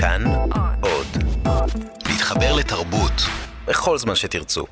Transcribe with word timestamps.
כאן 0.00 0.24
עוד. 0.80 1.06
להתחבר 2.08 2.56
לתרבות 2.56 3.12
בכל 3.66 3.98
זמן 3.98 4.14
שתרצו. 4.14 4.64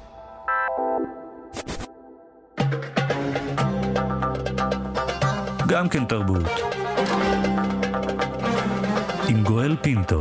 גם 5.67 5.89
כן 5.89 6.05
תרבות. 6.05 6.61
עם 9.29 9.43
גואל 9.43 9.77
פינטו. 9.83 10.21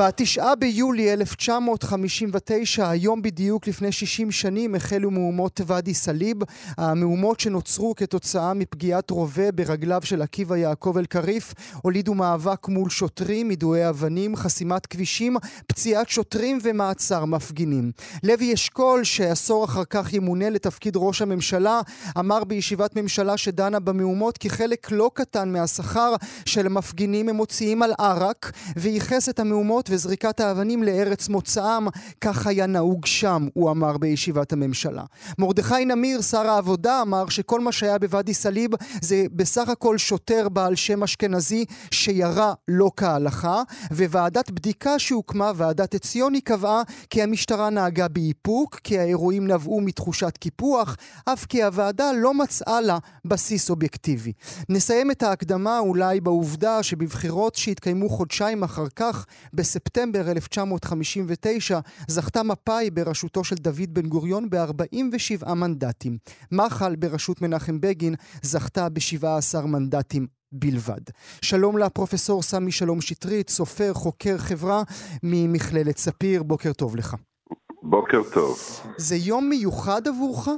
בתשעה 0.00 0.54
ביולי 0.54 1.12
1959, 1.12 2.90
היום 2.90 3.22
בדיוק 3.22 3.68
לפני 3.68 3.92
60 3.92 4.30
שנים, 4.30 4.74
החלו 4.74 5.10
מהומות 5.10 5.60
ואדי 5.66 5.94
סאליב. 5.94 6.36
המהומות 6.76 7.40
שנוצרו 7.40 7.94
כתוצאה 7.94 8.54
מפגיעת 8.54 9.10
רובה 9.10 9.52
ברגליו 9.52 10.00
של 10.04 10.22
עקיבא 10.22 10.56
יעקב 10.56 10.94
אל-כריף, 10.98 11.54
הולידו 11.82 12.14
מאבק 12.14 12.68
מול 12.68 12.90
שוטרים, 12.90 13.50
יידויי 13.50 13.88
אבנים, 13.88 14.36
חסימת 14.36 14.86
כבישים, 14.86 15.36
פציעת 15.66 16.08
שוטרים 16.08 16.58
ומעצר 16.62 17.24
מפגינים. 17.24 17.92
לוי 18.22 18.54
אשכול, 18.54 19.04
שעשור 19.04 19.64
אחר 19.64 19.84
כך 19.84 20.12
ימונה 20.12 20.50
לתפקיד 20.50 20.96
ראש 20.96 21.22
הממשלה, 21.22 21.80
אמר 22.18 22.44
בישיבת 22.44 22.96
ממשלה 22.96 23.36
שדנה 23.36 23.80
במהומות 23.80 24.38
כי 24.38 24.50
חלק 24.50 24.90
לא 24.90 25.10
קטן 25.14 25.52
מהשכר 25.52 26.14
של 26.46 26.66
המפגינים 26.66 27.28
הם 27.28 27.36
מוציאים 27.36 27.82
על 27.82 27.92
ערק, 27.98 28.52
וייחס 28.76 29.28
את 29.28 29.40
המהומות 29.40 29.89
וזריקת 29.90 30.40
האבנים 30.40 30.82
לארץ 30.82 31.28
מוצאם, 31.28 31.88
כך 32.20 32.46
היה 32.46 32.66
נהוג 32.66 33.06
שם, 33.06 33.48
הוא 33.54 33.70
אמר 33.70 33.98
בישיבת 33.98 34.52
הממשלה. 34.52 35.04
מרדכי 35.38 35.84
נמיר, 35.84 36.20
שר 36.22 36.46
העבודה, 36.46 37.02
אמר 37.02 37.28
שכל 37.28 37.60
מה 37.60 37.72
שהיה 37.72 37.98
בוואדי 37.98 38.34
סאליב 38.34 38.70
זה 39.02 39.24
בסך 39.32 39.68
הכל 39.68 39.98
שוטר 39.98 40.48
בעל 40.48 40.74
שם 40.74 41.02
אשכנזי 41.02 41.64
שירה 41.90 42.52
לא 42.68 42.90
כהלכה, 42.96 43.62
וועדת 43.90 44.50
בדיקה 44.50 44.98
שהוקמה, 44.98 45.52
ועדת 45.56 45.94
עציוני, 45.94 46.40
קבעה 46.40 46.82
כי 47.10 47.22
המשטרה 47.22 47.70
נהגה 47.70 48.08
באיפוק, 48.08 48.80
כי 48.84 48.98
האירועים 48.98 49.46
נבעו 49.46 49.80
מתחושת 49.80 50.36
קיפוח, 50.36 50.96
אף 51.24 51.44
כי 51.44 51.62
הוועדה 51.62 52.10
לא 52.12 52.34
מצאה 52.34 52.80
לה 52.80 52.98
בסיס 53.24 53.70
אובייקטיבי. 53.70 54.32
נסיים 54.68 55.10
את 55.10 55.22
ההקדמה 55.22 55.78
אולי 55.78 56.20
בעובדה 56.20 56.82
שבבחירות 56.82 57.54
שהתקיימו 57.54 58.08
חודשיים 58.08 58.62
אחר 58.62 58.86
כך, 58.96 59.26
בספטמבר 59.70 60.20
1959 60.30 61.78
זכתה 62.08 62.42
מפא"י 62.42 62.90
בראשותו 62.90 63.44
של 63.44 63.56
דוד 63.56 63.88
בן 63.94 64.08
גוריון 64.08 64.50
ב-47 64.50 65.54
מנדטים. 65.54 66.18
מח"ל 66.52 66.96
בראשות 66.96 67.42
מנחם 67.42 67.80
בגין 67.80 68.14
זכתה 68.42 68.88
ב-17 68.88 69.66
מנדטים 69.66 70.26
בלבד. 70.52 71.00
שלום 71.42 71.78
לפרופסור 71.78 72.42
סמי 72.42 72.72
שלום 72.72 73.00
שטרית, 73.00 73.48
סופר, 73.48 73.92
חוקר 73.94 74.38
חברה 74.38 74.82
ממכללת 75.22 75.96
ספיר, 75.96 76.42
בוקר 76.42 76.72
טוב 76.72 76.96
לך. 76.96 77.14
בוקר 77.82 78.20
טוב. 78.34 78.56
זה 78.96 79.16
יום 79.16 79.48
מיוחד 79.48 80.08
עבורך? 80.08 80.48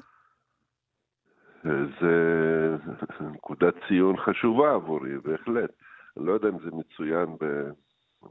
זה 1.65 3.27
נקודת 3.35 3.75
ציון 3.89 4.17
חשובה 4.17 4.75
עבורי, 4.75 5.19
בהחלט. 5.25 5.71
אני 6.17 6.27
לא 6.27 6.33
יודע 6.33 6.49
אם 6.49 6.59
זה 6.65 6.71
מצוין 6.73 7.37
ב... 7.41 7.45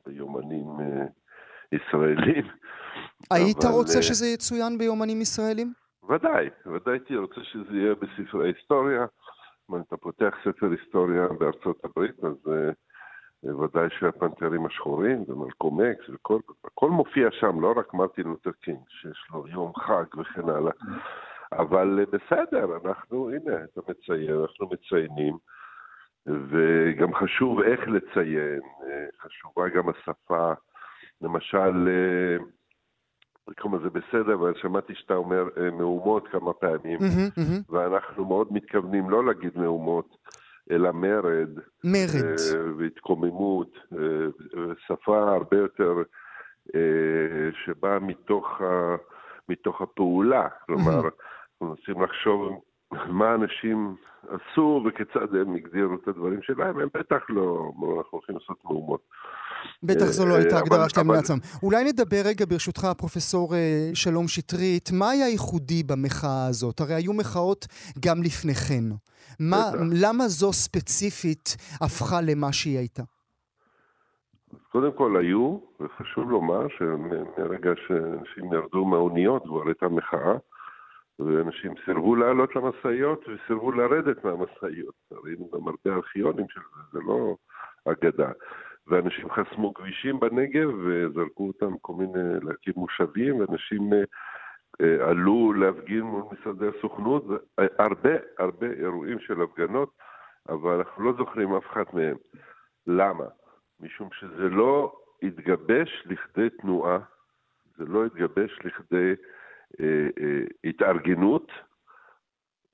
ביומנים 0.05 0.65
אה, 0.79 1.05
ישראלים. 1.71 2.45
היית 3.31 3.65
אבל... 3.65 3.73
רוצה 3.73 3.97
אה, 3.97 4.03
שזה 4.03 4.25
יצוין 4.25 4.77
ביומנים 4.77 5.21
ישראלים? 5.21 5.73
ודאי, 6.09 6.49
ודאי 6.65 6.93
הייתי 6.93 7.15
רוצה 7.15 7.41
שזה 7.43 7.77
יהיה 7.77 7.95
בספרי 7.95 8.47
היסטוריה. 8.49 9.05
אם 9.71 9.81
אתה 9.81 9.97
פותח 9.97 10.33
ספר 10.43 10.67
היסטוריה 10.71 11.27
בארצות 11.27 11.85
הברית, 11.85 12.23
אז 12.23 12.35
uh, 12.45 13.55
ודאי 13.55 13.87
שהפנתרים 13.99 14.65
השחורים 14.65 15.23
ומלקום 15.27 15.81
אקס 15.81 16.09
וכל, 16.09 16.39
הכל 16.65 16.89
מופיע 16.89 17.27
שם, 17.31 17.61
לא 17.61 17.73
רק 17.77 17.93
מרטין 17.93 18.27
לותר 18.27 18.51
קינג, 18.51 18.79
שיש 18.87 19.27
לו 19.33 19.47
יום 19.47 19.71
חג 19.75 20.19
וכן 20.19 20.49
הלאה. 20.49 20.71
אבל 21.51 22.05
בסדר, 22.11 22.77
אנחנו, 22.85 23.29
הנה, 23.29 23.63
אתה 23.63 23.81
מציין, 23.87 24.39
אנחנו 24.41 24.69
מציינים. 24.71 25.37
וגם 26.27 27.15
חשוב 27.15 27.61
איך 27.61 27.79
לציין, 27.87 28.61
אה, 28.83 29.05
חשובה 29.21 29.69
גם 29.69 29.89
השפה. 29.89 30.53
למשל, 31.21 31.89
כלומר 33.57 33.77
אה, 33.77 33.83
זה 33.83 33.89
בסדר, 33.89 34.33
אבל 34.33 34.53
שמעתי 34.61 34.95
שאתה 34.95 35.13
אומר 35.13 35.47
אה, 35.57 35.71
מהומות 35.71 36.27
כמה 36.27 36.53
פעמים. 36.53 36.99
ואנחנו 37.69 38.25
מאוד 38.25 38.53
מתכוונים 38.53 39.09
לא 39.09 39.25
להגיד 39.25 39.57
מהומות, 39.57 40.17
אלא 40.71 40.91
מרד. 40.91 41.49
מרד. 41.83 42.35
והתקוממות, 42.77 43.77
שפה 44.87 45.33
הרבה 45.35 45.57
יותר 45.57 45.93
שבאה 47.65 47.99
מתוך, 47.99 48.61
מתוך 49.49 49.81
הפעולה. 49.81 50.47
כלומר. 50.65 50.95
אנחנו 50.95 51.75
מנסים 51.75 52.03
לחשוב 52.03 52.61
מה 52.91 53.35
אנשים 53.35 53.95
עשו 54.27 54.83
וכיצד 54.85 55.35
הם 55.35 55.55
הגדירו 55.55 55.95
את 55.95 56.07
הדברים 56.07 56.41
שלהם, 56.41 56.79
הם 56.79 56.87
בטח 56.93 57.25
לא, 57.29 57.71
אנחנו 57.97 58.09
הולכים 58.11 58.35
לעשות 58.35 58.57
מהומות. 58.65 59.01
בטח 59.83 60.05
זו 60.05 60.25
לא 60.25 60.35
הייתה 60.35 60.57
הגדרה 60.57 60.89
שלהם 60.89 61.11
לעצמם. 61.11 61.37
אולי 61.63 61.83
נדבר 61.83 62.21
רגע 62.25 62.45
ברשותך, 62.45 62.87
פרופסור 62.97 63.55
אה, 63.55 63.89
שלום 63.93 64.27
שטרית, 64.27 64.89
מה 64.93 65.09
היה 65.09 65.27
ייחודי 65.27 65.83
במחאה 65.83 66.47
הזאת? 66.47 66.79
הרי 66.79 66.93
היו 66.93 67.13
מחאות 67.13 67.67
גם 68.05 68.23
לפני 68.23 68.53
כן. 68.53 68.83
מה, 69.39 69.63
למה 70.03 70.27
זו 70.27 70.53
ספציפית 70.53 71.57
הפכה 71.81 72.21
למה 72.21 72.53
שהיא 72.53 72.77
הייתה? 72.77 73.03
קודם 74.71 74.91
כל 74.91 75.17
היו, 75.17 75.57
וחשוב 75.79 76.31
לומר 76.31 76.67
שמרגע 76.77 77.71
שאנשים 77.87 78.53
ירדו 78.53 78.85
מהאוניות 78.85 79.43
כבר 79.43 79.67
הייתה 79.67 79.87
מחאה. 79.87 80.33
ואנשים 81.25 81.73
סירבו 81.85 82.15
לעלות 82.15 82.55
למשאיות 82.55 83.25
וסירבו 83.27 83.71
לרדת 83.71 84.23
מהמשאיות. 84.23 84.95
ראינו 85.11 85.49
גם 85.53 85.67
הרבה 85.67 85.97
ארכיונים 85.97 86.45
של 86.49 86.61
זה, 86.75 86.81
זה 86.91 86.99
לא 87.05 87.35
אגדה. 87.85 88.31
ואנשים 88.87 89.29
חסמו 89.29 89.73
כבישים 89.73 90.19
בנגב 90.19 90.69
וזרקו 90.85 91.47
אותם 91.47 91.77
כל 91.81 91.93
מיני, 91.93 92.39
להקים 92.41 92.73
מושבים, 92.77 93.39
ואנשים 93.39 93.93
אה, 94.81 95.09
עלו 95.09 95.53
להפגין 95.53 96.01
מול 96.01 96.23
משרדי 96.31 96.65
הסוכנות, 96.77 97.25
הרבה 97.57 98.09
הרבה 98.39 98.67
אירועים 98.67 99.19
של 99.19 99.41
הפגנות, 99.41 99.89
אבל 100.49 100.75
אנחנו 100.75 101.03
לא 101.03 101.13
זוכרים 101.17 101.53
אף 101.53 101.65
אחד 101.71 101.83
מהם. 101.93 102.15
למה? 102.87 103.25
משום 103.79 104.09
שזה 104.13 104.49
לא 104.49 104.93
התגבש 105.23 106.03
לכדי 106.05 106.49
תנועה, 106.49 106.99
זה 107.77 107.85
לא 107.85 108.05
התגבש 108.05 108.59
לכדי... 108.63 109.13
אה, 109.79 110.07
אה, 110.21 110.43
התארגנות 110.63 111.51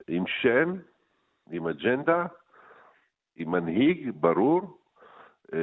עם 0.08 0.24
שם, 0.26 0.74
עם 1.50 1.66
אג'נדה, 1.66 2.26
עם 3.36 3.50
מנהיג 3.50 4.10
ברור, 4.14 4.78
אה, 5.54 5.58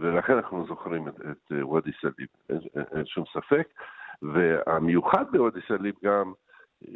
ולכן 0.00 0.32
אנחנו 0.32 0.66
זוכרים 0.66 1.08
את, 1.08 1.14
את 1.20 1.52
ואדי 1.52 1.90
סאליב, 2.00 2.28
אין, 2.48 2.58
אין 2.96 3.06
שום 3.06 3.24
ספק. 3.32 3.68
והמיוחד 4.22 5.24
בוואדי 5.32 5.60
סאליב 5.68 5.94
גם, 6.04 6.32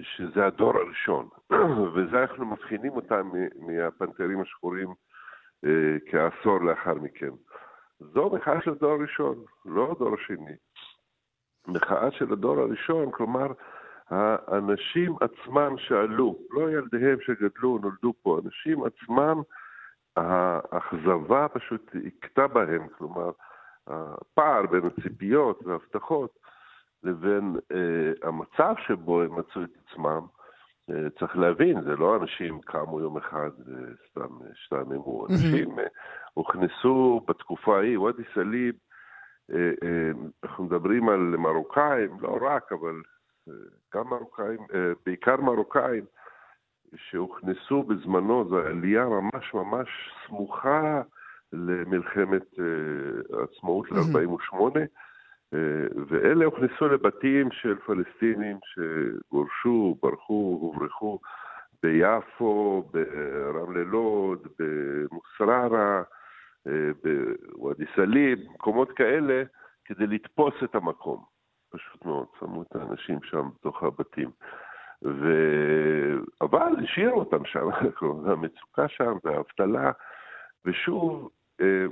שזה 0.02 0.46
הדור 0.46 0.76
הראשון, 0.76 1.28
וזה 1.94 2.20
אנחנו 2.20 2.46
מבחינים 2.46 2.92
אותם 2.92 3.30
מהפנתרים 3.56 4.40
השחורים 4.40 4.88
כעשור 6.06 6.60
לאחר 6.60 6.94
מכן. 6.94 7.30
זו 8.00 8.30
מחאה 8.30 8.62
של 8.62 8.70
הדור 8.70 8.92
הראשון, 8.92 9.44
לא 9.64 9.92
הדור 9.92 10.14
השני. 10.14 10.56
מחאה 11.68 12.10
של 12.10 12.32
הדור 12.32 12.60
הראשון, 12.60 13.10
כלומר, 13.10 13.46
האנשים 14.10 15.16
עצמם 15.20 15.74
שעלו, 15.78 16.36
לא 16.50 16.70
ילדיהם 16.70 17.18
שגדלו, 17.20 17.78
נולדו 17.78 18.12
פה, 18.22 18.40
אנשים 18.44 18.84
עצמם, 18.84 19.42
האכזבה 20.16 21.46
פשוט 21.48 21.90
הכתה 22.06 22.46
בהם, 22.46 22.88
כלומר, 22.88 23.30
הפער 23.86 24.66
בין 24.66 24.82
הציפיות 24.86 25.60
וההבטחות 25.66 26.38
לבין 27.02 27.56
אה, 27.72 28.28
המצב 28.28 28.74
שבו 28.86 29.22
הם 29.22 29.38
מצאו 29.38 29.62
את 29.62 29.70
עצמם, 29.86 30.20
צריך 31.18 31.36
להבין, 31.36 31.82
זה 31.82 31.96
לא 31.96 32.16
אנשים 32.16 32.60
קמו 32.60 33.00
יום 33.00 33.16
אחד 33.16 33.50
וסתם 33.58 34.34
השתעממו. 34.52 35.26
אנשים 35.26 35.76
הוכנסו 36.34 37.20
בתקופה 37.28 37.78
ההיא, 37.78 37.98
ואדי 37.98 38.22
סאליב, 38.34 38.74
אנחנו 40.44 40.64
מדברים 40.64 41.08
על 41.08 41.36
מרוקאים, 41.38 42.10
לא 42.20 42.38
רק, 42.40 42.72
אבל 42.72 43.02
גם 43.94 44.08
מרוקאים, 44.08 44.58
בעיקר 45.06 45.36
מרוקאים, 45.36 46.04
שהוכנסו 46.96 47.82
בזמנו, 47.82 48.48
זו 48.48 48.58
עלייה 48.58 49.06
ממש 49.06 49.54
ממש 49.54 49.88
סמוכה 50.26 51.02
למלחמת 51.52 52.44
העצמאות 53.38 53.90
ל-48', 53.90 54.56
ואלה 56.08 56.44
הוכנסו 56.44 56.88
לבתים 56.88 57.50
של 57.50 57.74
פלסטינים 57.78 58.56
שגורשו, 58.64 59.96
ברחו, 60.02 60.58
הוברחו 60.60 61.18
ביפו, 61.82 62.90
ברמלה 62.92 63.84
לוד, 63.84 64.46
במוסררה, 64.58 66.02
בוואדי 66.66 67.84
סאליב, 67.96 68.38
מקומות 68.54 68.92
כאלה, 68.92 69.42
כדי 69.84 70.06
לתפוס 70.06 70.54
את 70.64 70.74
המקום. 70.74 71.24
פשוט 71.70 72.04
מאוד, 72.04 72.26
שמו 72.40 72.62
את 72.62 72.76
האנשים 72.76 73.18
שם 73.22 73.48
בתוך 73.54 73.82
הבתים. 73.82 74.30
ו... 75.02 75.28
אבל 76.40 76.72
השאירו 76.84 77.18
אותם 77.18 77.44
שם, 77.44 77.68
המצוקה 78.32 78.88
שם 78.88 79.16
והאבטלה, 79.24 79.92
ושוב, 80.64 81.30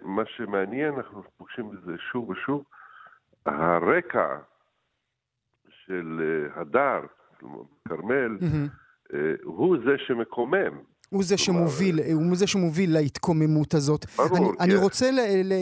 מה 0.02 0.22
שמעניין, 0.26 0.94
אנחנו 0.94 1.22
פוגשים 1.36 1.70
בזה 1.70 1.98
שוב 1.98 2.28
ושוב, 2.30 2.64
הרקע 3.46 4.38
של 5.68 6.20
הדר, 6.54 7.00
כלומר, 7.40 7.62
כרמל, 7.88 8.38
mm-hmm. 8.40 9.16
הוא 9.42 9.76
זה 9.84 9.98
שמקומם. 9.98 10.80
הוא 11.08 11.25
זה 11.25 11.37
שמוביל, 11.37 12.00
הוא 12.12 12.37
זה 12.37 12.47
שמוביל 12.47 12.93
להתקוממות 12.93 13.75
הזאת. 13.75 14.06
ברור, 14.17 14.37
אני, 14.38 14.47
כן. 14.47 14.55
אני 14.61 14.75
רוצה 14.75 15.11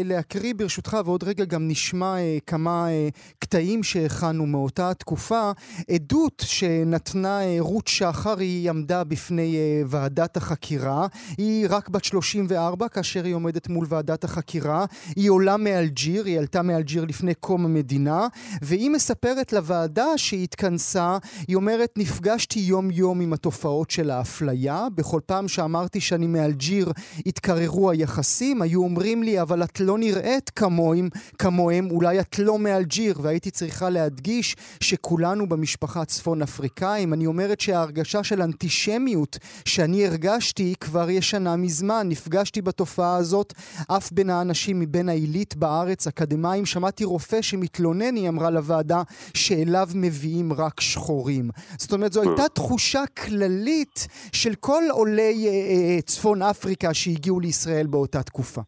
להקריא 0.05 0.55
ברשותך, 0.55 0.96
ועוד 1.05 1.25
רגע 1.25 1.44
גם 1.44 1.69
נשמע 1.69 2.17
אה, 2.17 2.38
כמה 2.46 2.88
אה, 2.88 3.08
קטעים 3.38 3.82
שהכנו 3.82 4.46
מאותה 4.46 4.94
תקופה. 4.94 5.50
עדות 5.91 6.43
שנתנה 6.46 7.43
אה, 7.43 7.56
רות 7.58 7.88
שחר, 7.88 8.38
היא 8.38 8.70
עמדה 8.70 9.05
בפני 9.05 9.56
אה, 9.56 9.82
ועדת 9.87 10.37
החקירה. 10.37 11.06
היא 11.38 11.67
רק 11.70 11.88
בת 11.88 12.05
34 12.05 12.88
כאשר 12.88 13.25
היא 13.25 13.35
עומדת 13.35 13.69
מול 13.69 13.87
ועדת 13.88 14.25
החקירה. 14.25 14.85
היא 15.17 15.31
עולה 15.31 15.56
מאלג'יר, 15.56 16.25
היא 16.25 16.38
עלתה 16.38 16.62
מאלג'יר 16.62 17.05
לפני 17.05 17.35
קום 17.35 17.64
המדינה, 17.64 18.26
והיא 18.62 18.90
מספרת 18.90 19.52
לוועדה 19.52 20.06
שהיא 20.17 20.44
התכנסה, 20.44 21.19
היא 21.49 21.56
אומרת, 21.56 21.93
נפגשתי 21.97 22.61
יום-יום 22.61 23.20
עם 23.20 23.32
התופעות 23.32 23.90
של 23.90 24.11
האפליה, 24.11 24.87
בכל 24.94 25.20
פעם 25.26 25.33
פעם 25.34 25.48
שאמרתי 25.48 26.00
שאני 26.00 26.26
מאלג'יר 26.26 26.92
התקררו 27.26 27.90
היחסים, 27.90 28.62
היו 28.62 28.82
אומרים 28.82 29.22
לי, 29.22 29.40
אבל 29.40 29.64
את 29.64 29.81
לא 29.81 29.98
נראית 29.98 30.50
כמוהם, 30.50 31.08
כמוהם, 31.38 31.90
אולי 31.90 32.20
את 32.20 32.38
לא 32.38 32.58
מאלג'יר, 32.58 33.19
והייתי 33.22 33.50
צריכה 33.50 33.90
להדגיש 33.90 34.56
שכולנו 34.81 35.48
במשפחה 35.48 36.04
צפון 36.04 36.42
אפריקאים. 36.42 37.12
אני 37.12 37.26
אומרת 37.26 37.60
שההרגשה 37.60 38.25
של 38.25 38.42
אנטישמיות 38.42 39.38
שאני 39.64 40.06
הרגשתי 40.06 40.75
כבר 40.81 41.10
ישנה 41.10 41.56
מזמן. 41.56 42.06
נפגשתי 42.08 42.62
בתופעה 42.62 43.16
הזאת 43.16 43.52
אף 43.88 44.12
בין 44.12 44.30
האנשים 44.30 44.80
מבין 44.80 45.08
העילית 45.08 45.56
בארץ, 45.56 46.06
אקדמאים. 46.06 46.66
שמעתי 46.66 47.04
רופא 47.04 47.42
שמתלונן, 47.42 48.14
היא 48.16 48.28
אמרה 48.28 48.50
לוועדה, 48.50 49.02
שאליו 49.34 49.88
מביאים 49.94 50.52
רק 50.52 50.80
שחורים. 50.80 51.50
זאת 51.78 51.92
אומרת, 51.92 52.12
זו 52.12 52.22
הייתה 52.22 52.48
תחושה 52.48 53.02
כללית 53.25 54.06
של 54.32 54.54
כל 54.54 54.82
עולה 54.90 55.24
עולי 55.25 55.49
אה, 55.49 55.53
אה, 55.97 56.03
צפון 56.03 56.43
אפריקה 56.43 56.94
שהגיעו 56.94 57.41
לישראל 57.41 57.87
באותה 57.91 58.23
תקופה. 58.23 58.61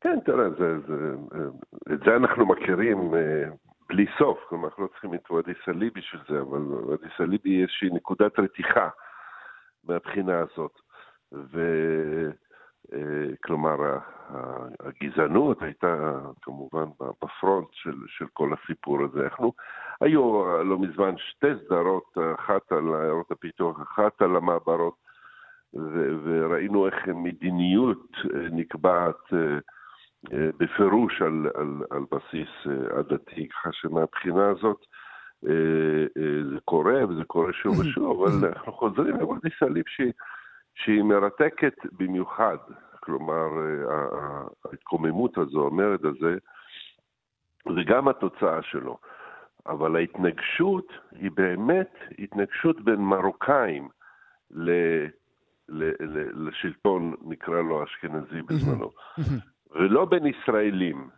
כן, 0.00 0.18
תראה, 0.24 0.50
זה, 0.50 0.78
זה, 0.88 1.14
את 1.92 2.00
זה 2.06 2.16
אנחנו 2.16 2.46
מכירים 2.46 3.14
אה, 3.14 3.44
בלי 3.88 4.06
סוף, 4.18 4.38
כלומר, 4.48 4.68
אנחנו 4.68 4.82
לא 4.82 4.88
צריכים 4.88 5.14
את 5.14 5.30
ואדי 5.30 5.52
סאלי 5.64 5.90
בשביל 5.90 6.20
זה, 6.28 6.40
אבל 6.40 6.60
ואדי 6.60 7.06
סאלי 7.16 7.38
היא 7.44 7.62
איזושהי 7.62 7.88
נקודת 7.92 8.38
רתיחה 8.38 8.88
מהבחינה 9.84 10.38
הזאת. 10.40 10.72
וכלומר, 12.92 13.98
הגזענות 14.80 15.62
הייתה 15.62 16.18
כמובן 16.42 16.84
בפרונט 17.22 17.68
של, 17.72 17.94
של 18.06 18.26
כל 18.32 18.50
הסיפור 18.52 18.98
הזה. 19.04 19.24
אנחנו, 19.24 19.52
היו 20.00 20.44
לא 20.64 20.78
מזמן 20.78 21.14
שתי 21.18 21.46
סדרות, 21.64 22.18
אחת 22.34 22.72
על 22.72 22.94
עיירות 22.94 23.30
הפיתוח, 23.30 23.82
אחת 23.82 24.22
על 24.22 24.36
המעברות 24.36 25.03
וראינו 26.24 26.86
איך 26.86 27.08
מדיניות 27.08 28.10
אה, 28.34 28.40
נקבעת 28.52 29.32
אה, 29.32 29.58
אה, 30.32 30.48
בפירוש 30.58 31.22
על, 31.22 31.46
על, 31.54 31.82
על 31.90 32.04
בסיס 32.10 32.48
עדתי, 32.98 33.48
ככה 33.48 33.68
שמבחינה 33.72 34.48
הזאת 34.48 34.86
זה 36.52 36.58
קורה, 36.64 37.08
וזה 37.08 37.24
קורה 37.24 37.52
שוב 37.52 37.78
ושוב, 37.78 38.22
אבל 38.28 38.48
אנחנו 38.48 38.72
חוזרים 38.72 39.16
לוואדי 39.16 39.48
סאליב 39.58 39.84
שהיא 40.74 41.02
מרתקת 41.02 41.74
במיוחד, 41.92 42.56
כלומר 43.00 43.46
ההתקוממות 44.64 45.38
הזו, 45.38 45.66
המרד 45.66 46.06
הזה, 46.06 46.36
זה 47.64 47.80
גם 47.86 48.08
התוצאה 48.08 48.62
שלו. 48.62 48.98
אבל 49.66 49.96
ההתנגשות 49.96 50.92
היא 51.10 51.30
באמת 51.30 51.94
התנגשות 52.18 52.80
בין 52.80 53.00
מרוקאים 53.00 53.88
לשלטון, 56.34 57.14
נקרא 57.22 57.62
לו 57.62 57.84
אשכנזי 57.84 58.42
בזמנו, 58.42 58.90
ולא 59.70 60.04
בין 60.04 60.26
ישראלים. 60.26 61.08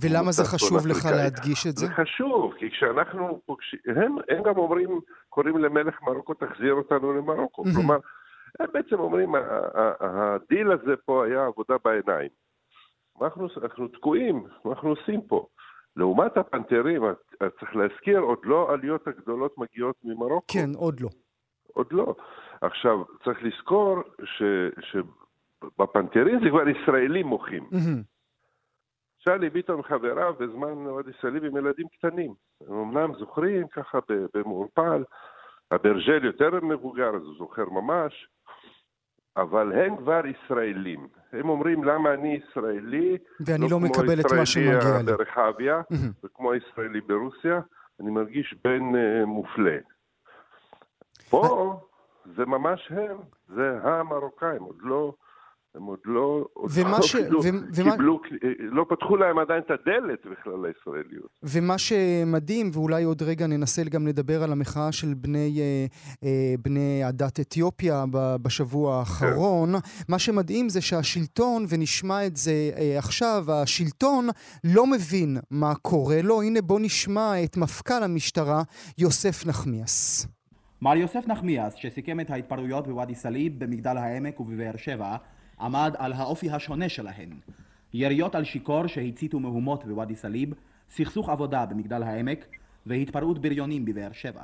ולמה 0.00 0.32
זה 0.32 0.44
חשוב 0.44 0.86
לך 0.86 1.04
להדגיש 1.04 1.66
את 1.66 1.76
זה? 1.76 1.86
זה 1.86 1.92
חשוב, 1.92 2.54
כי 2.58 2.70
כשאנחנו 2.70 3.40
פוגשים, 3.46 3.78
הם, 3.86 4.16
הם 4.28 4.42
גם 4.42 4.56
אומרים, 4.56 5.00
קוראים 5.28 5.58
למלך 5.58 6.02
מרוקו, 6.02 6.34
תחזיר 6.34 6.72
אותנו 6.72 7.12
למרוקו. 7.12 7.64
כלומר, 7.74 7.96
הם 8.60 8.66
בעצם 8.72 9.00
אומרים, 9.00 9.34
הדיל 10.00 10.72
הזה 10.72 10.96
פה 11.04 11.24
היה 11.26 11.46
עבודה 11.46 11.74
בעיניים. 11.84 12.28
אנחנו, 13.22 13.48
אנחנו 13.62 13.88
תקועים, 13.88 14.44
מה 14.64 14.70
אנחנו 14.70 14.88
עושים 14.88 15.20
פה? 15.22 15.46
לעומת 15.96 16.36
הפנתרים, 16.36 17.02
צריך 17.38 17.76
להזכיר, 17.76 18.18
עוד 18.18 18.38
לא 18.44 18.70
העליות 18.70 19.08
הגדולות 19.08 19.58
מגיעות 19.58 19.96
ממרוקו. 20.04 20.46
כן, 20.48 20.70
עוד 20.76 21.00
לא. 21.00 21.08
עוד 21.72 21.86
לא. 21.92 22.14
עכשיו, 22.62 23.04
צריך 23.24 23.38
לזכור 23.42 24.02
ש, 24.24 24.42
שבפנתרים 24.80 26.40
זה 26.44 26.50
כבר 26.50 26.68
ישראלים 26.68 27.26
מוחים. 27.26 27.68
שאלי 29.18 29.50
ביטון 29.50 29.82
חבריו 29.82 30.34
בזמן 30.40 30.86
עוד 30.86 31.08
ישראלים 31.08 31.44
עם 31.44 31.56
ילדים 31.56 31.86
קטנים. 31.98 32.34
הם 32.68 32.74
אמנם 32.74 33.14
זוכרים 33.18 33.68
ככה 33.68 33.98
במעורפל, 34.34 35.04
הברג'ל 35.70 36.24
יותר 36.24 36.50
מבוגר, 36.62 37.16
אז 37.16 37.22
הוא 37.22 37.34
זוכר 37.38 37.64
ממש, 37.70 38.28
אבל 39.36 39.72
הם 39.72 39.96
כבר 39.96 40.22
ישראלים. 40.26 41.08
הם 41.32 41.48
אומרים 41.48 41.84
למה 41.84 42.14
אני 42.14 42.40
ישראלי, 42.48 43.18
ואני 43.46 43.60
לא, 43.60 43.68
לא 43.70 43.80
מקבל 43.80 44.20
את 44.20 44.32
מה 44.38 44.46
שמגיע 44.46 44.74
לי. 44.74 44.80
כמו 44.80 44.88
ישראלי 44.88 45.16
ברחביה, 45.16 45.80
וכמו 46.24 46.54
ישראלי 46.54 47.00
ברוסיה, 47.00 47.60
אני 48.00 48.10
מרגיש 48.10 48.54
בן 48.64 48.94
uh, 48.94 49.24
מופלה. 49.26 49.78
פה 51.30 51.80
זה 52.36 52.44
ממש 52.46 52.90
הם, 52.90 53.16
זה 53.48 53.78
המרוקאים, 53.82 54.62
עוד 54.62 54.78
לא... 54.80 55.12
הם 55.74 55.82
עוד 55.82 55.98
לא, 56.04 56.46
עוד 56.52 56.70
לא 56.86 57.02
ש... 57.02 57.16
קיבלו, 57.16 57.40
ומה... 57.44 57.90
קיבלו, 57.92 58.20
לא 58.58 58.86
פתחו 58.88 59.16
להם 59.16 59.38
עדיין 59.38 59.62
את 59.66 59.70
הדלת 59.70 60.26
בכלל 60.26 60.66
לישראליות. 60.66 61.28
ומה 61.42 61.78
שמדהים, 61.78 62.70
ואולי 62.72 63.04
עוד 63.04 63.22
רגע 63.22 63.46
ננסה 63.46 63.82
גם 63.84 64.06
לדבר 64.06 64.42
על 64.42 64.52
המחאה 64.52 64.92
של 64.92 65.14
בני, 65.14 65.60
אה, 65.60 65.86
אה, 66.24 66.54
בני 66.62 67.04
עדת 67.04 67.40
אתיופיה 67.40 68.04
בשבוע 68.42 68.98
האחרון, 68.98 69.72
כן. 69.72 69.78
מה 70.08 70.18
שמדהים 70.18 70.68
זה 70.68 70.80
שהשלטון, 70.80 71.64
ונשמע 71.68 72.26
את 72.26 72.36
זה 72.36 72.70
אה, 72.76 72.98
עכשיו, 72.98 73.44
השלטון 73.48 74.28
לא 74.64 74.86
מבין 74.86 75.36
מה 75.50 75.74
קורה 75.74 76.22
לו. 76.22 76.42
הנה 76.42 76.62
בוא 76.62 76.80
נשמע 76.80 77.44
את 77.44 77.56
מפכ"ל 77.56 78.02
המשטרה, 78.02 78.62
יוסף 78.98 79.46
נחמיאס. 79.46 80.26
מר 80.82 80.96
יוסף 80.96 81.28
נחמיאס, 81.28 81.74
שסיכם 81.74 82.20
את 82.20 82.30
ההתפרעויות 82.30 82.88
בוואדי 82.88 83.14
סאליב, 83.14 83.64
במגדל 83.64 83.96
העמק 83.96 84.40
ובבאר 84.40 84.76
שבע, 84.76 85.16
עמד 85.60 85.94
על 85.98 86.12
האופי 86.12 86.50
השונה 86.50 86.88
שלהן. 86.88 87.30
יריות 87.94 88.34
על 88.34 88.44
שיכור 88.44 88.86
שהציתו 88.86 89.40
מהומות 89.40 89.84
בוואדי 89.84 90.16
סאליב, 90.16 90.54
סכסוך 90.90 91.28
עבודה 91.28 91.66
במגדל 91.66 92.02
העמק 92.02 92.46
והתפרעות 92.86 93.38
בריונים 93.38 93.84
בבאר 93.84 94.12
שבע. 94.12 94.42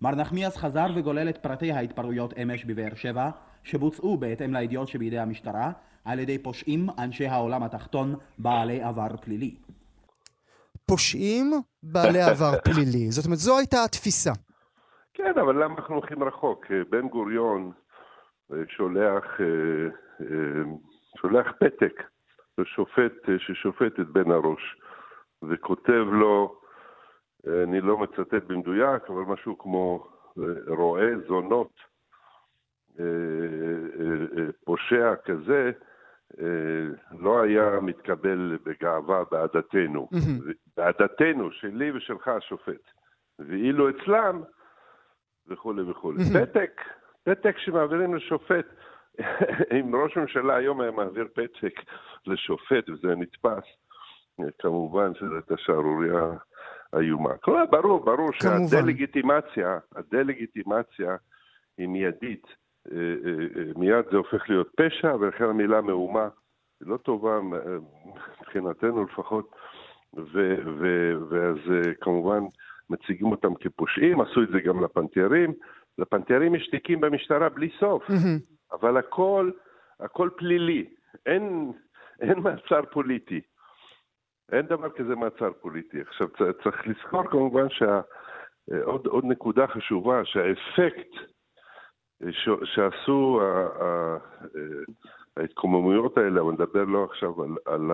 מר 0.00 0.14
נחמיאס 0.14 0.56
חזר 0.56 0.86
וגולל 0.94 1.28
את 1.28 1.38
פרטי 1.38 1.72
ההתפרעויות 1.72 2.38
אמש 2.38 2.64
בבאר 2.64 2.94
שבע, 2.94 3.30
שבוצעו 3.64 4.16
בהתאם 4.16 4.54
לידיעות 4.54 4.88
שבידי 4.88 5.18
המשטרה, 5.18 5.72
על 6.04 6.18
ידי 6.18 6.38
פושעים 6.38 6.88
אנשי 6.98 7.26
העולם 7.26 7.62
התחתון 7.62 8.14
בעלי 8.38 8.82
עבר 8.82 9.16
פלילי. 9.20 9.54
פושעים 10.86 11.52
בעלי 11.82 12.22
עבר 12.22 12.54
פלילי. 12.64 13.10
זאת 13.10 13.24
אומרת, 13.24 13.38
זו 13.38 13.58
הייתה 13.58 13.84
התפיסה. 13.84 14.32
כן, 15.16 15.38
אבל 15.40 15.64
למה 15.64 15.74
אנחנו 15.74 15.94
הולכים 15.94 16.22
רחוק? 16.22 16.66
בן 16.90 17.08
גוריון 17.08 17.72
שולח, 18.68 19.24
שולח 21.16 21.52
פתק 21.60 22.02
לשופט 22.58 23.12
ששופט 23.38 24.00
את 24.00 24.08
בן 24.08 24.30
הראש, 24.30 24.80
וכותב 25.42 26.04
לו, 26.12 26.60
אני 27.46 27.80
לא 27.80 27.98
מצטט 27.98 28.42
במדויק, 28.46 29.02
אבל 29.08 29.22
משהו 29.22 29.58
כמו 29.58 30.08
רועה 30.66 31.06
זונות, 31.28 31.72
פושע 34.64 35.14
כזה, 35.24 35.70
לא 37.18 37.42
היה 37.42 37.80
מתקבל 37.82 38.58
בגאווה 38.64 39.22
בעדתנו, 39.30 40.08
בעדתנו, 40.76 41.52
שלי 41.52 41.92
ושלך 41.92 42.28
השופט. 42.28 42.90
ואילו 43.38 43.90
אצלם, 43.90 44.42
וכולי 45.48 45.82
וכולי. 45.90 46.24
פתק, 46.34 46.80
פתק 47.24 47.58
שמעבירים 47.58 48.14
לשופט. 48.14 48.66
אם 49.80 49.94
ראש 49.94 50.16
ממשלה 50.16 50.56
היום 50.56 50.80
היה 50.80 50.90
מעביר 50.90 51.28
פתק 51.34 51.80
לשופט 52.26 52.88
וזה 52.88 53.14
נתפס, 53.16 53.64
כמובן 54.58 55.14
שזו 55.14 55.34
הייתה 55.34 55.54
שערורייה 55.56 56.30
איומה. 56.96 57.36
כלומר, 57.36 57.66
ברור, 57.70 58.04
ברור 58.04 58.32
שהדה-לגיטימציה, 58.32 59.78
הדה-לגיטימציה 59.96 61.16
היא 61.78 61.88
מיידית. 61.88 62.46
אה, 62.92 62.96
אה, 62.96 63.30
אה, 63.56 63.72
מיד 63.76 64.04
זה 64.10 64.16
הופך 64.16 64.50
להיות 64.50 64.68
פשע, 64.76 65.14
ולכן 65.14 65.44
המילה 65.44 65.80
מהומה 65.80 66.28
היא 66.80 66.88
לא 66.88 66.96
טובה 66.96 67.40
מבחינתנו 67.40 69.04
לפחות, 69.04 69.56
ו- 70.14 70.56
ו- 70.78 71.14
ואז 71.28 71.56
כמובן 72.00 72.40
מציגים 72.90 73.26
אותם 73.26 73.54
כפושעים, 73.54 74.20
עשו 74.20 74.42
את 74.42 74.48
זה 74.48 74.60
גם 74.60 74.84
לפנתירים. 74.84 75.52
לפנתירים 75.98 76.54
יש 76.54 76.68
תיקים 76.68 77.00
במשטרה 77.00 77.48
בלי 77.48 77.70
סוף, 77.78 78.02
אבל 78.72 78.96
הכל, 78.96 79.50
הכל 80.00 80.30
פלילי, 80.36 80.86
אין, 81.26 81.72
אין 82.20 82.38
מעצר 82.38 82.80
פוליטי. 82.90 83.40
אין 84.52 84.66
דבר 84.66 84.90
כזה 84.90 85.16
מעצר 85.16 85.52
פוליטי. 85.60 86.00
עכשיו, 86.00 86.28
צריך 86.62 86.86
לזכור 86.88 87.24
כמובן 87.30 87.66
שעוד 87.70 89.06
עוד 89.06 89.24
נקודה 89.24 89.66
חשובה, 89.66 90.24
שהאפקט 90.24 91.10
ש, 92.30 92.48
שעשו 92.64 93.40
ההתקוממויות 95.36 96.18
האלה, 96.18 96.40
אבל 96.40 96.52
נדבר 96.52 96.84
לא 96.84 97.04
עכשיו 97.04 97.42
על, 97.42 97.50
על, 97.66 97.90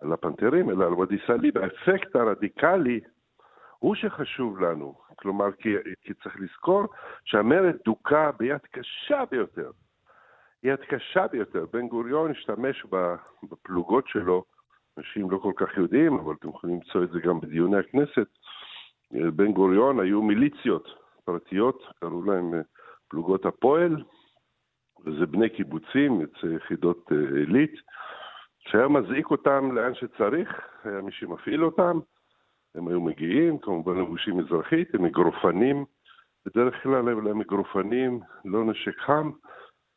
על 0.00 0.12
הפנתרים, 0.12 0.70
אלא 0.70 0.86
על 0.86 0.94
ואדי 0.94 1.18
סאליב, 1.26 1.58
האפקט 1.58 2.16
הרדיקלי 2.16 3.00
הוא 3.78 3.94
שחשוב 3.94 4.60
לנו. 4.60 4.94
כלומר, 5.16 5.52
כי, 5.52 5.74
כי 6.00 6.14
צריך 6.14 6.36
לזכור 6.40 6.86
שהמרד 7.24 7.76
דוכא 7.84 8.30
ביד 8.38 8.60
קשה 8.70 9.24
ביותר. 9.30 9.70
יד 10.62 10.80
קשה 10.80 11.26
ביותר. 11.26 11.66
בן 11.72 11.88
גוריון 11.88 12.30
השתמש 12.30 12.86
בפלוגות 13.42 14.08
שלו, 14.08 14.44
אנשים 14.98 15.30
לא 15.30 15.38
כל 15.38 15.52
כך 15.56 15.76
יודעים, 15.76 16.18
אבל 16.18 16.34
אתם 16.34 16.48
יכולים 16.48 16.76
למצוא 16.76 17.04
את 17.04 17.10
זה 17.10 17.20
גם 17.20 17.40
בדיוני 17.40 17.76
הכנסת. 17.78 18.28
בן 19.10 19.52
גוריון 19.52 20.00
היו 20.00 20.22
מיליציות 20.22 20.88
פרטיות, 21.24 21.82
קראו 22.00 22.22
להם 22.22 22.54
אה, 22.54 22.60
פלוגות 23.08 23.46
הפועל, 23.46 24.04
וזה 25.04 25.26
בני 25.26 25.48
קיבוצים, 25.48 26.20
יוצאי 26.20 26.54
יחידות 26.54 27.12
אה, 27.12 27.38
עילית, 27.38 27.74
שהיה 28.58 28.88
מזעיק 28.88 29.30
אותם 29.30 29.72
לאן 29.72 29.94
שצריך, 29.94 30.60
היה 30.84 31.00
מי 31.00 31.12
שמפעיל 31.12 31.64
אותם, 31.64 31.98
הם 32.78 32.88
היו 32.88 33.00
מגיעים, 33.00 33.58
כמובן 33.58 33.98
לבושים 33.98 34.40
אזרחית, 34.40 34.94
הם 34.94 35.04
אגרופנים, 35.04 35.84
בדרך 36.46 36.74
כלל 36.82 37.08
היו 37.08 37.20
להם 37.20 37.40
אגרופנים, 37.40 38.20
לא 38.44 38.64
נשק 38.64 38.98
חם, 39.06 39.30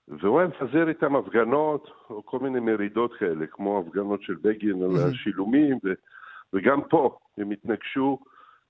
והוא 0.07 0.39
היה 0.39 0.47
מפזר 0.47 0.89
איתם 0.89 1.15
הפגנות, 1.15 1.89
או 2.09 2.25
כל 2.25 2.39
מיני 2.39 2.59
מרידות 2.59 3.13
כאלה, 3.19 3.45
כמו 3.51 3.79
הפגנות 3.79 4.23
של 4.23 4.35
בגין 4.41 4.83
על 4.83 4.91
השילומים, 5.09 5.77
ו... 5.83 5.89
וגם 6.53 6.81
פה 6.89 7.17
הם 7.38 7.51
התנגשו 7.51 8.19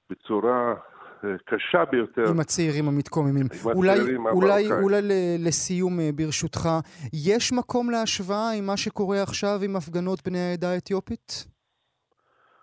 בצורה 0.09 0.75
אה, 1.23 1.29
קשה 1.45 1.85
ביותר. 1.91 2.29
עם 2.29 2.39
הצעירים 2.39 2.87
המתקוממים. 2.87 3.35
עם 3.37 3.47
אולי, 3.75 3.91
הצעירים 3.91 4.25
אולי, 4.25 4.71
אולי 4.71 5.01
לסיום, 5.39 5.99
אה, 5.99 6.09
ברשותך, 6.15 6.69
יש 7.13 7.53
מקום 7.53 7.89
להשוואה 7.89 8.51
עם 8.51 8.65
מה 8.65 8.77
שקורה 8.77 9.23
עכשיו 9.23 9.59
עם 9.63 9.75
הפגנות 9.75 10.19
בני 10.27 10.39
העדה 10.39 10.71
האתיופית? 10.71 11.50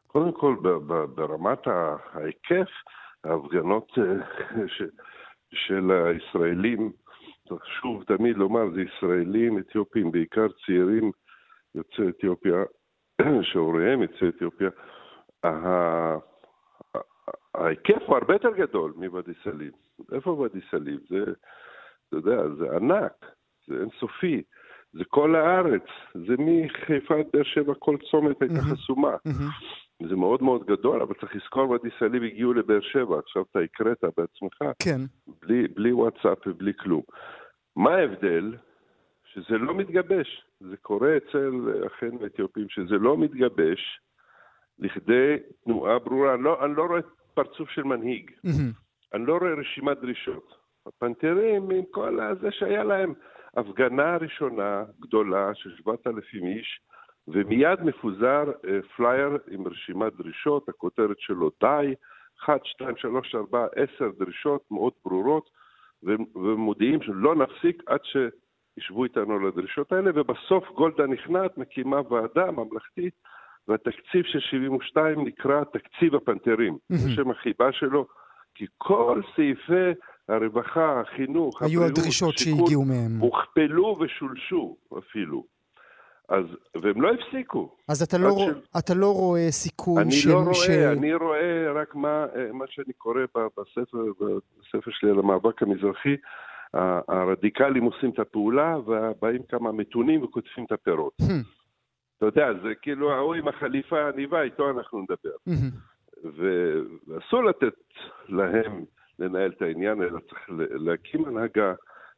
קודם 0.08 0.32
כל, 0.32 0.56
ברמת 1.14 1.66
ההיקף, 1.66 2.70
ההפגנות 3.24 3.92
אה, 3.98 4.04
של 5.66 5.90
הישראלים, 5.90 6.92
חשוב 7.52 8.04
תמיד 8.04 8.36
לומר, 8.36 8.70
זה 8.74 8.82
ישראלים, 8.82 9.58
אתיופים, 9.58 10.12
בעיקר 10.12 10.46
צעירים 10.66 11.10
יוצאי 11.74 12.08
אתיופיה, 12.08 12.62
שהוריהם 13.52 14.02
יוצאי 14.02 14.28
אתיופיה, 14.28 14.70
ההיקף 17.54 18.02
הוא 18.06 18.16
הרבה 18.16 18.34
יותר 18.34 18.50
גדול 18.56 18.92
מוואדי 18.96 19.32
סאליב. 19.44 19.72
איפה 20.12 20.30
ואדי 20.30 20.60
סאליב? 20.70 21.00
זה, 21.08 21.24
אתה 22.08 22.16
יודע, 22.16 22.48
זה 22.58 22.76
ענק, 22.76 23.26
זה 23.66 23.74
אינסופי, 23.74 24.42
זה 24.92 25.04
כל 25.08 25.36
הארץ, 25.36 25.86
זה 26.14 26.34
מחיפה 26.38 27.14
עד 27.14 27.26
באר 27.32 27.42
שבע, 27.42 27.72
כל 27.78 27.96
צומת 28.10 28.42
הייתה 28.42 28.60
חסומה. 28.60 29.16
זה 30.02 30.16
מאוד 30.16 30.42
מאוד 30.42 30.66
גדול, 30.66 31.02
אבל 31.02 31.14
צריך 31.20 31.36
לזכור, 31.36 31.70
ואדי 31.70 31.88
סאליב 31.98 32.22
הגיעו 32.22 32.52
לבאר 32.52 32.80
שבע, 32.80 33.18
עכשיו 33.18 33.42
אתה 33.50 33.58
הקראת 33.58 34.04
בעצמך, 34.04 34.58
כן. 34.82 35.00
בלי, 35.42 35.68
בלי 35.68 35.92
וואטסאפ 35.92 36.46
ובלי 36.46 36.72
כלום. 36.74 37.02
מה 37.76 37.94
ההבדל? 37.94 38.54
שזה 39.24 39.58
לא 39.58 39.74
מתגבש. 39.74 40.44
זה 40.60 40.76
קורה 40.76 41.16
אצל 41.16 41.50
אחינו 41.86 42.22
האתיופים, 42.22 42.68
שזה 42.68 42.94
לא 42.94 43.16
מתגבש 43.16 44.00
לכדי 44.78 45.36
תנועה 45.64 45.98
ברורה. 45.98 46.36
לא, 46.36 46.64
אני 46.64 46.76
לא 46.76 46.82
רואה 46.82 47.00
פרצוף 47.34 47.70
של 47.70 47.82
מנהיג. 47.82 48.30
אני 49.14 49.26
לא 49.26 49.38
רואה 49.38 49.54
רשימת 49.54 50.00
דרישות. 50.00 50.54
הפנתרים, 50.86 51.70
עם 51.70 51.84
כל 51.90 52.20
הזה 52.20 52.50
שהיה 52.50 52.84
להם 52.84 53.14
הפגנה 53.56 54.16
ראשונה 54.16 54.84
גדולה 55.00 55.50
של 55.54 55.70
7,000 55.76 56.46
איש, 56.46 56.80
ומיד 57.32 57.82
מפוזר 57.82 58.44
אה, 58.68 58.78
פלייר 58.96 59.38
עם 59.50 59.68
רשימת 59.68 60.12
דרישות, 60.16 60.68
הכותרת 60.68 61.16
שלו 61.18 61.50
די, 61.60 61.94
1, 62.44 62.60
2, 62.64 62.96
3, 62.96 63.34
4, 63.34 63.66
10 63.96 64.10
דרישות 64.18 64.64
מאוד 64.70 64.92
ברורות, 65.04 65.50
ומודיעים 66.34 67.02
שלא 67.02 67.34
נפסיק 67.34 67.82
עד 67.86 68.00
שישבו 68.04 69.04
איתנו 69.04 69.38
לדרישות 69.38 69.92
האלה, 69.92 70.10
ובסוף 70.14 70.64
גולדה 70.74 71.06
נכנעת, 71.06 71.58
מקימה 71.58 72.00
ועדה 72.10 72.50
ממלכתית, 72.50 73.14
והתקציב 73.68 74.24
של 74.24 74.40
72 74.40 75.24
נקרא 75.24 75.64
תקציב 75.64 76.14
הפנתרים, 76.14 76.78
זה 76.88 77.10
שם 77.10 77.30
החיבה 77.30 77.72
שלו, 77.72 78.06
כי 78.54 78.66
כל 78.78 79.20
סעיפי 79.36 79.92
הרווחה, 80.28 81.00
החינוך, 81.00 81.62
היו 81.62 81.80
הבריאות, 81.80 81.98
הדרישות 81.98 82.38
שהגיעו 82.38 82.84
מהם. 82.84 83.18
הוכפלו 83.18 83.96
ושולשו 84.00 84.76
אפילו. 84.98 85.57
אז, 86.28 86.44
והם 86.82 87.02
לא 87.02 87.10
הפסיקו. 87.12 87.76
אז 87.88 88.02
אתה 88.02 88.18
לא, 88.18 88.30
ש... 88.30 88.78
אתה 88.78 88.94
לא 88.94 89.14
רואה 89.14 89.50
סיכוי 89.50 90.02
אני 90.02 90.12
שהם... 90.12 90.32
אני 90.32 90.40
לא 90.40 90.44
רואה, 90.44 90.54
ש... 90.54 90.70
אני 90.70 91.14
רואה 91.14 91.72
רק 91.72 91.94
מה, 91.94 92.26
מה 92.52 92.64
שאני 92.68 92.92
קורא 92.92 93.20
בספר, 93.34 94.04
בספר 94.60 94.90
שלי 94.90 95.10
על 95.10 95.18
המאבק 95.18 95.62
המזרחי, 95.62 96.16
הרדיקלים 97.08 97.84
עושים 97.84 98.10
את 98.10 98.18
הפעולה, 98.18 98.76
ובאים 98.78 99.42
כמה 99.48 99.72
מתונים 99.72 100.22
וכותבים 100.22 100.64
את 100.64 100.72
הפירות. 100.72 101.12
Hmm. 101.22 101.32
אתה 102.18 102.26
יודע, 102.26 102.48
זה 102.62 102.74
כאילו 102.82 103.12
ההוא 103.12 103.34
עם 103.34 103.48
החליפה 103.48 104.00
העניבה, 104.00 104.42
איתו 104.42 104.70
אנחנו 104.70 105.00
נדבר. 105.02 105.54
ואסור 106.24 107.44
לתת 107.44 107.74
להם 108.28 108.84
לנהל 109.18 109.50
את 109.56 109.62
העניין, 109.62 110.02
אלא 110.02 110.18
צריך 110.20 110.40
להקים 110.58 111.24
הנהגה, 111.24 111.74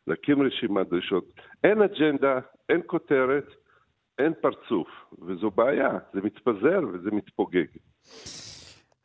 להקים 0.07 0.43
רשימת 0.43 0.89
דרישות. 0.89 1.25
אין 1.65 1.83
אג'נדה, 1.83 2.39
אין 2.69 2.81
כותרת, 2.87 3.47
אין 4.25 4.33
פרצוף, 4.41 4.89
וזו 5.27 5.51
בעיה, 5.51 5.91
זה 6.15 6.21
מתפזר 6.21 6.81
וזה 6.93 7.11
מתפוגג. 7.13 7.67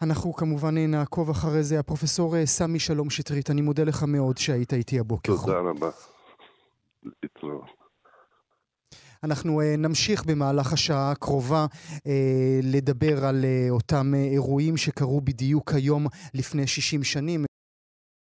אנחנו 0.02 0.34
כמובן 0.34 0.78
נעקוב 0.78 1.30
אחרי 1.30 1.64
זה. 1.64 1.80
הפרופסור 1.80 2.36
אה, 2.36 2.46
סמי 2.46 2.80
שלום 2.80 3.10
שטרית, 3.10 3.50
אני 3.50 3.62
מודה 3.62 3.84
לך 3.84 4.04
מאוד 4.08 4.38
שהיית 4.38 4.74
איתי 4.74 5.00
הבוקר. 5.00 5.34
תודה 5.36 5.60
רבה. 5.60 5.90
להתראות. 7.24 7.86
אנחנו 9.24 9.62
uh, 9.62 9.64
נמשיך 9.78 10.26
במהלך 10.26 10.74
השעה 10.74 11.12
הקרובה 11.12 11.66
uh, 11.98 12.00
לדבר 12.64 13.26
על 13.26 13.42
uh, 13.44 13.72
אותם 13.72 14.14
אירועים 14.16 14.78
שקרו 14.78 15.22
בדיוק 15.22 15.74
היום 15.74 16.08
לפני 16.34 16.68
60 16.68 17.04
שנים. 17.04 17.45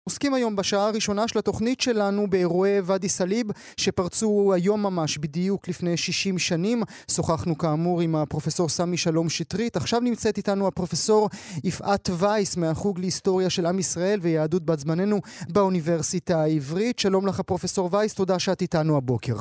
עוסקים 0.10 0.34
היום 0.34 0.56
בשעה 0.56 0.88
הראשונה 0.88 1.28
של 1.28 1.40
התוכנית 1.40 1.82
שלנו 1.82 2.30
באירועי 2.30 2.80
ואדי 2.84 3.10
סאליב 3.10 3.48
שפרצו 3.78 4.54
היום 4.54 4.84
ממש 4.84 5.18
בדיוק 5.18 5.68
לפני 5.68 5.98
60 5.98 6.38
שנים. 6.38 6.84
שוחחנו 7.12 7.58
כאמור 7.58 8.02
עם 8.02 8.16
הפרופסור 8.16 8.70
סמי 8.70 8.98
שלום 8.98 9.30
שטרית. 9.30 9.78
עכשיו 9.78 10.00
נמצאת 10.00 10.38
איתנו 10.38 10.68
הפרופסור 10.68 11.30
יפעת 11.64 12.10
וייס 12.20 12.58
מהחוג 12.58 13.00
להיסטוריה 13.00 13.50
של 13.50 13.66
עם 13.66 13.80
ישראל 13.80 14.20
ויהדות 14.22 14.66
בת 14.66 14.80
זמננו 14.80 15.20
באוניברסיטה 15.50 16.42
העברית. 16.42 17.00
שלום 17.00 17.28
לך 17.28 17.42
פרופסור 17.42 17.90
וייס, 17.92 18.14
תודה 18.14 18.40
שאת 18.40 18.62
איתנו 18.62 18.98
הבוקר. 18.98 19.36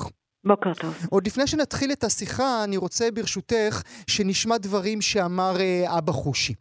בוקר 0.47 0.75
טוב. 0.75 0.95
עוד 1.11 1.27
לפני 1.27 1.47
שנתחיל 1.47 1.93
את 1.93 2.05
השיחה, 2.05 2.65
אני 2.65 2.77
רוצה 2.77 3.11
ברשותך 3.11 3.83
שנשמע 4.07 4.59
דברים 4.59 5.01
שאמר 5.01 5.61
אה, 5.61 5.99
אבא 5.99 6.13
חושי. 6.13 6.55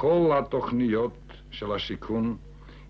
כל 0.00 0.30
התוכניות 0.38 1.18
של 1.50 1.72
השיכון 1.72 2.36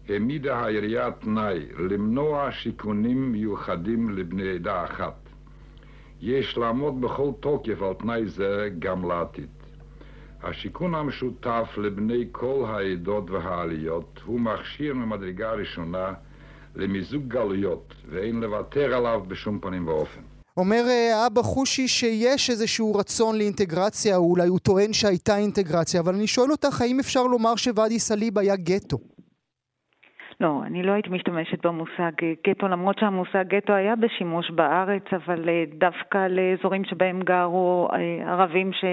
העמידה 0.08 0.56
העירייה 0.56 1.10
תנאי 1.10 1.66
למנוע 1.78 2.52
שיכונים 2.52 3.32
מיוחדים 3.32 4.10
לבני 4.10 4.48
עדה 4.54 4.84
אחת. 4.84 5.28
יש 6.20 6.58
לעמוד 6.58 7.00
בכל 7.00 7.30
תוקף 7.40 7.82
על 7.82 7.94
תנאי 7.94 8.28
זה 8.28 8.68
גם 8.78 9.08
לעתיד. 9.08 9.48
השיכון 10.42 10.94
המשותף 10.94 11.68
לבני 11.76 12.24
כל 12.32 12.64
העדות 12.68 13.30
והעליות 13.30 14.20
הוא 14.24 14.40
מכשיר 14.40 14.94
ממדרגה 14.94 15.52
ראשונה 15.52 16.12
למיזוג 16.76 17.28
גלויות, 17.28 17.94
ואין 18.10 18.40
לוותר 18.40 18.94
עליו 18.94 19.22
בשום 19.28 19.58
פנים 19.60 19.88
ואופן. 19.88 20.20
אומר 20.56 20.84
אה, 20.88 21.26
אבא 21.26 21.42
חושי 21.42 21.88
שיש 21.88 22.50
איזשהו 22.50 22.94
רצון 22.94 23.38
לאינטגרציה, 23.38 24.16
או 24.16 24.30
אולי 24.30 24.48
הוא 24.48 24.58
טוען 24.58 24.92
שהייתה 24.92 25.36
אינטגרציה, 25.36 26.00
אבל 26.00 26.14
אני 26.14 26.26
שואל 26.26 26.50
אותך, 26.50 26.80
האם 26.80 27.00
אפשר 27.00 27.22
לומר 27.22 27.56
שוואדי 27.56 27.98
סאליב 27.98 28.38
היה 28.38 28.56
גטו? 28.56 28.98
לא, 30.40 30.60
אני 30.66 30.82
לא 30.82 30.92
הייתי 30.92 31.10
משתמשת 31.10 31.66
במושג 31.66 32.12
גטו, 32.48 32.68
למרות 32.68 32.98
שהמושג 32.98 33.44
גטו 33.48 33.72
היה 33.72 33.96
בשימוש 33.96 34.50
בארץ, 34.50 35.02
אבל 35.12 35.48
אה, 35.48 35.64
דווקא 35.78 36.26
לאזורים 36.28 36.84
שבהם 36.84 37.20
גרו 37.22 37.88
אה, 37.92 38.32
ערבים 38.32 38.72
ש... 38.72 38.84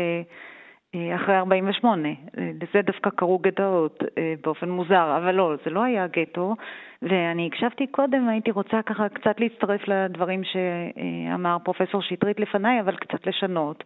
אה, 0.96 1.16
אחרי 1.16 1.38
48. 1.38 2.10
לזה 2.38 2.82
דווקא 2.82 3.10
קראו 3.10 3.40
גטאות 3.40 4.04
באופן 4.44 4.70
מוזר, 4.70 5.18
אבל 5.18 5.36
לא, 5.36 5.54
זה 5.66 5.70
לא 5.70 5.84
היה 5.84 6.08
גטו. 6.08 6.56
ואני 7.02 7.48
הקשבתי 7.48 7.88
קודם, 7.88 8.30
הייתי 8.30 8.52
רוצה 8.52 8.82
ככה 8.86 9.10
קצת 9.10 9.40
להצטרף 9.40 9.82
לדברים 9.88 10.42
שאמר 10.44 11.58
פרופסור 11.64 12.02
שטרית 12.02 12.40
לפניי, 12.40 12.80
אבל 12.80 12.96
קצת 12.96 13.28
לשנות. 13.28 13.84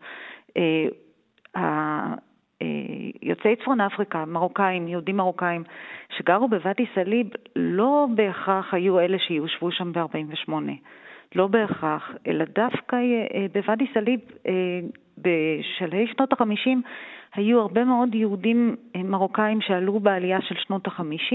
אה, 2.62 2.68
יוצאי 3.22 3.56
צפון 3.56 3.82
אפריקה, 3.82 4.26
מרוקאים, 4.26 4.88
יהודים 4.88 5.18
מרוקאים, 5.18 5.64
שגרו 6.18 6.48
בוואדי 6.48 6.86
סאליב, 6.96 7.28
לא 7.56 8.08
בהכרח 8.16 8.74
היו 8.74 9.00
אלה 9.00 9.20
שיושבו 9.20 9.72
שם 9.72 9.92
ב-48. 9.92 10.52
לא 11.36 11.48
בהכרח, 11.48 12.16
אלא 12.28 12.46
דווקא 12.56 12.96
אה, 12.96 13.46
בוואדי 13.54 13.86
סאליב 13.94 14.20
אה, 14.48 14.54
בשלהי 15.18 16.08
שנות 16.08 16.34
ה-50 16.34 16.78
היו 17.36 17.62
הרבה 17.62 17.84
מאוד 17.84 18.16
יהודים 18.16 18.76
מרוקאים 18.98 19.62
שעלו 19.62 20.00
בעלייה 20.00 20.42
של 20.42 20.56
שנות 20.58 20.88
ה-50 20.88 21.34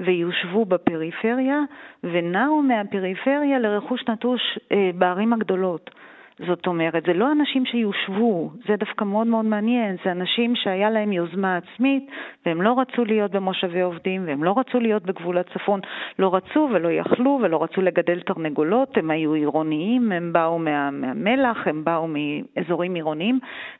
ויושבו 0.00 0.64
בפריפריה 0.64 1.60
ונעו 2.04 2.62
מהפריפריה 2.62 3.58
לרכוש 3.58 4.04
נטוש 4.08 4.58
בערים 4.94 5.32
הגדולות. 5.32 5.90
זאת 6.38 6.66
אומרת, 6.66 7.02
זה 7.06 7.12
לא 7.12 7.32
אנשים 7.32 7.66
שיושבו, 7.66 8.50
זה 8.66 8.76
דווקא 8.76 9.04
מאוד 9.04 9.26
מאוד 9.26 9.44
מעניין, 9.44 9.96
זה 10.04 10.12
אנשים 10.12 10.56
שהיה 10.56 10.90
להם 10.90 11.12
יוזמה 11.12 11.56
עצמית 11.56 12.10
והם 12.46 12.62
לא 12.62 12.78
רצו 12.78 13.04
להיות 13.04 13.30
במושבי 13.30 13.80
עובדים 13.80 14.24
והם 14.26 14.44
לא 14.44 14.54
רצו 14.56 14.80
להיות 14.80 15.02
בגבול 15.02 15.38
הצפון, 15.38 15.80
לא 16.18 16.34
רצו 16.34 16.68
ולא 16.72 16.88
יכלו 16.88 17.38
ולא 17.42 17.62
רצו 17.62 17.82
לגדל 17.82 18.20
תרנגולות, 18.20 18.98
הם 18.98 19.10
היו 19.10 19.32
עירוניים, 19.32 20.12
הם 20.12 20.32
באו 20.32 20.58
מה, 20.58 20.90
מהמלח, 20.90 21.66
הם 21.66 21.84
באו 21.84 22.08
מאזורים 22.08 22.94
עירוניים 22.94 23.38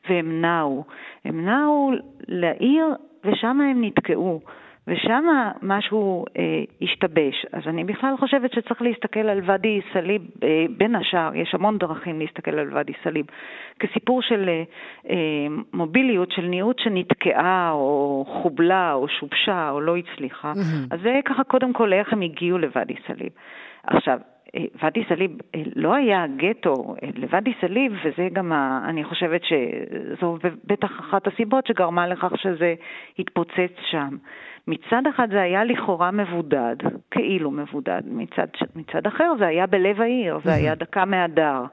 והם 0.09 0.41
נעו. 0.41 0.83
הם 1.25 1.45
נעו 1.45 1.91
לעיר 2.27 2.85
ושם 3.25 3.61
הם 3.61 3.83
נתקעו. 3.83 4.41
ושם 4.87 5.25
משהו 5.61 6.25
אה, 6.37 6.63
השתבש. 6.81 7.45
אז 7.53 7.63
אני 7.67 7.83
בכלל 7.83 8.13
חושבת 8.19 8.53
שצריך 8.53 8.81
להסתכל 8.81 9.19
על 9.19 9.39
ואדי 9.45 9.81
סאליב, 9.93 10.21
אה, 10.43 10.65
בין 10.77 10.95
השאר, 10.95 11.35
יש 11.35 11.53
המון 11.53 11.77
דרכים 11.77 12.19
להסתכל 12.19 12.51
על 12.51 12.69
ואדי 12.73 12.93
סאליב, 13.03 13.25
כסיפור 13.79 14.21
של 14.21 14.49
אה, 14.49 14.63
אה, 15.09 15.15
מוביליות, 15.73 16.31
של 16.31 16.41
ניעות 16.41 16.79
שנתקעה, 16.79 17.71
או 17.71 18.25
חובלה, 18.27 18.93
או 18.93 19.07
שובשה, 19.07 19.69
או 19.69 19.81
לא 19.81 19.95
הצליחה. 19.97 20.53
Mm-hmm. 20.53 20.87
אז 20.91 20.99
זה 21.01 21.19
ככה 21.25 21.43
קודם 21.43 21.73
כל 21.73 21.93
איך 21.93 22.13
הם 22.13 22.21
הגיעו 22.21 22.57
לוואדי 22.57 22.95
סאליב. 23.07 23.31
עכשיו, 23.83 24.19
אה, 24.55 24.65
ואדי 24.81 25.03
סאליב 25.09 25.31
אה, 25.55 25.61
לא 25.75 25.95
היה 25.95 26.25
גטו 26.37 26.95
אה, 27.03 27.09
לוואדי 27.15 27.53
סאליב, 27.61 27.93
וזה 28.03 28.27
גם, 28.33 28.51
ה, 28.51 28.81
אני 28.89 29.03
חושבת 29.03 29.41
שזו 29.43 30.37
בטח 30.65 30.99
אחת 30.99 31.27
הסיבות 31.27 31.67
שגרמה 31.67 32.07
לכך 32.07 32.31
שזה 32.37 32.75
התפוצץ 33.19 33.73
שם. 33.91 34.17
מצד 34.67 35.01
אחד 35.15 35.27
זה 35.31 35.41
היה 35.41 35.63
לכאורה 35.63 36.11
מבודד, 36.11 36.75
כאילו 37.11 37.51
מבודד, 37.51 38.01
מצד, 38.05 38.47
מצד 38.75 39.07
אחר 39.07 39.33
זה 39.39 39.47
היה 39.47 39.67
בלב 39.67 40.01
העיר, 40.01 40.39
זה 40.43 40.53
היה 40.53 40.75
דקה 40.75 41.05
מהדר. 41.05 41.63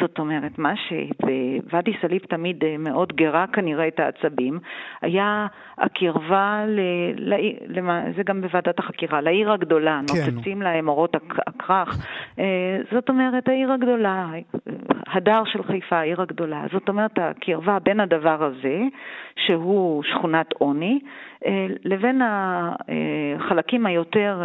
זאת 0.00 0.18
אומרת, 0.18 0.58
מה 0.58 0.72
שבוואדי 0.76 1.92
סאליב 2.00 2.22
תמיד 2.22 2.64
אה, 2.64 2.76
מאוד 2.78 3.12
גרה 3.12 3.46
כנראה 3.46 3.88
את 3.88 4.00
העצבים, 4.00 4.58
היה 5.02 5.46
הקרבה, 5.78 6.64
ל, 6.66 6.80
ל, 7.16 7.34
ל, 7.68 8.12
זה 8.16 8.22
גם 8.22 8.40
בוועדת 8.40 8.78
החקירה, 8.78 9.20
לעיר 9.20 9.52
הגדולה, 9.52 10.00
כן. 10.08 10.36
נוצצים 10.36 10.62
להם 10.62 10.88
אורות 10.88 11.16
הכרך. 11.46 12.06
אה, 12.38 12.78
זאת 12.92 13.08
אומרת, 13.08 13.48
העיר 13.48 13.72
הגדולה, 13.72 14.26
הדר 15.06 15.42
של 15.44 15.62
חיפה, 15.62 15.96
העיר 15.96 16.22
הגדולה. 16.22 16.64
זאת 16.72 16.88
אומרת, 16.88 17.18
הקרבה 17.18 17.78
בין 17.78 18.00
הדבר 18.00 18.44
הזה, 18.44 18.82
שהוא 19.36 20.02
שכונת 20.02 20.52
עוני, 20.52 21.00
לבין 21.84 22.20
החלקים 22.22 23.86
היותר 23.86 24.42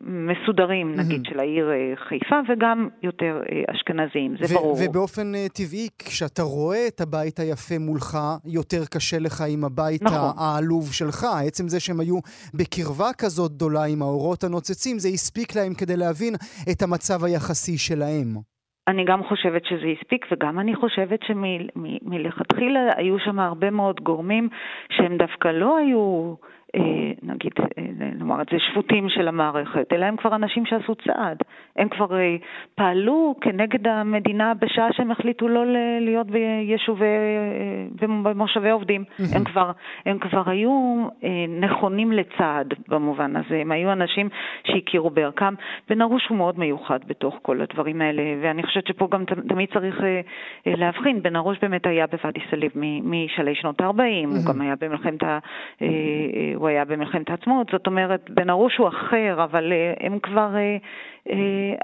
מסודרים, 0.00 0.94
נגיד, 0.94 1.24
של 1.24 1.40
העיר 1.40 1.70
חיפה, 2.08 2.36
וגם 2.48 2.88
יותר 3.02 3.42
אשכנזיים, 3.70 4.36
זה 4.40 4.54
ברור. 4.54 4.76
ובאופן 4.80 5.32
טבעי, 5.52 5.88
כשאתה 5.98 6.42
רואה 6.42 6.86
את 6.88 7.00
הבית 7.00 7.38
היפה 7.38 7.78
מולך, 7.78 8.18
יותר 8.44 8.84
קשה 8.90 9.18
לך 9.18 9.44
עם 9.48 9.64
הבית 9.64 10.02
נכון. 10.02 10.32
העלוב 10.38 10.92
שלך. 10.92 11.26
עצם 11.46 11.68
זה 11.68 11.80
שהם 11.80 12.00
היו 12.00 12.18
בקרבה 12.54 13.10
כזאת 13.18 13.52
גדולה 13.52 13.84
עם 13.84 14.02
האורות 14.02 14.44
הנוצצים, 14.44 14.98
זה 14.98 15.08
הספיק 15.08 15.56
להם 15.56 15.74
כדי 15.74 15.96
להבין 15.96 16.34
את 16.70 16.82
המצב 16.82 17.24
היחסי 17.24 17.78
שלהם. 17.78 18.53
אני 18.88 19.04
גם 19.04 19.24
חושבת 19.24 19.64
שזה 19.64 19.86
הספיק, 19.86 20.26
וגם 20.30 20.60
אני 20.60 20.74
חושבת 20.74 21.20
שמלכתחילה 21.22 22.80
היו 22.96 23.18
שם 23.18 23.38
הרבה 23.38 23.70
מאוד 23.70 24.00
גורמים 24.00 24.48
שהם 24.92 25.16
דווקא 25.16 25.48
לא 25.48 25.76
היו... 25.76 26.34
אה, 26.74 27.12
נגיד, 27.22 27.52
אה, 27.60 27.84
נאמר 28.18 28.42
את 28.42 28.46
זה, 28.50 28.56
שפוטים 28.58 29.08
של 29.08 29.28
המערכת, 29.28 29.92
אלא 29.92 30.04
הם 30.04 30.16
כבר 30.16 30.34
אנשים 30.34 30.66
שעשו 30.66 30.94
צעד. 30.94 31.38
הם 31.76 31.88
כבר 31.88 32.18
אה, 32.18 32.36
פעלו 32.74 33.34
כנגד 33.40 33.88
המדינה 33.88 34.52
בשעה 34.54 34.92
שהם 34.92 35.10
החליטו 35.10 35.48
לא 35.48 35.64
להיות 36.00 36.26
ביישובי, 36.26 37.04
במושבי 38.22 38.70
עובדים. 38.70 39.04
הם, 39.34 39.44
כבר, 39.44 39.70
הם 40.06 40.18
כבר 40.18 40.42
היו 40.46 41.04
נכונים 41.60 42.12
לצעד 42.12 42.74
במובן 42.88 43.36
הזה. 43.36 43.56
הם 43.56 43.72
היו 43.72 43.92
אנשים 43.92 44.28
שהכירו 44.64 45.10
בערכם. 45.10 45.54
בן 45.88 46.02
ארוש 46.02 46.26
הוא 46.28 46.38
מאוד 46.38 46.58
מיוחד 46.58 46.98
בתוך 47.06 47.38
כל 47.42 47.60
הדברים 47.60 48.00
האלה, 48.00 48.22
ואני 48.42 48.62
חושבת 48.62 48.86
שפה 48.86 49.08
גם 49.10 49.24
תמיד 49.48 49.68
צריך 49.74 50.00
להבחין. 50.66 51.22
בן 51.22 51.36
ארוש 51.36 51.58
באמת 51.62 51.86
היה 51.86 52.06
בוואדי 52.06 52.40
סאליב 52.50 52.72
משלהי 53.04 53.54
שנות 53.54 53.80
ה-40, 53.80 54.26
הוא 54.26 54.44
גם 54.48 54.60
היה 54.60 54.74
במלחמת 54.80 55.22
ה... 55.22 55.38
הוא 56.64 56.68
היה 56.68 56.84
במלחמת 56.84 57.30
העצמאות, 57.30 57.66
זאת 57.72 57.86
אומרת, 57.86 58.30
בן 58.30 58.50
ארוש 58.50 58.76
הוא 58.76 58.88
אחר, 58.88 59.44
אבל 59.44 59.72
uh, 59.72 60.06
הם 60.06 60.18
כבר 60.18 60.50
uh, 60.54 61.28
uh, 61.28 61.32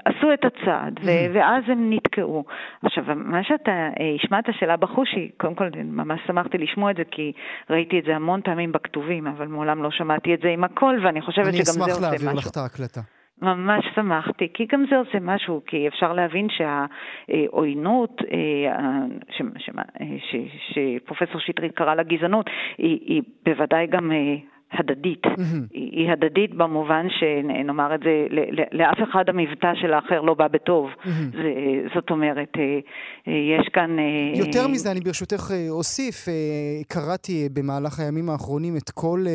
עשו 0.05 0.33
את 0.33 0.45
הצעד, 0.45 0.99
ו- 1.03 1.33
ואז 1.33 1.63
הם 1.67 1.93
נתקעו. 1.93 2.43
עכשיו, 2.83 3.03
מה 3.15 3.43
שאתה 3.43 3.89
השמעת 4.15 4.45
של 4.59 4.69
אבא 4.69 4.87
חושי, 4.87 5.31
קודם 5.37 5.55
כל 5.55 5.69
ממש 5.83 6.19
שמחתי 6.27 6.57
לשמוע 6.57 6.91
את 6.91 6.95
זה, 6.95 7.03
כי 7.11 7.31
ראיתי 7.69 7.99
את 7.99 8.03
זה 8.05 8.15
המון 8.15 8.41
פעמים 8.41 8.71
בכתובים, 8.71 9.27
אבל 9.27 9.47
מעולם 9.47 9.83
לא 9.83 9.91
שמעתי 9.91 10.33
את 10.33 10.39
זה 10.43 10.49
עם 10.49 10.63
הכל, 10.63 10.97
ואני 11.03 11.21
חושבת 11.21 11.45
שגם 11.45 11.63
זה 11.63 11.71
עושה 11.71 11.79
משהו. 11.81 12.05
אני 12.07 12.15
אשמח 12.15 12.23
להעביר 12.23 12.39
לך 12.39 12.51
את 12.51 12.57
ההקלטה. 12.57 13.01
ממש 13.41 13.85
שמחתי, 13.95 14.47
כי 14.53 14.65
גם 14.71 14.85
זה 14.89 14.97
עושה 14.97 15.19
משהו, 15.21 15.61
כי 15.65 15.87
אפשר 15.87 16.13
להבין 16.13 16.47
שהעוינות 16.49 18.21
שפרופסור 20.73 21.41
שטרית 21.41 21.75
קרא 21.75 21.95
לה 21.95 22.03
גזענות, 22.03 22.49
היא, 22.77 22.99
היא 23.05 23.21
בוודאי 23.45 23.87
גם 23.87 24.11
הדדית. 24.73 25.25
Mm-hmm. 25.25 25.39
היא, 25.71 25.91
היא 25.91 26.11
הדדית 26.11 26.53
במובן 26.53 27.07
שנאמר 27.09 27.95
את 27.95 27.99
זה, 27.99 28.27
לאף 28.71 28.97
אחד 29.09 29.23
המבטא 29.27 29.71
של 29.81 29.93
האחר 29.93 30.21
לא 30.21 30.33
בא 30.33 30.47
בטוב. 30.47 30.89
Mm-hmm. 30.89 31.09
זה, 31.31 31.53
זאת 31.95 32.09
אומרת, 32.09 32.49
אה, 32.57 32.79
אה, 33.27 33.33
יש 33.59 33.69
כאן... 33.73 33.99
אה, 33.99 34.03
יותר 34.35 34.67
מזה, 34.67 34.91
אני 34.91 34.99
ברשותך 34.99 35.51
אוסיף, 35.69 36.25
קראתי 36.87 37.49
במהלך 37.53 37.99
הימים 37.99 38.29
האחרונים 38.29 38.77
את 38.77 38.89
כל, 38.89 39.25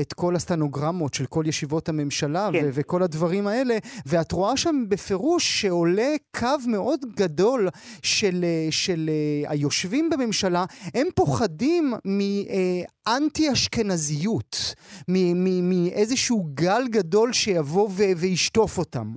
את 0.00 0.12
כל 0.12 0.36
הסטנוגרמות 0.36 1.14
של 1.14 1.26
כל 1.26 1.44
ישיבות 1.46 1.88
הממשלה 1.88 2.48
כן. 2.52 2.64
ו- 2.64 2.68
וכל 2.72 3.02
הדברים 3.02 3.46
האלה, 3.46 3.74
ואת 4.06 4.32
רואה 4.32 4.56
שם 4.56 4.76
בפירוש 4.88 5.60
שעולה 5.60 6.12
קו 6.36 6.46
מאוד 6.66 7.00
גדול 7.16 7.68
של, 8.02 8.44
של 8.70 9.10
היושבים 9.48 10.10
בממשלה, 10.10 10.64
הם 10.94 11.06
פוחדים 11.14 11.92
מאנטי-אשכנזיות. 12.04 14.73
מאיזשהו 15.08 16.44
גל 16.54 16.88
גדול 16.90 17.32
שיבוא 17.32 17.88
וישטוף 18.20 18.78
אותם. 18.78 19.14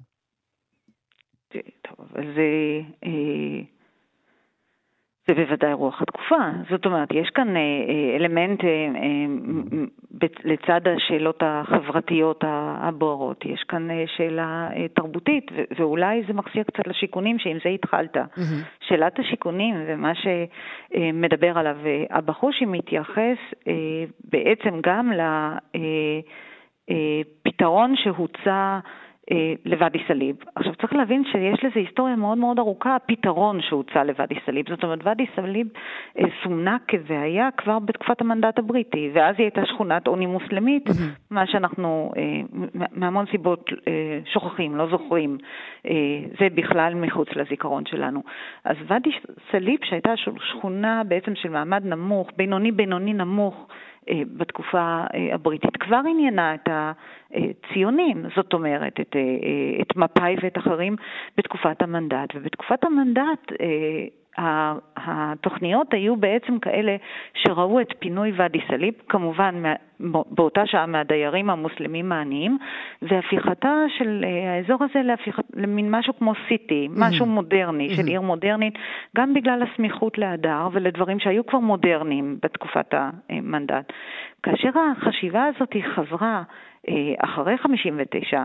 טוב, 1.50 1.96
אבל 2.00 2.38
זה... 5.28 5.34
אה, 5.34 5.46
בוודאי 5.46 5.74
רוח 5.74 6.02
התקופה. 6.02 6.50
זאת 6.70 6.86
אומרת, 6.86 7.10
יש 7.12 7.30
כאן 7.30 7.58
אה, 7.58 7.62
אה, 7.62 8.16
אלמנט 8.16 8.60
לצד 10.44 10.82
השאלות 10.88 11.44
החברתיות 11.46 12.44
הבוערות, 12.48 13.46
יש 13.46 13.64
כאן 13.68 13.88
שאלה 14.18 14.70
תרבותית, 14.94 15.52
ואולי 15.80 16.24
זה 16.28 16.34
מחזיר 16.34 16.64
קצת 16.64 16.88
לשיכונים, 16.88 17.40
שעם 17.40 17.58
זה 17.64 17.70
התחלת. 17.70 18.18
Mm-hmm. 18.18 18.88
שאלת 18.88 19.20
השיכונים 19.20 19.76
ומה 19.88 20.12
שמדבר 20.16 21.58
עליו 21.58 21.78
הבחושי 22.10 22.66
מתייחס 22.66 23.38
בעצם 24.32 24.80
גם 24.84 25.12
לפתרון 26.88 27.96
שהוצע 27.96 28.50
אה, 28.50 28.80
לוואדי 29.66 29.98
סאליב. 30.08 30.36
עכשיו 30.56 30.76
צריך 30.76 30.94
להבין 30.94 31.24
שיש 31.32 31.64
לזה 31.64 31.80
היסטוריה 31.80 32.16
מאוד 32.16 32.38
מאוד 32.38 32.60
ארוכה, 32.60 32.96
הפתרון 32.96 33.62
שהוצע 33.62 34.04
לוואדי 34.04 34.36
סאליב. 34.46 34.66
זאת 34.70 34.84
אומרת, 34.84 35.00
ואדי 35.04 35.26
סאליב 35.36 35.68
אה, 36.20 36.24
סומנה 36.44 36.78
כבעיה 36.88 37.50
כבר 37.58 37.80
בתקופת 37.80 38.22
המנדט 38.22 38.60
הבריטי, 38.60 39.10
ואז 39.14 39.36
היא 39.38 39.44
הייתה 39.44 39.66
שכונת 39.66 40.08
עוני 40.08 40.26
מוסלמית, 40.26 40.84
מה 41.32 41.48
שאנחנו 41.48 42.12
אה, 42.18 42.42
מהמון 42.92 43.26
סיבות 43.32 43.70
שוכחים, 44.34 44.76
לא 44.76 44.90
זוכרים. 44.90 45.38
זה 46.40 46.48
בכלל 46.56 46.94
מחוץ 46.96 47.28
לזיכרון 47.36 47.86
שלנו. 47.86 48.24
אז 48.64 48.76
ואדי 48.88 49.10
סאליב, 49.52 49.80
שהייתה 49.84 50.14
שכונה 50.52 51.04
בעצם 51.04 51.36
של 51.36 51.50
מעמד 51.50 51.86
נמוך, 51.86 52.30
בינוני 52.38 52.72
בינוני 52.72 53.14
נמוך, 53.14 53.56
אה, 53.56 53.76
בתקופה 54.38 55.04
אה, 55.14 55.34
הבריטית 55.34 55.78
כבר 55.78 56.02
עניינה 56.10 56.56
את 56.56 56.70
הציונים, 56.72 58.26
זאת 58.36 58.54
אומרת, 58.54 59.00
את, 59.00 59.16
אה, 59.16 59.82
את 59.82 59.96
מפא"י 59.96 60.36
ואת 60.44 60.58
אחרים 60.58 60.96
בתקופת 61.38 61.82
המנדט. 61.82 62.30
ובתקופת 62.36 62.84
המנדט 62.84 63.52
התוכניות 64.98 65.94
היו 65.94 66.16
בעצם 66.16 66.60
כאלה 66.60 66.96
שראו 67.34 67.82
את 67.82 67.88
פינוי 68.00 68.32
ואדי 68.36 68.60
סאליב, 68.68 68.94
כמובן 69.10 69.64
באותה 70.30 70.66
שעה 70.66 70.86
מהדיירים 70.86 71.50
המוסלמים 71.50 72.12
העניים, 72.12 72.58
והפיכתה 73.02 73.84
של 73.98 74.26
אה, 74.28 74.54
האזור 74.54 74.84
הזה 74.84 75.02
להפיכת, 75.02 75.44
למין 75.54 75.92
משהו 75.92 76.14
כמו 76.18 76.34
סיטי, 76.48 76.88
משהו 76.98 77.26
mm-hmm. 77.26 77.30
מודרני, 77.30 77.96
של 77.96 78.02
mm-hmm. 78.02 78.10
עיר 78.10 78.22
מודרנית, 78.22 78.74
גם 79.18 79.34
בגלל 79.34 79.64
הסמיכות 79.64 80.18
להדר 80.18 80.68
ולדברים 80.72 81.20
שהיו 81.20 81.46
כבר 81.46 81.60
מודרניים 81.60 82.38
בתקופת 82.44 82.94
המנדט. 83.30 83.94
כאשר 84.44 84.70
החשיבה 84.80 85.46
הזאת 85.46 85.74
היא 85.74 85.84
חזרה 85.96 86.44
אה, 86.90 86.94
אחרי 87.20 87.58
59, 87.58 88.38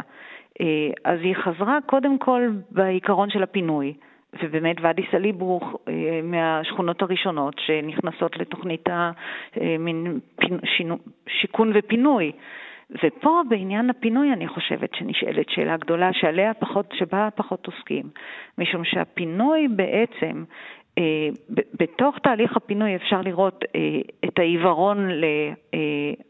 אה, 0.60 0.66
אז 1.04 1.18
היא 1.22 1.34
חזרה 1.34 1.78
קודם 1.86 2.18
כל 2.18 2.48
בעיקרון 2.70 3.30
של 3.30 3.42
הפינוי. 3.42 3.94
ובאמת 4.42 4.76
ואדי 4.80 5.02
סאליב 5.10 5.40
הוא 5.40 5.60
אה, 5.88 6.20
מהשכונות 6.22 7.02
הראשונות 7.02 7.54
שנכנסות 7.58 8.36
לתוכנית 8.36 8.88
שינו, 10.76 10.98
שיכון 11.28 11.72
ופינוי. 11.74 12.32
ופה 13.04 13.40
בעניין 13.48 13.90
הפינוי 13.90 14.32
אני 14.32 14.48
חושבת 14.48 14.94
שנשאלת 14.94 15.50
שאלה 15.50 15.76
גדולה 15.76 16.12
שעליה 16.12 16.54
פחות, 16.54 16.94
שבה 16.98 17.28
פחות 17.34 17.66
עוסקים, 17.66 18.04
משום 18.58 18.84
שהפינוי 18.84 19.68
בעצם 19.68 20.44
בתוך 21.80 22.18
תהליך 22.18 22.56
הפינוי 22.56 22.96
אפשר 22.96 23.20
לראות 23.20 23.64
אה, 23.74 23.80
את 24.24 24.38
העיוורון 24.38 25.08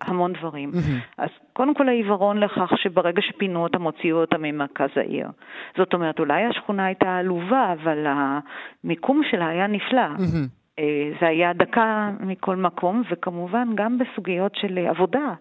להמון 0.03 0.33
דברים. 0.33 0.71
Mm-hmm. 0.71 1.15
אז 1.19 1.29
קודם 1.53 1.75
כל 1.75 1.89
העיוורון 1.89 2.39
לכך 2.39 2.73
שברגע 2.77 3.23
שפינו 3.23 3.63
אותם, 3.63 3.83
הוציאו 3.83 4.17
אותם 4.17 4.43
ממרכז 4.43 4.89
העיר. 4.97 5.29
זאת 5.77 5.95
אומרת, 5.95 6.19
אולי 6.19 6.45
השכונה 6.45 6.85
הייתה 6.85 7.17
עלובה, 7.17 7.73
אבל 7.73 8.07
המיקום 8.07 9.21
שלה 9.31 9.49
היה 9.49 9.67
נפלא. 9.67 10.07
Mm-hmm. 10.19 10.81
זה 11.21 11.27
היה 11.27 11.53
דקה 11.53 12.11
מכל 12.21 12.57
מקום, 12.57 13.03
וכמובן 13.11 13.69
גם 13.75 13.99
בסוגיות 13.99 14.55
של 14.55 14.79
עבודה, 14.79 15.35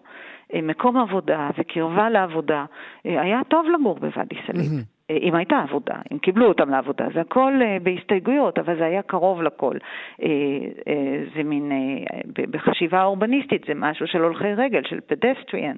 מקום 0.62 0.96
עבודה 0.96 1.50
וקרבה 1.58 2.10
לעבודה, 2.10 2.64
היה 3.04 3.40
טוב 3.48 3.66
לגור 3.66 3.98
בוואדי 3.98 4.36
סאליב. 4.46 4.91
Mm-hmm. 5.12 5.22
אם 5.22 5.34
הייתה 5.34 5.56
עבודה, 5.68 5.94
אם 6.12 6.18
קיבלו 6.18 6.46
אותם 6.46 6.70
לעבודה, 6.70 7.04
זה 7.14 7.20
הכל 7.20 7.52
אה, 7.62 7.76
בהסתייגויות, 7.82 8.58
אבל 8.58 8.76
זה 8.78 8.84
היה 8.84 9.02
קרוב 9.02 9.42
לכל. 9.42 9.76
אה, 10.22 10.28
אה, 10.88 11.24
זה 11.36 11.42
מין, 11.42 11.72
בחשיבה 12.50 13.04
אורבניסטית, 13.04 13.64
זה 13.68 13.74
משהו 13.76 14.06
של 14.06 14.22
הולכי 14.22 14.54
רגל, 14.56 14.82
של 14.88 15.00
פדסטריאן. 15.00 15.76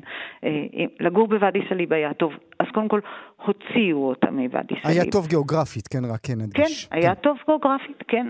לגור 1.00 1.28
בוואדי 1.28 1.60
סאליב 1.68 1.92
היה 1.92 2.14
טוב. 2.14 2.32
אז 2.58 2.66
קודם 2.74 2.88
כל, 2.88 3.00
הוציאו 3.46 4.08
אותם 4.08 4.36
מוואדי 4.36 4.74
סאליב. 4.82 5.00
היה 5.00 5.10
טוב 5.12 5.26
גיאוגרפית, 5.26 5.88
כן, 5.88 6.04
רק 6.14 6.20
כן 6.22 6.34
נדגיש. 6.38 6.86
כן, 6.86 6.96
היה 6.96 7.14
כן. 7.14 7.20
טוב 7.20 7.36
גיאוגרפית, 7.46 8.02
כן. 8.08 8.26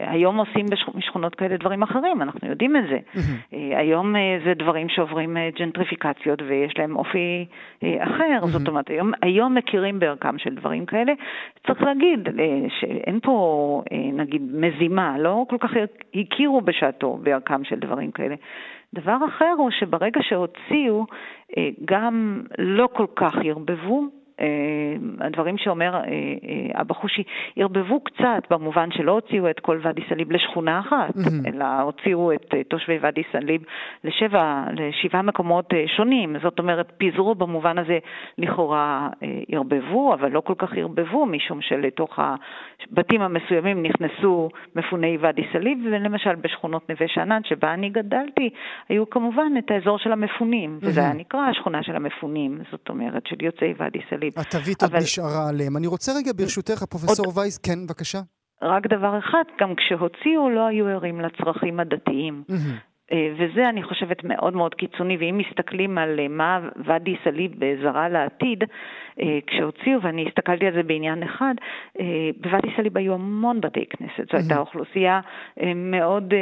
היום 0.00 0.36
עושים 0.36 0.66
בשכונות 0.96 1.34
כאלה 1.34 1.56
דברים 1.56 1.82
אחרים, 1.82 2.22
אנחנו 2.22 2.48
יודעים 2.48 2.76
את 2.76 2.82
זה. 2.90 2.98
היום 3.52 4.14
זה 4.44 4.54
דברים 4.54 4.88
שעוברים 4.88 5.36
ג'נטריפיקציות 5.58 6.42
ויש 6.42 6.78
להם 6.78 6.96
אופי 6.96 7.46
אחר, 7.82 8.46
זאת 8.46 8.68
אומרת, 8.68 8.88
היום... 8.88 9.12
היום 9.36 9.54
מכירים 9.54 9.98
בערכם 9.98 10.38
של 10.38 10.54
דברים 10.54 10.86
כאלה. 10.86 11.12
צריך 11.66 11.82
להגיד 11.82 12.28
אה, 12.28 12.66
שאין 12.80 13.20
פה, 13.20 13.82
אה, 13.92 14.12
נגיד, 14.12 14.42
מזימה, 14.54 15.18
לא 15.18 15.44
כל 15.48 15.56
כך 15.60 15.70
הכירו 16.14 16.60
בשעתו 16.60 17.18
בערכם 17.22 17.64
של 17.64 17.78
דברים 17.78 18.10
כאלה. 18.10 18.34
דבר 18.94 19.16
אחר 19.28 19.54
הוא 19.58 19.70
שברגע 19.70 20.20
שהוציאו, 20.22 21.06
אה, 21.56 21.68
גם 21.84 22.42
לא 22.58 22.88
כל 22.92 23.06
כך 23.16 23.34
ערבבו, 23.44 24.04
הדברים 25.20 25.58
שאומר 25.58 25.94
אה, 25.94 26.00
אה, 26.00 26.80
אבא 26.80 26.94
חושי 26.94 27.22
ערבבו 27.56 28.00
קצת 28.00 28.42
במובן 28.50 28.90
שלא 28.92 29.12
הוציאו 29.12 29.50
את 29.50 29.60
כל 29.60 29.78
ואדי 29.82 30.02
סאליב 30.08 30.32
לשכונה 30.32 30.80
אחת, 30.80 31.14
mm-hmm. 31.16 31.48
אלא 31.48 31.64
הוציאו 31.82 32.32
את 32.32 32.54
תושבי 32.68 32.98
ואדי 33.00 33.22
סאליב 33.32 33.62
לשבע, 34.04 34.64
לשבעה 34.72 35.22
מקומות 35.22 35.74
שונים. 35.96 36.36
זאת 36.42 36.58
אומרת, 36.58 36.92
פיזרו 36.98 37.34
במובן 37.34 37.78
הזה 37.78 37.98
לכאורה 38.38 39.08
ערבבו, 39.52 40.14
אבל 40.14 40.30
לא 40.30 40.40
כל 40.40 40.54
כך 40.58 40.72
ערבבו, 40.76 41.26
משום 41.26 41.60
שלתוך 41.60 42.18
הבתים 42.18 43.22
המסוימים 43.22 43.82
נכנסו 43.82 44.48
מפוני 44.76 45.16
ואדי 45.20 45.42
סאליב, 45.52 45.78
ולמשל 45.84 46.34
בשכונות 46.34 46.90
נווה 46.90 47.08
שאנן, 47.08 47.40
שבה 47.44 47.74
אני 47.74 47.90
גדלתי, 47.90 48.50
היו 48.88 49.10
כמובן 49.10 49.52
את 49.58 49.70
האזור 49.70 49.98
של 49.98 50.12
המפונים, 50.12 50.78
mm-hmm. 50.80 50.86
וזה 50.88 51.00
היה 51.00 51.12
נקרא 51.12 51.40
השכונה 51.40 51.82
של 51.82 51.96
המפונים, 51.96 52.58
זאת 52.70 52.88
אומרת, 52.88 53.26
של 53.26 53.44
יוצאי 53.44 53.74
ואדי 53.76 54.00
סאליב. 54.10 54.25
סאליב. 54.34 54.46
התווית 54.46 54.82
עוד 54.82 54.96
נשארה 54.96 55.48
עליהם. 55.48 55.76
אני 55.76 55.86
רוצה 55.86 56.12
רגע, 56.18 56.32
ברשותך, 56.36 56.82
הפרופסור 56.82 57.26
עוד... 57.26 57.38
וייס, 57.38 57.58
כן, 57.58 57.86
בבקשה. 57.86 58.20
רק 58.62 58.86
דבר 58.86 59.18
אחד, 59.18 59.44
גם 59.60 59.74
כשהוציאו 59.76 60.50
לא 60.50 60.66
היו 60.66 60.86
ערים 60.86 61.20
לצרכים 61.20 61.80
הדתיים. 61.80 62.44
אה, 62.50 62.56
וזה, 63.12 63.68
אני 63.68 63.82
חושבת, 63.82 64.24
מאוד 64.24 64.56
מאוד 64.56 64.74
קיצוני, 64.74 65.16
ואם 65.16 65.38
מסתכלים 65.38 65.98
על 65.98 66.20
אה, 66.20 66.28
מה 66.28 66.68
ואדי 66.86 67.16
סאליב 67.24 67.52
זרה 67.82 68.08
לעתיד, 68.08 68.64
אה, 69.20 69.38
כשהוציאו, 69.46 70.02
ואני 70.02 70.28
הסתכלתי 70.28 70.66
על 70.66 70.74
זה 70.74 70.82
בעניין 70.82 71.22
אחד, 71.22 71.54
בוואדי 72.40 72.68
סאליב 72.76 72.98
היו 72.98 73.14
המון 73.14 73.60
בתי 73.60 73.84
כנסת, 73.90 74.32
זו 74.32 74.38
הייתה 74.38 74.58
אוכלוסייה 74.58 75.20
מאוד 75.76 76.34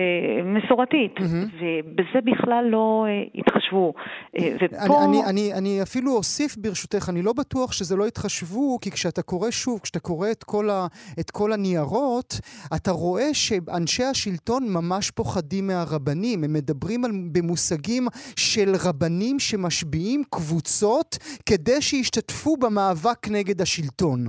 מסורתית, 0.44 1.14
ובזה 1.60 2.20
בכלל 2.24 2.64
לא 2.70 3.06
התחשבו. 3.34 3.94
ופה... 4.34 5.04
אני, 5.04 5.18
אני, 5.30 5.52
אני 5.58 5.82
אפילו 5.82 6.10
אוסיף 6.16 6.56
ברשותך, 6.56 7.08
אני 7.08 7.22
לא 7.22 7.32
בטוח 7.32 7.72
שזה 7.72 7.96
לא 7.96 8.06
התחשבו, 8.06 8.78
כי 8.80 8.90
כשאתה 8.90 9.22
קורא 9.22 9.50
שוב, 9.50 9.80
כשאתה 9.82 10.00
קורא 10.00 10.30
את 10.30 10.44
כל, 10.44 10.70
ה, 10.70 10.86
את 11.20 11.30
כל 11.30 11.52
הניירות, 11.52 12.40
אתה 12.76 12.90
רואה 12.90 13.34
שאנשי 13.34 14.04
השלטון 14.04 14.62
ממש 14.68 15.10
פוחדים 15.10 15.66
מהרבנים. 15.66 16.44
הם 16.44 16.53
מדברים 16.54 17.04
על, 17.04 17.10
במושגים 17.32 18.06
של 18.36 18.72
רבנים 18.88 19.38
שמשביעים 19.38 20.22
קבוצות 20.30 21.18
כדי 21.46 21.82
שישתתפו 21.82 22.56
במאבק 22.56 23.28
נגד 23.30 23.60
השלטון. 23.60 24.24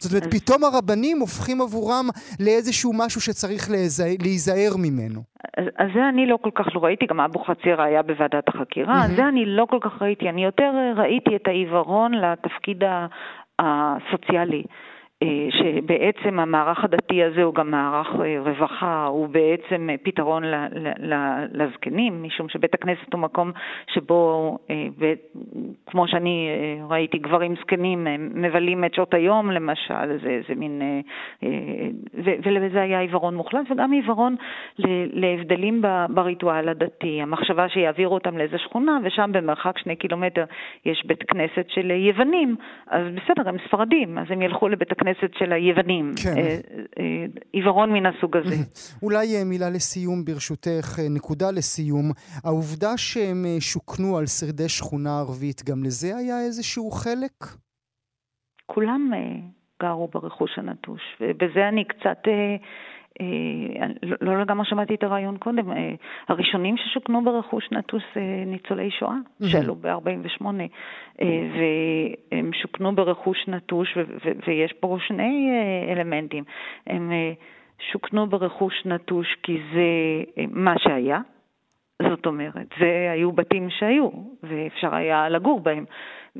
זאת 0.00 0.12
אומרת, 0.12 0.34
פתאום 0.34 0.64
הרבנים 0.64 1.18
הופכים 1.20 1.60
עבורם 1.60 2.06
לאיזשהו 2.40 2.92
משהו 2.94 3.20
שצריך 3.20 3.70
להיזהר 4.22 4.76
ממנו. 4.76 5.20
אז 5.56 5.88
זה 5.94 6.08
אני 6.08 6.26
לא 6.26 6.38
כל 6.42 6.50
כך 6.54 6.66
לא 6.74 6.84
ראיתי, 6.84 7.06
גם 7.06 7.20
אבו 7.20 7.38
חצירה 7.38 7.84
היה 7.84 8.02
בוועדת 8.02 8.48
החקירה, 8.48 9.04
mm-hmm. 9.04 9.16
זה 9.16 9.28
אני 9.28 9.44
לא 9.46 9.66
כל 9.70 9.78
כך 9.80 10.02
ראיתי, 10.02 10.28
אני 10.28 10.44
יותר 10.44 10.70
ראיתי 10.96 11.36
את 11.36 11.48
העיוורון 11.48 12.12
לתפקיד 12.14 12.82
הסוציאלי. 13.58 14.62
אה, 15.22 15.48
שבעצם 15.50 16.40
המערך 16.40 16.84
הדתי 16.84 17.24
הזה 17.24 17.42
הוא 17.42 17.54
גם 17.54 17.70
מערך 17.70 18.06
אה, 18.20 18.40
רווחה, 18.40 19.06
הוא 19.06 19.28
בעצם 19.28 19.90
אה, 19.90 19.94
פתרון 20.02 20.42
לזקנים, 21.52 22.22
משום 22.22 22.48
שבית 22.48 22.74
הכנסת 22.74 23.12
הוא 23.12 23.20
מקום 23.20 23.52
שבו, 23.94 24.58
כמו 25.86 26.08
שאני 26.08 26.48
ראיתי, 26.88 27.18
גברים 27.18 27.54
זקנים 27.60 28.06
מבלים 28.34 28.84
את 28.84 28.94
שעות 28.94 29.14
היום 29.14 29.50
למשל, 29.50 30.18
זה, 30.22 30.40
זה 30.48 30.54
מין, 30.54 30.82
ולזה 32.22 32.82
היה 32.82 33.00
עיוורון 33.00 33.34
מוחלט, 33.34 33.70
וגם 33.70 33.92
עיוורון 33.92 34.36
להבדלים 35.12 35.82
בריטואל 36.08 36.68
הדתי, 36.68 37.22
המחשבה 37.22 37.68
שיעבירו 37.68 38.14
אותם 38.14 38.38
לאיזה 38.38 38.58
שכונה, 38.58 38.98
ושם 39.04 39.30
במרחק 39.32 39.78
שני 39.78 39.96
קילומטר 39.96 40.44
יש 40.84 41.06
בית 41.06 41.22
כנסת 41.22 41.66
של 41.68 41.90
יוונים, 41.90 42.56
אז 42.90 43.02
בסדר, 43.14 43.48
הם 43.48 43.56
ספרדים, 43.68 44.18
אז 44.18 44.26
הם 44.30 44.42
ילכו 44.42 44.68
לבית 44.68 44.92
הכנסת. 44.92 45.05
הכנסת 45.08 45.34
של 45.38 45.52
היוונים. 45.52 46.12
כן. 46.22 46.38
אה, 46.38 46.58
אה, 46.98 47.26
עיוורון 47.52 47.92
מן 47.92 48.06
הסוג 48.06 48.36
הזה. 48.36 48.54
אולי 49.02 49.36
אה, 49.36 49.44
מילה 49.44 49.70
לסיום 49.70 50.24
ברשותך, 50.24 50.98
נקודה 51.10 51.50
לסיום. 51.50 52.10
העובדה 52.44 52.96
שהם 52.96 53.44
שוכנו 53.60 54.18
על 54.18 54.26
שרידי 54.26 54.68
שכונה 54.68 55.18
ערבית, 55.18 55.62
גם 55.68 55.84
לזה 55.84 56.16
היה 56.16 56.40
איזשהו 56.40 56.90
חלק? 56.90 57.44
כולם 58.66 59.10
גרו 59.82 60.08
ברכוש 60.08 60.58
הנטוש, 60.58 61.02
ובזה 61.20 61.68
אני 61.68 61.84
קצת... 61.84 62.18
אה, 63.20 63.86
לא, 64.02 64.16
לא 64.20 64.40
לגמרי 64.40 64.66
שמעתי 64.66 64.94
את 64.94 65.02
הרעיון 65.02 65.36
קודם, 65.36 65.72
אה, 65.72 65.94
הראשונים 66.28 66.76
ששוכנו 66.76 67.24
ברכוש 67.24 67.68
נטוס 67.72 68.02
אה, 68.16 68.44
ניצולי 68.46 68.90
שואה, 68.90 69.16
שעלו 69.42 69.74
ב-48, 69.74 70.44
והם 71.22 72.50
שוכנו 72.52 72.94
ברכוש 72.94 73.48
נטוש, 73.48 73.98
ויש 74.46 74.72
פה 74.72 74.96
שני 75.06 75.50
אלמנטים. 75.88 76.44
הם 76.86 77.12
שוכנו 77.92 78.26
ברכוש 78.26 78.82
נטוש 78.86 79.36
כי 79.42 79.58
זה 79.74 80.42
מה 80.50 80.74
שהיה, 80.78 81.20
זאת 82.02 82.26
אומרת, 82.26 82.66
זה 82.78 83.08
היו 83.12 83.32
בתים 83.32 83.70
שהיו, 83.70 84.08
ואפשר 84.42 84.94
היה 84.94 85.28
לגור 85.28 85.60
בהם. 85.60 85.84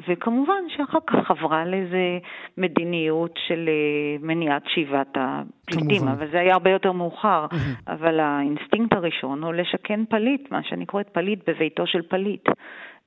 וכמובן 0.09 0.63
שאחר 0.69 0.99
כך 1.07 1.31
עברה 1.31 1.65
לאיזה 1.65 2.19
מדיניות 2.59 3.39
של 3.47 3.69
אה, 3.69 4.17
מניעת 4.27 4.63
שיבת 4.67 5.17
הפליטים, 5.17 5.99
כמובן. 5.99 6.13
אבל 6.13 6.31
זה 6.31 6.41
היה 6.41 6.53
הרבה 6.53 6.71
יותר 6.71 6.93
מאוחר. 6.93 7.47
אבל 7.89 8.21
האינסטינקט 8.21 8.93
הראשון 8.93 9.43
הוא 9.43 9.55
לשכן 9.55 10.05
פליט, 10.05 10.51
מה 10.51 10.63
שאני 10.63 10.87
קוראת 10.87 11.09
פליט 11.09 11.51
בביתו 11.51 11.87
של 11.87 12.03
פליט. 12.03 12.49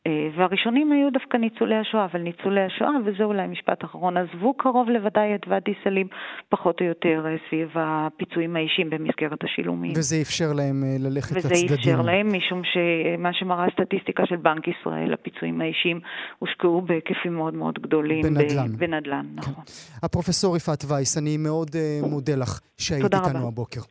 אה, 0.07 0.11
והראשונים 0.37 0.91
היו 0.91 1.09
דווקא 1.13 1.37
ניצולי 1.37 1.75
השואה, 1.75 2.05
אבל 2.05 2.21
ניצולי 2.21 2.61
השואה, 2.61 2.91
וזה 3.05 3.23
אולי 3.23 3.47
משפט 3.47 3.83
אחרון, 3.83 4.17
עזבו 4.17 4.53
קרוב 4.53 4.89
לוודאי 4.89 5.35
את 5.35 5.41
ואדי 5.47 5.73
סאליב, 5.83 6.07
פחות 6.49 6.81
או 6.81 6.85
יותר 6.85 7.25
אה, 7.25 7.35
סביב 7.47 7.69
הפיצויים 7.75 8.55
האישיים 8.55 8.89
במסגרת 8.89 9.43
השילומים. 9.43 9.93
וזה 9.95 10.15
אפשר 10.21 10.53
להם 10.53 10.83
אה, 10.83 10.95
ללכת 10.99 11.35
וזה 11.35 11.49
לצדדים. 11.49 11.65
וזה 11.65 11.75
אפשר 11.75 12.01
להם, 12.01 12.27
משום 12.37 12.61
שמה 12.63 13.33
שמראה 13.33 13.65
הסטטיסטיקה 13.65 14.23
של 14.25 14.35
בנק 14.35 14.67
ישראל, 14.67 15.13
הפיצויים 15.13 15.61
האישיים 15.61 15.99
הושקעו 16.39 16.81
בהיקפים 16.81 17.33
מאוד 17.35 17.53
מאוד 17.53 17.79
גדולים. 17.79 18.21
בנדל"ן. 18.21 18.77
בנדל"ן, 18.77 19.25
נכון. 19.35 19.53
כן. 19.53 19.61
הפרופסור 20.03 20.57
יפעת 20.57 20.83
וייס, 20.87 21.17
אני 21.17 21.37
מאוד 21.37 21.69
מודה 22.03 22.35
לך 22.35 22.59
שהיית 22.77 23.13
איתנו 23.13 23.47
הבוקר. 23.47 23.81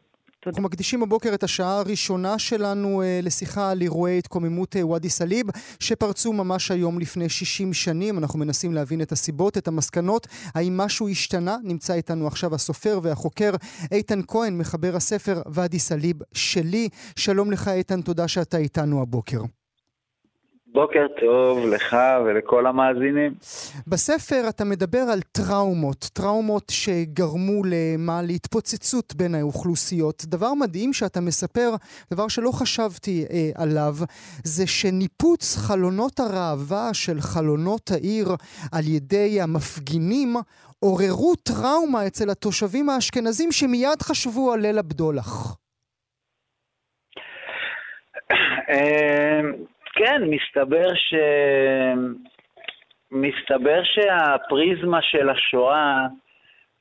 תודה. 0.41 0.51
אנחנו 0.51 0.63
מקדישים 0.63 1.03
הבוקר 1.03 1.35
את 1.35 1.43
השעה 1.43 1.79
הראשונה 1.79 2.39
שלנו 2.39 3.03
אה, 3.03 3.21
לשיחה 3.23 3.71
על 3.71 3.83
אירועי 3.83 4.19
התקוממות 4.19 4.77
אה, 4.77 4.87
ואדי 4.87 5.09
סאליב, 5.09 5.47
שפרצו 5.81 6.33
ממש 6.33 6.71
היום 6.71 6.99
לפני 6.99 7.29
60 7.29 7.73
שנים. 7.73 8.19
אנחנו 8.19 8.39
מנסים 8.39 8.75
להבין 8.75 9.03
את 9.03 9.13
הסיבות, 9.13 9.59
את 9.59 9.69
המסקנות, 9.69 10.27
האם 10.55 10.77
משהו 10.77 11.09
השתנה. 11.09 11.57
נמצא 11.63 11.95
איתנו 11.95 12.27
עכשיו 12.27 12.55
הסופר 12.55 13.01
והחוקר 13.03 13.51
איתן 13.93 14.21
כהן, 14.29 14.59
מחבר 14.59 14.97
הספר 14.97 15.43
ואדי 15.47 15.79
סאליב 15.79 16.17
שלי. 16.33 16.89
שלום 17.17 17.51
לך 17.51 17.69
איתן, 17.69 18.03
תודה 18.03 18.29
שאתה 18.29 18.57
איתנו 18.57 19.03
הבוקר. 19.03 19.58
בוקר 20.73 21.07
טוב 21.21 21.67
לך 21.67 21.97
ולכל 22.25 22.67
המאזינים. 22.67 23.35
בספר 23.87 24.49
אתה 24.49 24.65
מדבר 24.65 24.99
על 25.13 25.21
טראומות, 25.33 26.11
טראומות 26.13 26.65
שגרמו 26.71 27.63
למה? 27.65 28.23
להתפוצצות 28.23 29.15
בין 29.15 29.35
האוכלוסיות. 29.35 30.25
דבר 30.27 30.55
מדהים 30.55 30.93
שאתה 30.93 31.21
מספר, 31.21 31.71
דבר 32.11 32.29
שלא 32.29 32.51
חשבתי 32.53 33.25
אה, 33.31 33.63
עליו, 33.63 33.95
זה 34.45 34.67
שניפוץ 34.67 35.57
חלונות 35.57 36.21
הראווה 36.21 36.95
של 36.95 37.21
חלונות 37.21 37.91
העיר 37.91 38.29
על 38.73 38.85
ידי 38.87 39.41
המפגינים 39.41 40.37
עוררו 40.81 41.35
טראומה 41.37 42.07
אצל 42.07 42.31
התושבים 42.31 42.91
האשכנזים 42.91 43.53
שמיד 43.53 44.03
חשבו 44.03 44.53
על 44.53 44.61
ליל 44.61 44.79
הבדולח. 44.79 45.57
כן, 49.99 50.23
מסתבר 50.31 50.95
ש... 50.95 51.15
מסתבר 53.11 53.81
שהפריזמה 53.85 55.03
של 55.03 55.31
השואה 55.31 56.07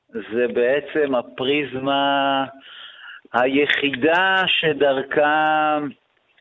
זה 0.08 0.46
בעצם 0.54 1.14
הפריזמה 1.14 2.44
היחידה 3.32 4.42
שדרכה 4.46 5.78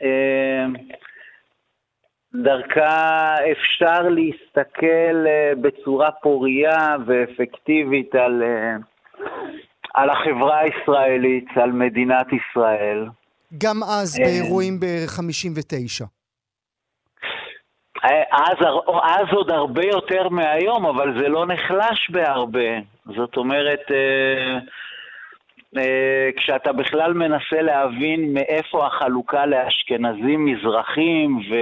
אה, 0.04 0.66
דרכה 2.34 3.36
אפשר 3.52 4.02
להסתכל 4.10 5.26
אה, 5.28 5.52
בצורה 5.62 6.12
פורייה 6.12 6.96
ואפקטיבית 7.06 8.16
על, 8.16 8.44
אה, 8.44 8.76
על 9.94 10.10
החברה 10.10 10.60
הישראלית, 10.60 11.48
על 11.56 11.72
מדינת 11.72 12.28
ישראל. 12.28 13.06
גם 13.58 13.84
אז, 13.84 14.20
באירועים 14.20 14.80
ב-59. 14.80 16.17
אז, 18.32 18.58
אז 19.04 19.34
עוד 19.34 19.52
הרבה 19.52 19.86
יותר 19.86 20.30
מהיום, 20.30 20.86
אבל 20.86 21.22
זה 21.22 21.30
לא 21.30 21.46
נחלש 21.46 22.10
בהרבה. 22.10 22.70
זאת 23.06 23.38
אומרת, 23.38 23.92
אה, 23.92 24.58
אה, 25.78 26.30
כשאתה 26.38 26.74
בכלל 26.74 27.14
מנסה 27.14 27.62
להבין 27.62 28.34
מאיפה 28.34 28.88
החלוקה 28.88 29.46
לאשכנזים 29.46 30.46
מזרחים 30.46 31.38
ו... 31.50 31.56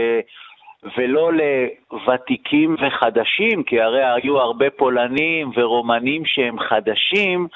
ולא 0.97 1.31
לוותיקים 1.33 2.75
וחדשים, 2.79 3.63
כי 3.63 3.81
הרי 3.81 4.03
היו 4.05 4.39
הרבה 4.39 4.69
פולנים 4.69 5.51
ורומנים 5.55 6.25
שהם 6.25 6.59
חדשים, 6.59 7.47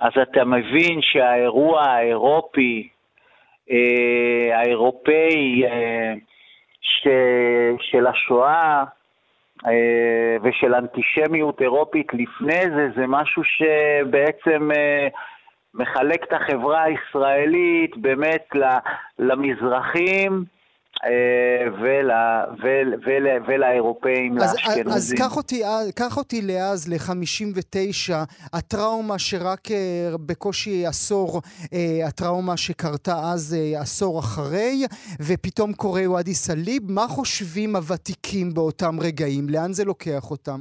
אז 0.00 0.12
אתה 0.22 0.44
מבין 0.44 1.02
שהאירוע 1.02 1.82
האירופי, 1.82 2.88
אה, 3.70 4.58
האירופאי, 4.58 5.62
ש, 6.86 7.08
של 7.80 8.06
השואה 8.06 8.84
אה, 9.66 10.36
ושל 10.42 10.74
אנטישמיות 10.74 11.62
אירופית 11.62 12.14
לפני 12.14 12.60
זה, 12.76 12.88
זה 12.96 13.04
משהו 13.08 13.42
שבעצם 13.44 14.70
אה, 14.76 15.08
מחלק 15.74 16.24
את 16.24 16.32
החברה 16.32 16.82
הישראלית 16.82 17.96
באמת 17.96 18.48
למזרחים, 19.18 20.44
ול, 21.80 22.10
ול, 22.62 22.94
ול, 23.06 23.26
ולאירופאים, 23.46 24.38
אז, 24.38 24.54
לאשכנזים. 24.54 24.88
אז 24.88 25.14
קח 25.18 25.36
אותי, 25.36 25.62
קח 25.94 26.16
אותי 26.16 26.42
לאז, 26.42 26.88
ל-59, 26.88 28.14
הטראומה 28.52 29.18
שרק 29.18 29.70
אה, 29.70 30.10
בקושי 30.26 30.86
עשור, 30.86 31.42
אה, 31.72 32.06
הטראומה 32.06 32.56
שקרתה 32.56 33.14
אז 33.32 33.56
עשור 33.76 34.18
אחרי, 34.20 34.86
ופתאום 35.20 35.72
קורה 35.72 36.10
ואדי 36.10 36.34
סאליב, 36.34 36.82
מה 36.92 37.08
חושבים 37.08 37.76
הוותיקים 37.76 38.54
באותם 38.54 39.00
רגעים? 39.00 39.48
לאן 39.48 39.72
זה 39.72 39.84
לוקח 39.84 40.30
אותם? 40.30 40.60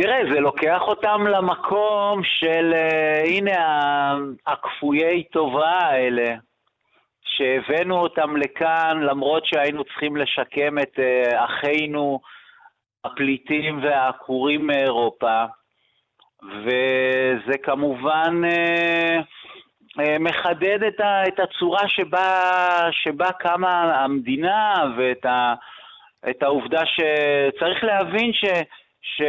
תראה, 0.00 0.20
זה 0.32 0.40
לוקח 0.40 0.80
אותם 0.80 1.26
למקום 1.26 2.24
של, 2.24 2.72
uh, 2.74 3.28
הנה, 3.28 3.56
הכפויי 4.46 5.24
טובה 5.24 5.70
האלה, 5.70 6.34
שהבאנו 7.24 7.98
אותם 7.98 8.36
לכאן 8.36 9.00
למרות 9.00 9.46
שהיינו 9.46 9.84
צריכים 9.84 10.16
לשקם 10.16 10.78
את 10.78 10.98
uh, 10.98 11.44
אחינו 11.44 12.20
הפליטים 13.04 13.82
והעקורים 13.82 14.66
מאירופה, 14.66 15.44
וזה 16.42 17.58
כמובן 17.62 18.42
uh, 18.44 20.02
מחדד 20.20 20.82
את, 20.82 21.00
ה, 21.00 21.22
את 21.28 21.40
הצורה 21.40 21.88
שבה, 21.88 22.50
שבה 22.90 23.32
קמה 23.32 24.04
המדינה 24.04 24.74
ואת 24.96 25.26
ה... 25.26 25.54
העובדה 26.42 26.82
שצריך 26.86 27.84
להבין 27.84 28.32
ש... 28.32 28.44
ש... 29.02 29.22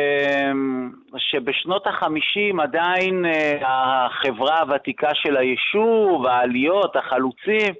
שבשנות 1.17 1.87
החמישים 1.87 2.59
עדיין 2.59 3.25
החברה 3.61 4.59
הוותיקה 4.59 5.09
של 5.13 5.37
היישוב, 5.37 6.25
העליות, 6.25 6.95
החלוצים, 6.95 7.73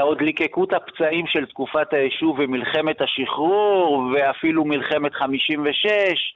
עוד 0.00 0.20
ליקקו 0.20 0.64
את 0.64 0.72
הפצעים 0.72 1.26
של 1.26 1.46
תקופת 1.46 1.92
היישוב 1.92 2.38
ומלחמת 2.38 3.00
השחרור 3.00 4.12
ואפילו 4.14 4.64
מלחמת 4.64 5.14
56 5.14 6.34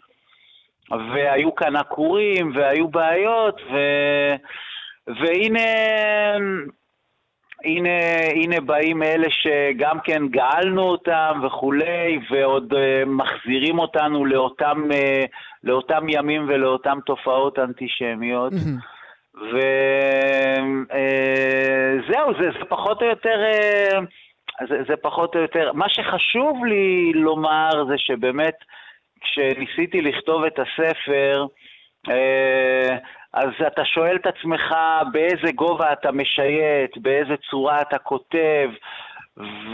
והיו 0.90 1.54
כאן 1.54 1.76
עקורים 1.76 2.52
והיו 2.54 2.88
בעיות 2.88 3.60
ו... 3.72 3.76
והנה 5.06 5.70
הנה, 7.64 7.98
הנה 8.34 8.60
באים 8.60 9.02
אלה 9.02 9.26
שגם 9.30 9.98
כן 10.04 10.28
גאלנו 10.28 10.82
אותם 10.82 11.40
וכולי, 11.46 12.18
ועוד 12.30 12.72
uh, 12.72 12.76
מחזירים 13.06 13.78
אותנו 13.78 14.24
לאותם, 14.24 14.82
uh, 14.90 15.26
לאותם 15.64 16.08
ימים 16.08 16.44
ולאותם 16.48 16.98
תופעות 17.06 17.58
אנטישמיות. 17.58 18.52
וזהו, 19.34 19.60
uh, 22.30 22.40
זה, 22.40 22.50
זה 22.58 22.64
פחות 22.68 23.02
או 23.02 23.06
יותר... 23.06 23.44
Uh, 23.44 24.04
זה, 24.68 24.76
זה 24.88 24.96
פחות 24.96 25.36
או 25.36 25.40
יותר... 25.40 25.72
מה 25.72 25.88
שחשוב 25.88 26.64
לי 26.64 27.12
לומר 27.14 27.84
זה 27.88 27.94
שבאמת, 27.96 28.54
כשניסיתי 29.20 30.00
לכתוב 30.00 30.44
את 30.44 30.58
הספר, 30.58 31.46
uh, 32.08 32.94
אז 33.35 33.49
אתה 33.66 33.85
שואל 33.85 34.16
את 34.16 34.27
עצמך 34.27 34.75
באיזה 35.12 35.53
גובה 35.55 35.92
אתה 35.92 36.12
משייט, 36.12 36.97
באיזה 36.97 37.35
צורה 37.51 37.81
אתה 37.81 37.99
כותב, 37.99 38.70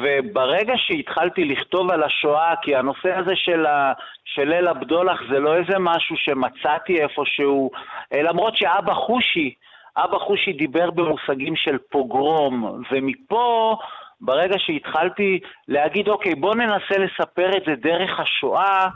וברגע 0.03 0.73
שהתחלתי 0.77 1.45
לכתוב 1.45 1.91
על 1.91 2.03
השואה, 2.03 2.55
כי 2.63 2.77
הנושא 2.77 3.19
הזה 3.19 3.37
של, 3.37 3.67
ה, 3.67 3.93
של 4.25 4.49
ליל 4.49 4.69
הבדולח 4.69 5.21
זה 5.31 5.39
לא 5.39 5.57
איזה 5.57 5.79
משהו 5.79 6.17
שמצאתי 6.17 7.03
איפשהו, 7.03 7.71
אה, 8.13 8.23
למרות 8.23 8.57
שאבא 8.57 8.95
חושי, 8.95 9.55
אבא 9.97 10.19
חושי 10.19 10.53
דיבר 10.53 10.91
במושגים 10.91 11.57
של 11.57 11.79
פוגרום, 11.91 12.83
ומפה, 12.91 13.77
ברגע 14.21 14.55
שהתחלתי 14.59 15.41
להגיד, 15.69 16.09
אוקיי, 16.09 16.35
בוא 16.35 16.55
ננסה 16.55 16.99
לספר 16.99 17.57
את 17.57 17.63
זה 17.67 17.75
דרך 17.75 18.21
השואה, 18.21 18.89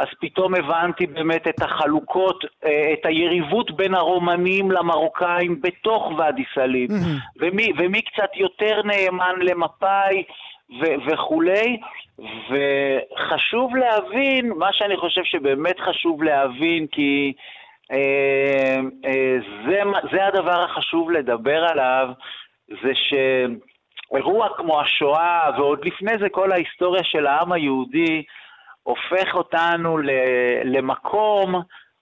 אז 0.00 0.06
פתאום 0.20 0.54
הבנתי 0.54 1.06
באמת 1.06 1.48
את 1.48 1.62
החלוקות, 1.62 2.44
אה, 2.64 2.92
את 2.92 3.06
היריבות 3.06 3.70
בין 3.70 3.94
הרומנים 3.94 4.70
למרוקאים 4.70 5.60
בתוך 5.60 6.12
ואדי 6.18 6.44
סאליב, 6.54 6.90
mm-hmm. 6.90 7.40
ומי, 7.40 7.72
ומי 7.78 8.02
קצת 8.02 8.36
יותר 8.36 8.82
נאמן 8.84 9.34
למפא"י 9.40 10.22
ו- 10.80 11.06
וכולי, 11.06 11.80
וחשוב 12.18 13.76
להבין, 13.76 14.52
מה 14.56 14.72
שאני 14.72 14.96
חושב 14.96 15.24
שבאמת 15.24 15.80
חשוב 15.80 16.22
להבין, 16.22 16.86
כי 16.92 17.32
אה, 17.92 18.80
אה, 19.04 19.36
זה, 19.66 19.82
זה 20.12 20.26
הדבר 20.26 20.64
החשוב 20.64 21.10
לדבר 21.10 21.64
עליו, 21.64 22.08
זה 22.68 22.92
שאירוע 22.94 24.48
כמו 24.56 24.80
השואה, 24.80 25.50
ועוד 25.56 25.84
לפני 25.84 26.12
זה 26.20 26.28
כל 26.28 26.52
ההיסטוריה 26.52 27.04
של 27.04 27.26
העם 27.26 27.52
היהודי, 27.52 28.22
הופך 28.82 29.34
אותנו 29.34 29.98
למקום 30.64 31.54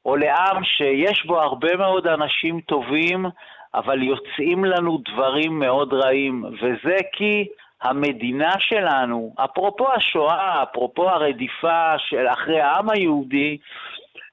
או 0.05 0.17
לעם 0.17 0.65
שיש 0.65 1.27
בו 1.27 1.41
הרבה 1.41 1.77
מאוד 1.77 2.07
אנשים 2.07 2.61
טובים, 2.61 3.27
אבל 3.75 4.03
יוצאים 4.03 4.65
לנו 4.65 4.99
דברים 5.13 5.59
מאוד 5.59 5.93
רעים, 5.93 6.45
וזה 6.45 6.97
כי 7.13 7.49
המדינה 7.83 8.53
שלנו, 8.59 9.35
אפרופו 9.45 9.93
השואה, 9.93 10.63
אפרופו 10.63 11.09
הרדיפה 11.11 11.99
של 11.99 12.27
אחרי 12.29 12.61
העם 12.61 12.91
היהודי, 12.91 13.59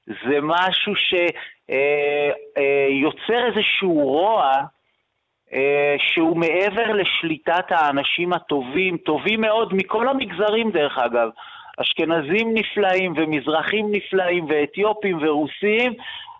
זה 0.06 0.38
משהו 0.42 0.92
שיוצר 0.96 1.24
אה, 3.34 3.40
אה, 3.40 3.46
איזשהו 3.46 3.92
רוע 3.92 4.52
אה, 5.52 5.96
שהוא 5.98 6.36
מעבר 6.36 6.92
לשליטת 6.92 7.64
האנשים 7.70 8.32
הטובים, 8.32 8.96
טובים 8.96 9.40
מאוד 9.40 9.74
מכל 9.74 10.08
המגזרים 10.08 10.70
דרך 10.70 10.98
אגב. 10.98 11.28
אשכנזים 11.76 12.54
נפלאים 12.54 13.12
ומזרחים 13.16 13.86
נפלאים 13.90 14.46
ואתיופים 14.48 15.18
ורוסים, 15.20 15.92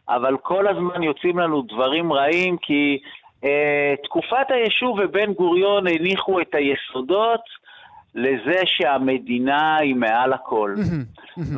אבל 0.09 0.37
כל 0.37 0.69
הזמן 0.69 1.03
יוצאים 1.03 1.39
לנו 1.39 1.63
דברים 1.63 2.13
רעים 2.13 2.57
כי 2.57 2.99
אה, 3.45 3.95
תקופת 4.05 4.47
היישוב 4.49 4.99
ובן 5.05 5.33
גוריון 5.33 5.87
הניחו 5.87 6.41
את 6.41 6.55
היסודות 6.55 7.41
לזה 8.15 8.61
שהמדינה 8.65 9.77
היא 9.77 9.95
מעל 9.95 10.33
הכל. 10.33 10.75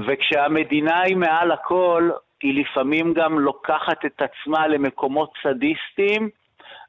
וכשהמדינה 0.06 1.00
היא 1.00 1.16
מעל 1.16 1.52
הכל, 1.52 2.10
היא 2.42 2.64
לפעמים 2.64 3.14
גם 3.14 3.38
לוקחת 3.38 4.04
את 4.06 4.22
עצמה 4.22 4.68
למקומות 4.68 5.30
סדיסטיים, 5.42 6.28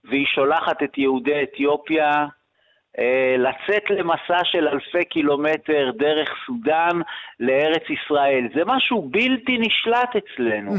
והיא 0.06 0.26
שולחת 0.26 0.84
את 0.84 0.98
יהודי 0.98 1.44
אתיופיה 1.44 2.26
לצאת 3.38 3.84
למסע 3.90 4.40
של 4.44 4.68
אלפי 4.68 5.06
קילומטר 5.06 5.92
דרך 5.98 6.30
סודאן 6.46 7.02
לארץ 7.40 7.84
ישראל. 7.90 8.48
זה 8.56 8.62
משהו 8.66 9.10
בלתי 9.12 9.58
נשלט 9.58 10.10
אצלנו. 10.18 10.72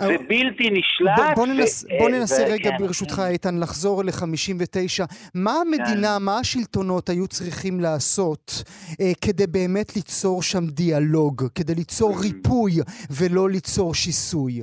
זה 0.00 0.16
בלתי 0.28 0.70
נשלט. 0.70 1.36
בוא, 1.36 1.46
ננס, 1.46 1.84
ו... 1.84 1.88
בוא 1.98 2.08
ננסה 2.08 2.42
ו... 2.42 2.52
רגע, 2.52 2.70
כן, 2.70 2.76
ברשותך, 2.78 3.14
כן. 3.14 3.22
איתן, 3.22 3.60
לחזור 3.60 4.04
ל-59. 4.04 5.04
מה 5.34 5.52
המדינה, 5.60 6.16
כן. 6.18 6.24
מה 6.24 6.38
השלטונות 6.38 7.08
היו 7.08 7.26
צריכים 7.28 7.80
לעשות 7.80 8.62
אה, 9.00 9.12
כדי 9.20 9.46
באמת 9.46 9.96
ליצור 9.96 10.42
שם 10.42 10.66
דיאלוג, 10.66 11.42
כדי 11.54 11.74
ליצור 11.74 12.14
ריפוי 12.22 12.72
ולא 13.10 13.50
ליצור 13.50 13.94
שיסוי? 13.94 14.62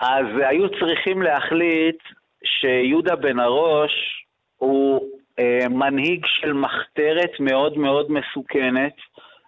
אז 0.00 0.26
היו 0.48 0.68
צריכים 0.68 1.22
להחליט 1.22 1.98
שיהודה 2.44 3.16
בן 3.16 3.38
הראש 3.38 4.24
הוא 4.56 5.00
אה, 5.38 5.68
מנהיג 5.70 6.26
של 6.26 6.52
מחתרת 6.52 7.40
מאוד 7.40 7.78
מאוד 7.78 8.06
מסוכנת 8.10 8.96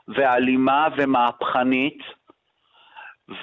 ואלימה 0.08 0.88
ומהפכנית, 0.96 1.98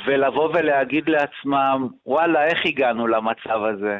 ולבוא 0.05 0.49
ולהגיד 0.53 1.09
לעצמם, 1.09 1.87
וואלה, 2.05 2.45
איך 2.45 2.65
הגענו 2.65 3.07
למצב 3.07 3.63
הזה? 3.63 3.99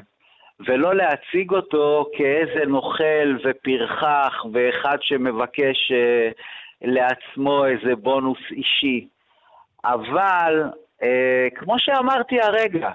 ולא 0.68 0.96
להציג 0.96 1.52
אותו 1.52 2.06
כאיזה 2.18 2.66
נוכל 2.68 3.38
ופרחח 3.44 4.46
ואחד 4.54 4.98
שמבקש 5.02 5.92
אה, 5.92 6.30
לעצמו 6.82 7.66
איזה 7.66 7.96
בונוס 7.96 8.40
אישי. 8.52 9.08
אבל, 9.86 10.64
אה, 11.04 11.48
כמו 11.56 11.80
שאמרתי 11.80 12.42
הרגע, 12.42 12.90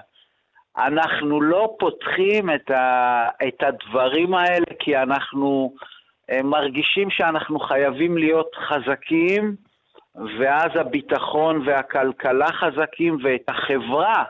אנחנו 0.77 1.41
לא 1.41 1.75
פותחים 1.79 2.49
את, 2.49 2.71
ה, 2.71 3.27
את 3.47 3.63
הדברים 3.63 4.33
האלה 4.33 4.65
כי 4.79 4.97
אנחנו 4.97 5.73
אה, 6.31 6.43
מרגישים 6.43 7.09
שאנחנו 7.09 7.59
חייבים 7.59 8.17
להיות 8.17 8.55
חזקים, 8.55 9.55
ואז 10.39 10.71
הביטחון 10.75 11.67
והכלכלה 11.67 12.47
חזקים, 12.47 13.17
ואת 13.23 13.43
החברה, 13.47 14.23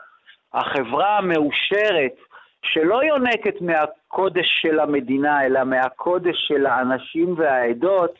החברה 0.54 1.18
המאושרת, 1.18 2.14
שלא 2.62 3.04
יונקת 3.04 3.60
מהקודש 3.60 4.46
של 4.62 4.80
המדינה, 4.80 5.46
אלא 5.46 5.64
מהקודש 5.64 6.36
של 6.48 6.66
האנשים 6.66 7.34
והעדות, 7.38 8.14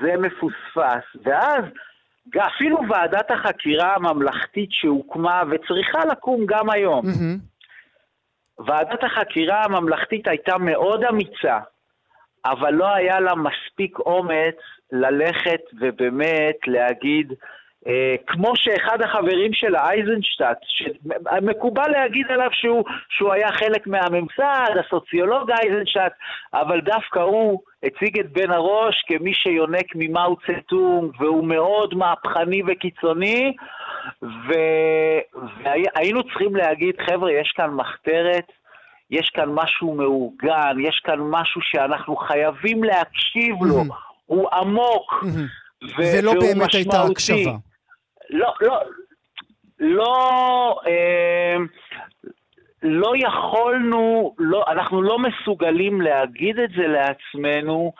זה 0.00 0.16
מפוספס. 0.16 1.04
ואז 1.24 1.64
אפילו 2.38 2.78
ועדת 2.88 3.30
החקירה 3.30 3.94
הממלכתית 3.94 4.68
שהוקמה 4.72 5.42
וצריכה 5.50 6.04
לקום 6.04 6.46
גם 6.46 6.70
היום. 6.70 7.04
Mm-hmm. 7.06 8.64
ועדת 8.66 9.04
החקירה 9.04 9.64
הממלכתית 9.64 10.28
הייתה 10.28 10.58
מאוד 10.58 11.04
אמיצה, 11.04 11.58
אבל 12.44 12.70
לא 12.70 12.94
היה 12.94 13.20
לה 13.20 13.32
מספיק 13.34 13.98
אומץ 13.98 14.56
ללכת 14.92 15.60
ובאמת 15.80 16.56
להגיד, 16.66 17.32
כמו 18.26 18.56
שאחד 18.56 19.02
החברים 19.02 19.52
של 19.52 19.76
אייזנשטט, 19.76 20.58
שמקובל 20.68 21.90
להגיד 21.90 22.26
עליו 22.28 22.48
שהוא, 22.52 22.84
שהוא 23.08 23.32
היה 23.32 23.52
חלק 23.52 23.86
מהממסד, 23.86 24.70
הסוציולוג 24.86 25.50
אייזנשטט, 25.50 26.12
אבל 26.54 26.80
דווקא 26.80 27.18
הוא 27.18 27.60
הציג 27.82 28.18
את 28.18 28.32
בן 28.32 28.50
הראש 28.50 29.04
כמי 29.06 29.34
שיונק 29.34 29.86
ממאו 29.94 30.36
צטונג, 30.36 31.12
והוא 31.20 31.44
מאוד 31.44 31.94
מהפכני 31.94 32.62
וקיצוני, 32.66 33.52
ו... 34.22 34.52
והיינו 35.62 36.22
צריכים 36.22 36.56
להגיד, 36.56 36.94
חבר'ה, 37.06 37.32
יש 37.32 37.52
כאן 37.56 37.70
מחתרת, 37.70 38.46
יש 39.10 39.30
כאן 39.34 39.48
משהו 39.52 39.94
מאורגן, 39.94 40.76
יש 40.80 41.02
כאן 41.04 41.18
משהו 41.20 41.60
שאנחנו 41.64 42.16
חייבים 42.16 42.84
להקשיב 42.84 43.56
לו, 43.60 43.82
הוא 44.26 44.48
עמוק. 44.52 45.24
ולא 45.98 46.34
באמת 46.40 46.74
הייתה 46.74 47.02
הקשבה. 47.02 47.52
לא, 48.30 48.52
לא, 48.60 48.80
לא, 49.80 50.80
אה, 50.86 51.56
לא 52.84 53.12
יכולנו, 53.16 54.34
לא, 54.38 54.64
אנחנו 54.68 55.02
לא 55.02 55.18
מסוגלים 55.18 56.00
להגיד 56.00 56.58
את 56.58 56.70
זה 56.70 56.86
לעצמנו, 56.86 57.92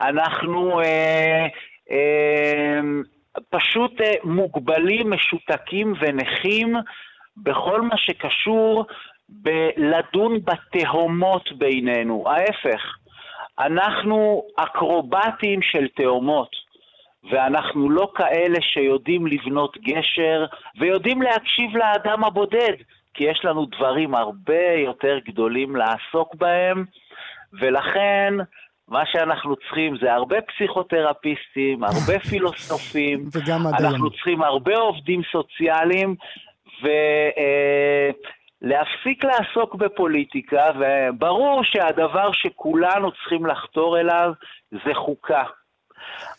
אנחנו 0.00 0.80
אה, 0.80 1.46
אה, 1.90 2.80
פשוט 3.50 4.00
אה, 4.00 4.12
מוגבלים, 4.24 5.10
משותקים 5.10 5.94
ונכים 6.00 6.76
בכל 7.36 7.80
מה 7.80 7.96
שקשור 7.96 8.86
בלדון 9.28 10.38
בתהומות 10.44 11.52
בינינו. 11.52 12.24
ההפך, 12.26 12.96
אנחנו 13.58 14.42
אקרובטים 14.56 15.62
של 15.62 15.88
תהומות. 15.96 16.61
ואנחנו 17.30 17.90
לא 17.90 18.12
כאלה 18.14 18.58
שיודעים 18.60 19.26
לבנות 19.26 19.78
גשר 19.78 20.46
ויודעים 20.78 21.22
להקשיב 21.22 21.76
לאדם 21.76 22.24
הבודד, 22.24 22.72
כי 23.14 23.24
יש 23.24 23.44
לנו 23.44 23.66
דברים 23.66 24.14
הרבה 24.14 24.72
יותר 24.76 25.18
גדולים 25.24 25.76
לעסוק 25.76 26.34
בהם, 26.34 26.84
ולכן 27.52 28.34
מה 28.88 29.02
שאנחנו 29.06 29.56
צריכים 29.56 29.96
זה 30.00 30.12
הרבה 30.12 30.36
פסיכותרפיסטים, 30.40 31.84
הרבה 31.84 32.18
פילוסופים, 32.30 33.28
וגם 33.32 33.60
מדעים. 33.66 33.86
אנחנו 33.86 34.10
צריכים 34.10 34.42
הרבה 34.42 34.76
עובדים 34.76 35.22
סוציאליים, 35.32 36.14
ולהפסיק 38.62 39.24
אה, 39.24 39.30
לעסוק 39.30 39.74
בפוליטיקה, 39.74 40.64
וברור 40.78 41.64
שהדבר 41.64 42.32
שכולנו 42.32 43.12
צריכים 43.12 43.46
לחתור 43.46 44.00
אליו 44.00 44.32
זה 44.70 44.94
חוקה. 44.94 45.42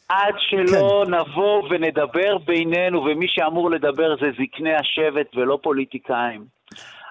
עד 0.09 0.33
שלא 0.37 1.03
כן. 1.05 1.13
נבוא 1.13 1.63
ונדבר 1.69 2.37
בינינו, 2.37 3.03
ומי 3.03 3.25
שאמור 3.27 3.71
לדבר 3.71 4.15
זה 4.21 4.27
זקני 4.31 4.73
השבט 4.73 5.35
ולא 5.35 5.59
פוליטיקאים. 5.63 6.45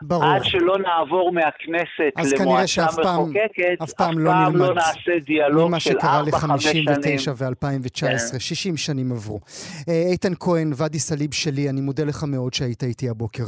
ברור. 0.02 0.24
עד 0.24 0.44
שלא 0.44 0.78
נעבור 0.78 1.32
מהכנסת 1.32 2.40
למועצה 2.40 2.86
מחוקקת, 2.86 3.82
אף 3.82 3.92
פעם, 3.92 4.18
לא, 4.18 4.30
פעם 4.30 4.56
לא 4.56 4.74
נעשה 4.74 5.18
דיאלוג 5.24 5.78
של 5.78 5.98
4-5 5.98 6.00
שנים. 6.58 6.84
ממה 6.88 7.00
שקרה 7.00 7.12
ל-59 7.12 7.30
ו-2019, 7.36 8.32
כן. 8.32 8.38
60 8.38 8.76
שנים 8.76 9.12
עברו. 9.12 9.40
אה, 9.88 10.02
איתן 10.12 10.32
כהן, 10.40 10.72
ואדי 10.76 10.98
סאליב 10.98 11.34
שלי, 11.34 11.68
אני 11.68 11.80
מודה 11.80 12.04
לך 12.04 12.24
מאוד 12.28 12.54
שהיית 12.54 12.82
איתי 12.82 13.08
הבוקר. 13.08 13.44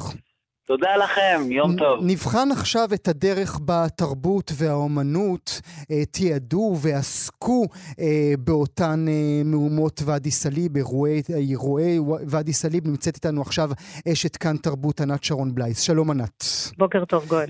תודה 0.67 0.97
לכם, 0.97 1.53
יום 1.53 1.77
טוב. 1.77 1.99
נבחן 2.03 2.49
עכשיו 2.53 2.89
את 2.95 3.09
הדרך 3.09 3.61
בתרבות 3.65 4.53
והאומנות 4.55 5.61
אה, 5.91 6.05
תיעדו 6.05 6.77
ועסקו 6.81 7.67
אה, 8.01 8.35
באותן 8.39 9.07
אה, 9.09 9.43
מהומות 9.45 10.03
ואדי 10.05 10.31
סאליב, 10.31 10.77
אירועי, 10.77 11.23
אירועי 11.35 11.99
ואדי 12.29 12.53
סאליב. 12.53 12.89
נמצאת 12.89 13.15
איתנו 13.15 13.43
עכשיו 13.43 13.71
אשת 14.13 14.37
כאן 14.37 14.57
תרבות 14.57 15.01
ענת 15.01 15.25
שרון 15.25 15.55
בלייס. 15.55 15.81
שלום 15.81 16.11
ענת. 16.11 16.45
בוקר 16.79 17.05
טוב 17.05 17.27
גואל. 17.27 17.49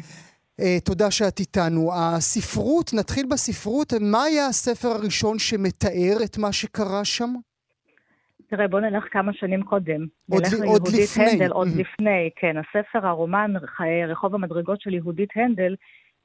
תודה 0.84 1.10
שאת 1.10 1.40
איתנו. 1.40 1.90
הספרות, 1.94 2.94
נתחיל 2.94 3.26
בספרות. 3.26 3.92
מה 4.00 4.22
היה 4.22 4.46
הספר 4.46 4.88
הראשון 4.88 5.38
שמתאר 5.38 6.16
את 6.24 6.38
מה 6.38 6.52
שקרה 6.52 7.04
שם? 7.04 7.34
תראה, 8.48 8.68
בוא 8.68 8.80
נלך 8.80 9.04
כמה 9.10 9.32
שנים 9.32 9.62
קודם. 9.62 10.06
עוד, 10.30 10.42
נלך 10.42 10.64
עוד 10.66 10.88
לפני. 10.88 11.24
הנדל, 11.24 11.50
עוד 11.50 11.68
mm-hmm. 11.68 11.80
לפני, 11.80 12.30
כן. 12.36 12.56
הספר, 12.56 13.06
הרומן 13.06 13.52
רחוב 14.08 14.34
המדרגות 14.34 14.80
של 14.80 14.94
יהודית 14.94 15.30
הנדל, 15.36 15.74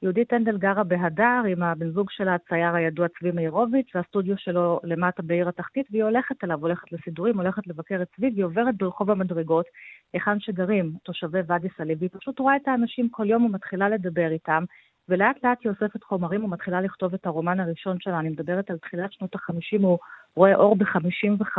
יהודית 0.02 0.32
הנדל 0.32 0.58
גרה 0.58 0.84
בהדר 0.84 1.42
עם 1.48 1.62
הבן 1.62 1.90
זוג 1.90 2.10
שלה, 2.10 2.34
הצייר 2.34 2.74
הידוע 2.74 3.06
צבי 3.18 3.30
מאירוביץ', 3.30 3.90
והסטודיו 3.94 4.38
שלו 4.38 4.80
למטה 4.84 5.22
בעיר 5.22 5.48
התחתית, 5.48 5.86
והיא 5.90 6.04
הולכת 6.04 6.44
אליו, 6.44 6.60
הולכת 6.60 6.92
לסידורים, 6.92 7.40
הולכת 7.40 7.66
לבקר 7.66 8.02
את 8.02 8.08
צבי, 8.16 8.30
והיא 8.34 8.44
עוברת 8.44 8.76
ברחוב 8.76 9.10
המדרגות, 9.10 9.66
היכן 10.12 10.40
שגרים 10.40 10.92
תושבי 11.02 11.38
ואדי 11.46 11.68
סאליב, 11.76 11.98
והיא 11.98 12.10
פשוט 12.12 12.38
רואה 12.38 12.56
את 12.56 12.68
האנשים 12.68 13.08
כל 13.10 13.30
יום 13.30 13.44
ומתחילה 13.44 13.88
לדבר 13.88 14.30
איתם, 14.30 14.64
ולאט 15.08 15.36
לאט 15.44 15.58
היא 15.64 15.72
אוספת 15.72 16.04
חומרים 16.04 16.44
ומתחילה 16.44 16.80
לכתוב 16.80 17.14
את 17.14 17.26
הרומן 17.26 17.60
הראשון 17.60 17.96
שלה, 18.00 18.18
אני 18.18 18.28
מדברת 18.28 18.70
על 18.70 18.78
תחילת 18.78 19.12
שנות 19.12 19.34
ה-50, 19.34 19.82
הוא 19.82 19.98
רואה 20.36 20.54
אור 20.54 20.76
ב-55, 20.76 21.58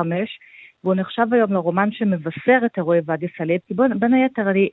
והוא 0.84 0.96
נחשב 0.96 1.28
היום 1.32 1.54
לרומן 1.54 1.92
שמבשר 1.92 2.60
את 2.66 2.78
אירועי 2.78 3.00
ואדי 3.06 3.28
סאליב, 3.38 3.62
כי 3.68 3.74
בין 3.74 4.14
היתר 4.14 4.50
אני 4.50 4.70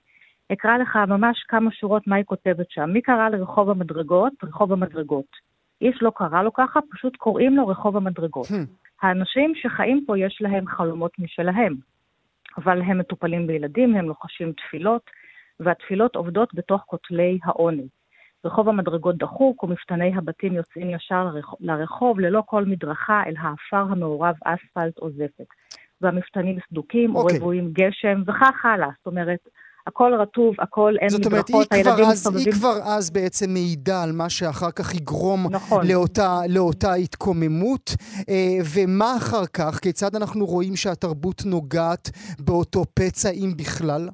אקרא 0.53 0.79
לך 0.79 0.97
ממש 1.09 1.45
כמה 1.49 1.71
שורות 1.73 2.07
מה 2.07 2.17
היא 2.17 2.25
כותבת 2.25 2.71
שם. 2.71 2.91
מי 2.93 3.03
קרא 3.03 3.29
לרחוב 3.29 3.71
המדרגות? 3.71 4.33
רחוב 4.45 4.73
המדרגות. 4.73 5.49
איש 5.81 6.03
לא 6.03 6.13
קרא 6.15 6.43
לו 6.43 6.53
ככה, 6.53 6.81
פשוט 6.91 7.17
קוראים 7.17 7.57
לו 7.57 7.69
רחוב 7.69 7.97
המדרגות. 7.97 8.47
Hmm. 8.47 8.67
האנשים 9.03 9.53
שחיים 9.55 10.05
פה 10.07 10.19
יש 10.19 10.39
להם 10.41 10.67
חלומות 10.67 11.19
משלהם, 11.19 11.75
אבל 12.59 12.83
הם 12.83 12.99
מטופלים 12.99 13.47
בילדים, 13.47 13.97
הם 13.97 14.09
לוחשים 14.09 14.53
תפילות, 14.53 15.11
והתפילות 15.61 16.17
עובדות 16.17 16.55
בתוך 16.55 16.83
כותלי 16.87 17.39
העוני. 17.45 17.87
רחוב 18.45 18.69
המדרגות 18.69 19.17
דחוק 19.17 19.63
ומפתני 19.63 20.13
הבתים 20.17 20.53
יוצאים 20.53 20.91
ישר 20.91 21.29
לרחוב 21.61 22.21
ללא 22.21 22.43
כל 22.47 22.65
מדרכה 22.65 23.23
אל 23.27 23.35
האפר 23.39 23.93
המעורב 23.93 24.35
אספלט 24.45 24.99
או 24.99 25.11
זפת. 25.11 25.47
והמפתנים 26.01 26.59
סדוקים 26.71 27.17
או 27.17 27.21
okay. 27.21 27.23
אוקיי. 27.23 27.39
רבועים 27.39 27.71
גשם 27.73 28.23
וכך 28.27 28.65
הלאה. 28.65 28.89
זאת 28.99 29.07
אומרת, 29.07 29.39
הכל 29.87 30.15
רטוב, 30.15 30.55
הכל 30.59 30.95
אין 31.01 31.09
מדרכות, 31.19 31.73
הילדים 31.73 32.05
מסתובבים. 32.13 32.45
היא 32.47 32.53
כבר 32.53 32.79
אז 32.85 33.11
בעצם 33.11 33.51
מעידה 33.51 34.03
על 34.03 34.13
מה 34.13 34.31
שאחר 34.31 34.71
כך 34.71 34.95
יגרום 34.95 35.47
נכון. 35.51 35.87
לאותה, 35.87 36.41
לאותה 36.49 36.95
התקוממות. 36.95 37.91
אה, 38.29 38.59
ומה 38.75 39.17
אחר 39.17 39.47
כך? 39.47 39.79
כיצד 39.83 40.17
אנחנו 40.17 40.47
רואים 40.47 40.77
שהתרבות 40.77 41.43
נוגעת 41.45 42.11
באותו 42.39 42.85
פצע, 42.95 43.31
אם 43.31 43.53
בכלל? 43.57 44.09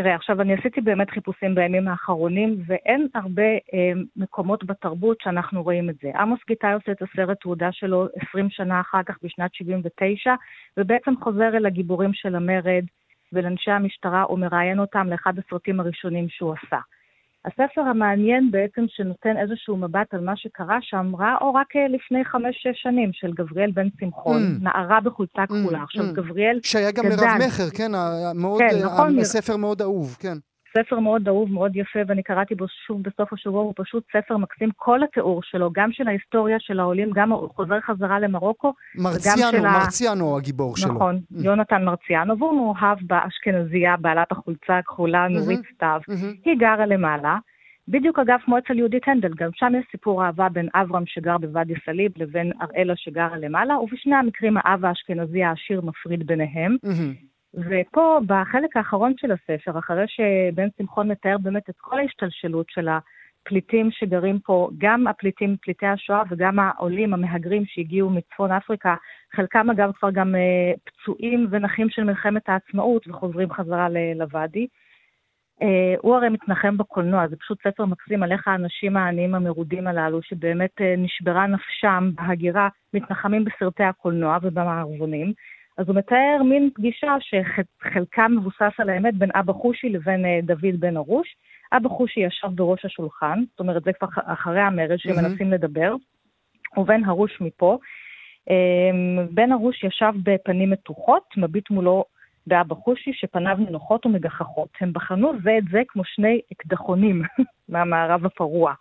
תראה, 0.00 0.14
עכשיו 0.14 0.40
אני 0.40 0.54
עשיתי 0.54 0.80
באמת 0.80 1.10
חיפושים 1.10 1.54
בימים 1.54 1.88
האחרונים, 1.88 2.56
ואין 2.66 3.08
הרבה 3.14 3.42
אה, 3.42 3.92
מקומות 4.16 4.64
בתרבות 4.64 5.16
שאנחנו 5.20 5.62
רואים 5.62 5.90
את 5.90 5.94
זה. 6.02 6.10
עמוס 6.14 6.40
גיטאי 6.48 6.72
עושה 6.72 6.92
את 6.92 7.02
הסרט 7.02 7.40
תעודה 7.40 7.72
שלו 7.72 8.06
20 8.28 8.50
שנה 8.50 8.80
אחר 8.80 9.02
כך, 9.02 9.18
בשנת 9.22 9.54
79, 9.54 10.34
ובעצם 10.76 11.12
חוזר 11.22 11.56
אל 11.56 11.66
הגיבורים 11.66 12.12
של 12.14 12.34
המרד 12.34 12.84
ולאנשי 13.32 13.70
המשטרה, 13.70 14.32
ומראיין 14.32 14.78
אותם 14.78 15.06
לאחד 15.06 15.32
הסרטים 15.38 15.80
הראשונים 15.80 16.28
שהוא 16.28 16.54
עשה. 16.62 16.78
הספר 17.48 17.80
המעניין 17.80 18.50
בעצם 18.50 18.84
שנותן 18.88 19.36
איזשהו 19.42 19.76
מבט 19.76 20.14
על 20.14 20.20
מה 20.20 20.36
שקרה 20.36 20.78
שם, 20.80 21.12
ראה 21.18 21.36
אור 21.40 21.56
רק 21.56 21.76
אה, 21.76 21.88
לפני 21.88 22.24
חמש-שש 22.24 22.82
שנים, 22.82 23.10
של 23.12 23.32
גבריאל 23.32 23.70
בן 23.70 23.88
שמחון, 24.00 24.42
mm. 24.42 24.64
נערה 24.64 25.00
בחולצה 25.00 25.42
mm, 25.42 25.46
כחולה. 25.46 25.78
Mm, 25.78 25.82
עכשיו, 25.82 26.04
mm. 26.04 26.12
גבריאל 26.12 26.60
שהיה 26.62 26.90
גם 26.90 27.04
מרב 27.04 27.46
מכר, 27.46 27.70
כן? 27.70 27.90
מאוד, 28.34 28.60
כן, 28.60 28.76
נכון. 28.84 29.24
ספר 29.24 29.56
מאוד 29.56 29.82
אהוב, 29.82 30.16
כן. 30.20 30.38
ספר 30.76 31.00
מאוד 31.00 31.28
אהוב, 31.28 31.52
מאוד 31.52 31.76
יפה, 31.76 31.98
ואני 32.06 32.22
קראתי 32.22 32.54
בו 32.54 32.64
שוב 32.86 33.02
בסוף 33.02 33.32
השבוע, 33.32 33.62
הוא 33.62 33.72
פשוט 33.76 34.04
ספר 34.16 34.36
מקסים. 34.36 34.68
כל 34.76 35.02
התיאור 35.02 35.40
שלו, 35.42 35.70
גם 35.72 35.92
של 35.92 36.08
ההיסטוריה 36.08 36.56
של 36.60 36.80
העולים, 36.80 37.10
גם 37.14 37.32
הוא 37.32 37.48
חוזר 37.56 37.80
חזרה 37.80 38.20
למרוקו. 38.20 38.72
מרציאנו, 38.94 39.62
מרציאנו 39.62 40.34
ה... 40.34 40.38
הגיבור 40.38 40.76
שלו. 40.76 40.94
נכון, 40.94 41.16
mm. 41.16 41.44
יונתן 41.44 41.84
מרציאנו, 41.84 42.38
והוא 42.38 42.56
מאוהב 42.56 42.98
באשכנזייה, 43.02 43.96
בעלת 43.96 44.32
החולצה 44.32 44.78
הכחולה, 44.78 45.28
נורית 45.28 45.60
mm-hmm. 45.60 45.74
סתיו. 45.74 46.00
Mm-hmm. 46.10 46.40
היא 46.44 46.58
גרה 46.58 46.86
למעלה. 46.86 47.38
בדיוק 47.88 48.18
אגב 48.18 48.38
כמו 48.44 48.58
אצל 48.58 48.78
יהודית 48.78 49.02
הנדל, 49.06 49.32
גם 49.36 49.50
שם 49.54 49.72
יש 49.78 49.86
סיפור 49.90 50.24
אהבה 50.24 50.48
בין 50.48 50.68
אברהם 50.74 51.02
שגר 51.06 51.38
בוואדי 51.38 51.74
סאליב 51.86 52.12
לבין 52.16 52.52
אראלה 52.62 52.96
שגרה 52.96 53.36
למעלה, 53.36 53.78
ובשני 53.78 54.14
המקרים 54.14 54.56
האב 54.56 54.84
האשכנזי 54.84 55.42
העשיר 55.42 55.80
מפריד 55.80 56.26
ביניהם. 56.26 56.76
Mm-hmm. 56.86 57.37
ופה, 57.58 58.18
בחלק 58.26 58.76
האחרון 58.76 59.12
של 59.16 59.32
הספר, 59.32 59.78
אחרי 59.78 60.04
שבן 60.08 60.68
שמחון 60.78 61.08
מתאר 61.08 61.38
באמת 61.38 61.70
את 61.70 61.74
כל 61.78 61.98
ההשתלשלות 61.98 62.66
של 62.68 62.88
הפליטים 62.88 63.90
שגרים 63.90 64.38
פה, 64.38 64.68
גם 64.78 65.06
הפליטים, 65.06 65.56
פליטי 65.62 65.86
השואה 65.86 66.22
וגם 66.30 66.58
העולים, 66.58 67.14
המהגרים 67.14 67.62
שהגיעו 67.66 68.10
מצפון 68.10 68.52
אפריקה, 68.52 68.94
חלקם 69.36 69.70
אגב 69.70 69.92
כבר 69.98 70.10
גם 70.10 70.34
אה, 70.34 70.72
פצועים 70.84 71.46
ונכים 71.50 71.90
של 71.90 72.04
מלחמת 72.04 72.48
העצמאות 72.48 73.08
וחוזרים 73.08 73.52
חזרה 73.52 73.88
לוואדי. 74.14 74.66
אה, 75.62 75.94
הוא 75.98 76.16
הרי 76.16 76.28
מתנחם 76.28 76.76
בקולנוע, 76.76 77.28
זה 77.28 77.36
פשוט 77.36 77.58
ספר 77.62 77.84
מקסים 77.84 78.22
על 78.22 78.32
איך 78.32 78.48
האנשים 78.48 78.96
העניים 78.96 79.34
המרודים 79.34 79.86
הללו, 79.86 80.22
שבאמת 80.22 80.80
אה, 80.80 80.94
נשברה 80.98 81.46
נפשם 81.46 82.10
בהגירה, 82.14 82.68
מתנחמים 82.94 83.44
בסרטי 83.44 83.84
הקולנוע 83.84 84.38
ובמערבונים. 84.42 85.32
אז 85.78 85.88
הוא 85.88 85.96
מתאר 85.96 86.42
מין 86.44 86.70
פגישה 86.74 87.16
שחלקה 87.20 88.28
מבוסס 88.28 88.72
על 88.78 88.90
האמת 88.90 89.14
בין 89.14 89.30
אבא 89.34 89.52
חושי 89.52 89.88
לבין 89.88 90.24
אה, 90.24 90.38
דוד 90.42 90.80
בן 90.80 90.96
ארוש. 90.96 91.36
אבא 91.72 91.88
חושי 91.88 92.20
ישב 92.20 92.48
בראש 92.54 92.84
השולחן, 92.84 93.44
זאת 93.50 93.60
אומרת, 93.60 93.82
זה 93.84 93.92
כבר 93.92 94.08
אחרי 94.14 94.60
המרד 94.60 94.98
שמנסים 94.98 95.52
mm-hmm. 95.52 95.54
לדבר, 95.54 95.94
ובן 96.76 97.04
הרוש 97.04 97.40
מפה. 97.40 97.78
אמ, 98.50 99.26
בן 99.30 99.52
ארוש 99.52 99.84
ישב 99.84 100.12
בפנים 100.22 100.70
מתוחות, 100.70 101.22
מביט 101.36 101.70
מולו 101.70 102.04
באבא 102.46 102.74
חושי, 102.74 103.12
שפניו 103.12 103.56
נינוחות 103.58 104.06
ומגחכות. 104.06 104.68
הם 104.80 104.92
בחנו 104.92 105.32
זה 105.42 105.58
את 105.58 105.64
זה 105.70 105.82
כמו 105.88 106.02
שני 106.04 106.40
אקדחונים 106.52 107.22
מהמערב 107.68 108.26
הפרוע. 108.26 108.74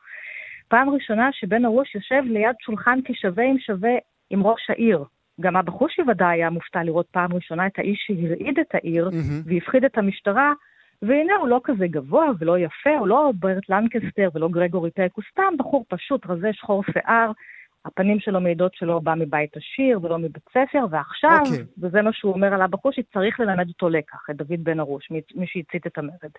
פעם 0.68 0.90
ראשונה 0.90 1.30
שבן 1.32 1.66
ארוש 1.66 1.96
יושב 1.96 2.24
ליד 2.26 2.56
שולחן 2.62 3.00
כשווה 3.06 3.44
עם 3.44 3.60
שווה 3.60 3.94
עם 4.30 4.44
ראש 4.44 4.70
העיר, 4.70 5.04
גם 5.42 5.58
אבא 5.58 5.72
חושי 5.72 6.02
ודאי 6.02 6.38
היה 6.38 6.50
מופתע 6.50 6.84
לראות 6.84 7.08
פעם 7.12 7.34
ראשונה 7.34 7.68
את 7.68 7.80
האיש 7.80 8.06
שהרעיד 8.08 8.60
את 8.60 8.76
העיר 8.76 9.10
mm-hmm. 9.10 9.44
והפחיד 9.46 9.86
את 9.86 9.98
המשטרה, 9.98 10.54
והנה 11.02 11.36
הוא 11.36 11.48
לא 11.48 11.62
כזה 11.64 11.88
גבוה 11.88 12.26
ולא 12.40 12.60
יפה, 12.60 12.98
הוא 13.00 13.08
לא 13.08 13.32
ברט 13.40 13.70
לנקסטר 13.70 14.30
ולא 14.34 14.50
גרגורי 14.50 14.92
פק, 14.92 15.10
הוא 15.14 15.24
סתם 15.32 15.54
בחור 15.60 15.86
פשוט, 15.90 16.26
רזה 16.26 16.54
שחור 16.54 16.84
שיער, 16.84 17.32
הפנים 17.86 18.20
שלו 18.20 18.42
מעידות 18.42 18.74
שלא 18.76 19.00
בא 19.00 19.14
מבית 19.16 19.58
עשיר 19.58 20.00
ולא 20.04 20.18
מבית 20.18 20.50
ספר, 20.50 20.86
ועכשיו, 20.90 21.42
okay. 21.44 21.50
אוקיי. 21.50 21.66
וזה 21.78 22.02
מה 22.02 22.14
שהוא 22.14 22.34
אומר 22.34 22.54
על 22.54 22.62
הבחור, 22.62 22.92
שצריך 22.92 23.40
ללמד 23.40 23.68
אותו 23.68 23.90
לקח, 23.90 24.30
את 24.32 24.36
דוד 24.36 24.64
בן 24.64 24.80
ארוש, 24.80 25.12
מי 25.12 25.48
שהצית 25.48 25.88
את 25.88 25.98
המרד. 25.98 26.32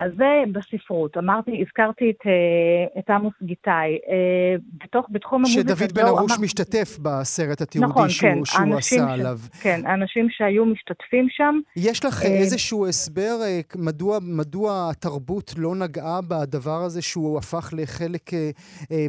אז 0.00 0.10
זה 0.16 0.42
בספרות. 0.52 1.16
אמרתי, 1.16 1.62
הזכרתי 1.66 2.10
את, 2.10 2.26
אה, 2.26 3.00
את 3.00 3.10
עמוס 3.10 3.32
גיטאי. 3.42 3.98
אה, 4.08 4.56
בתוך, 4.84 5.06
בתחום 5.10 5.38
המוזיקה... 5.38 5.76
שדוד 5.76 5.92
בן 5.92 6.06
ארוש 6.06 6.32
אמר... 6.32 6.40
משתתף 6.42 6.98
בסרט 7.02 7.60
התיעודי 7.60 7.90
נכון, 7.90 8.08
שהוא, 8.08 8.30
כן, 8.30 8.44
שהוא 8.44 8.76
עשה 8.76 8.96
ש... 8.96 9.12
עליו. 9.12 9.38
כן, 9.62 9.80
האנשים 9.86 10.26
שהיו 10.30 10.66
משתתפים 10.66 11.26
שם. 11.30 11.60
יש 11.76 12.04
לך 12.04 12.22
אה... 12.22 12.28
איזשהו 12.28 12.86
הסבר 12.86 13.36
מדוע, 13.76 14.18
מדוע 14.22 14.90
התרבות 14.90 15.54
לא 15.58 15.74
נגעה 15.74 16.20
בדבר 16.28 16.80
הזה 16.86 17.02
שהוא 17.02 17.38
הפך 17.38 17.74
לחלק 17.76 18.30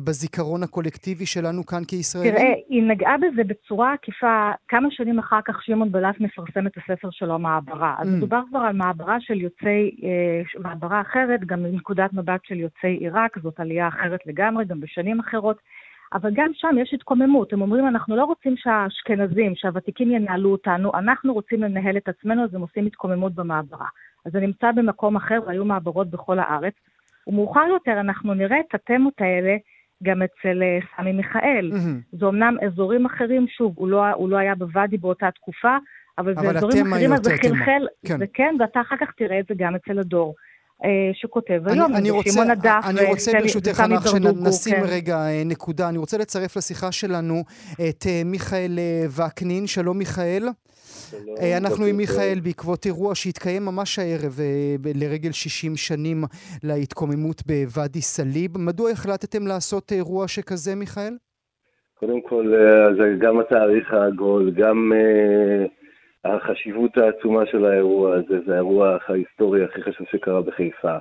בזיכרון 0.04 0.64
הקולקטיבי 0.64 1.26
שלנו 1.26 1.66
כאן 1.66 1.84
כישראלים? 1.88 2.34
תראה, 2.34 2.54
היא 2.70 2.84
נגעה 2.84 3.16
בזה 3.18 3.44
בצורה 3.44 3.94
עקיפה. 3.94 4.52
כמה 4.68 4.88
שנים 4.92 5.20
אחר 5.20 5.40
כך 5.46 5.64
שמעון 5.64 5.92
בלט 5.92 6.16
מפרסם 6.20 6.68
את 6.68 6.72
הספר 6.78 7.08
שלו, 7.12 7.40
מעברה. 7.40 7.96
אז 8.00 8.08
mm. 8.08 8.12
מדובר 8.12 8.42
כבר 8.50 8.60
על 8.60 8.76
מעברה 8.76 9.18
של 9.20 9.42
יוצאי... 9.42 9.92
מעברה 10.76 11.02
אחרת, 11.02 11.46
גם 11.46 11.64
מנקודת 11.64 12.14
מבט 12.14 12.42
של 12.44 12.60
יוצאי 12.60 12.90
עיראק, 12.90 13.40
זאת 13.40 13.60
עלייה 13.60 13.88
אחרת 13.88 14.20
לגמרי, 14.26 14.66
גם 14.66 14.80
בשנים 14.80 15.20
אחרות. 15.20 15.58
אבל 16.14 16.30
גם 16.34 16.52
שם 16.54 16.76
יש 16.82 16.94
התקוממות. 16.94 17.54
הם 17.54 17.62
אומרים, 17.62 17.88
אנחנו 17.88 18.16
לא 18.16 18.24
רוצים 18.24 18.56
שהאשכנזים, 18.58 19.56
שהוותיקים 19.56 20.12
ינהלו 20.12 20.52
אותנו, 20.52 20.92
אנחנו 20.94 21.34
רוצים 21.34 21.64
לנהל 21.64 21.98
את 21.98 22.08
עצמנו, 22.08 22.44
אז 22.44 22.56
הם 22.56 22.62
עושים 22.62 22.86
התקוממות 22.86 23.36
במעברה. 23.36 23.88
אז 24.26 24.32
זה 24.32 24.40
נמצא 24.40 24.72
במקום 24.72 25.16
אחר, 25.16 25.40
והיו 25.48 25.66
מעברות 25.66 26.10
בכל 26.10 26.40
הארץ. 26.40 26.74
ומאוחר 27.28 27.66
יותר 27.70 28.00
אנחנו 28.00 28.34
נראה 28.34 28.60
את 28.60 28.76
התמות 28.76 29.14
האלה 29.20 29.56
גם 30.04 30.22
אצל 30.22 30.64
אה, 30.64 30.80
סמי 30.96 31.12
מיכאל. 31.12 31.72
Mm-hmm. 31.74 32.18
זה 32.20 32.26
אמנם 32.26 32.58
אזורים 32.66 33.06
אחרים, 33.06 33.48
שוב, 33.48 33.74
הוא 33.76 33.88
לא, 33.88 34.12
הוא 34.12 34.30
לא 34.30 34.38
היה 34.38 34.56
בוואדי 34.56 34.98
באותה 34.98 35.32
תקופה, 35.32 35.78
אבל, 36.18 36.32
אבל 36.32 36.52
זה 36.54 36.58
אזורים 36.58 36.94
אחרים, 36.94 37.14
אז 37.14 37.24
זה 37.24 37.36
חלחל, 37.38 37.88
כן. 38.08 38.18
וכן, 38.20 38.56
ואתה 38.60 38.82
אחר 38.82 38.96
כך 38.98 39.12
תראה 39.18 39.40
את 39.40 39.46
זה 39.48 39.54
גם 39.58 39.76
אצל 39.76 40.00
הדור. 40.00 40.36
אה, 40.86 41.12
שכותב 41.14 41.62
היום, 41.66 41.96
אני, 41.96 42.12
אני 42.12 42.32
שמעון 42.32 42.50
הדף 42.50 42.82
אני 42.90 43.06
רוצה 43.06 43.32
ברשותך, 43.42 43.80
ענת, 43.80 44.02
שנשים 44.08 44.76
כן. 44.76 44.84
רגע 44.88 45.18
אה, 45.18 45.44
נקודה. 45.46 45.90
אני 45.90 45.98
רוצה 45.98 46.18
לצרף 46.18 46.58
לשיחה 46.58 46.92
שלנו 46.92 47.44
את 47.74 48.06
אה, 48.08 48.22
מיכאל 48.26 48.72
וקנין. 49.18 49.68
שלום 49.68 49.98
מיכאל. 49.98 50.44
שלום, 51.12 51.36
אנחנו 51.58 51.86
עם 51.86 51.98
מיכאל 51.98 52.40
בעקבות 52.44 52.86
אירוע 52.86 53.16
שהתקיים 53.16 53.66
ממש 53.66 54.00
הערב 54.00 54.40
לרגל 54.96 55.32
60 55.32 55.76
שנים 55.76 56.24
להתקוממות 56.64 57.44
בוואדי 57.46 58.02
סאליב. 58.02 58.58
מדוע 58.58 58.92
החלטתם 58.92 59.48
לעשות 59.48 59.92
אירוע 59.92 60.28
שכזה, 60.28 60.76
מיכאל? 60.76 61.14
קודם 62.00 62.22
כל, 62.22 62.54
זה 62.98 63.16
גם 63.20 63.40
התאריך 63.40 63.94
העגול, 63.94 64.52
גם... 64.52 64.92
Uh... 64.94 65.85
החשיבות 66.26 66.98
העצומה 66.98 67.46
של 67.46 67.66
האירוע 67.66 68.16
הזה, 68.16 68.40
זה 68.46 68.54
האירוע 68.54 68.98
ההיסטורי 69.08 69.64
הכי 69.64 69.82
חשוב 69.82 70.08
שקרה 70.12 70.42
בחיפה. 70.42 70.98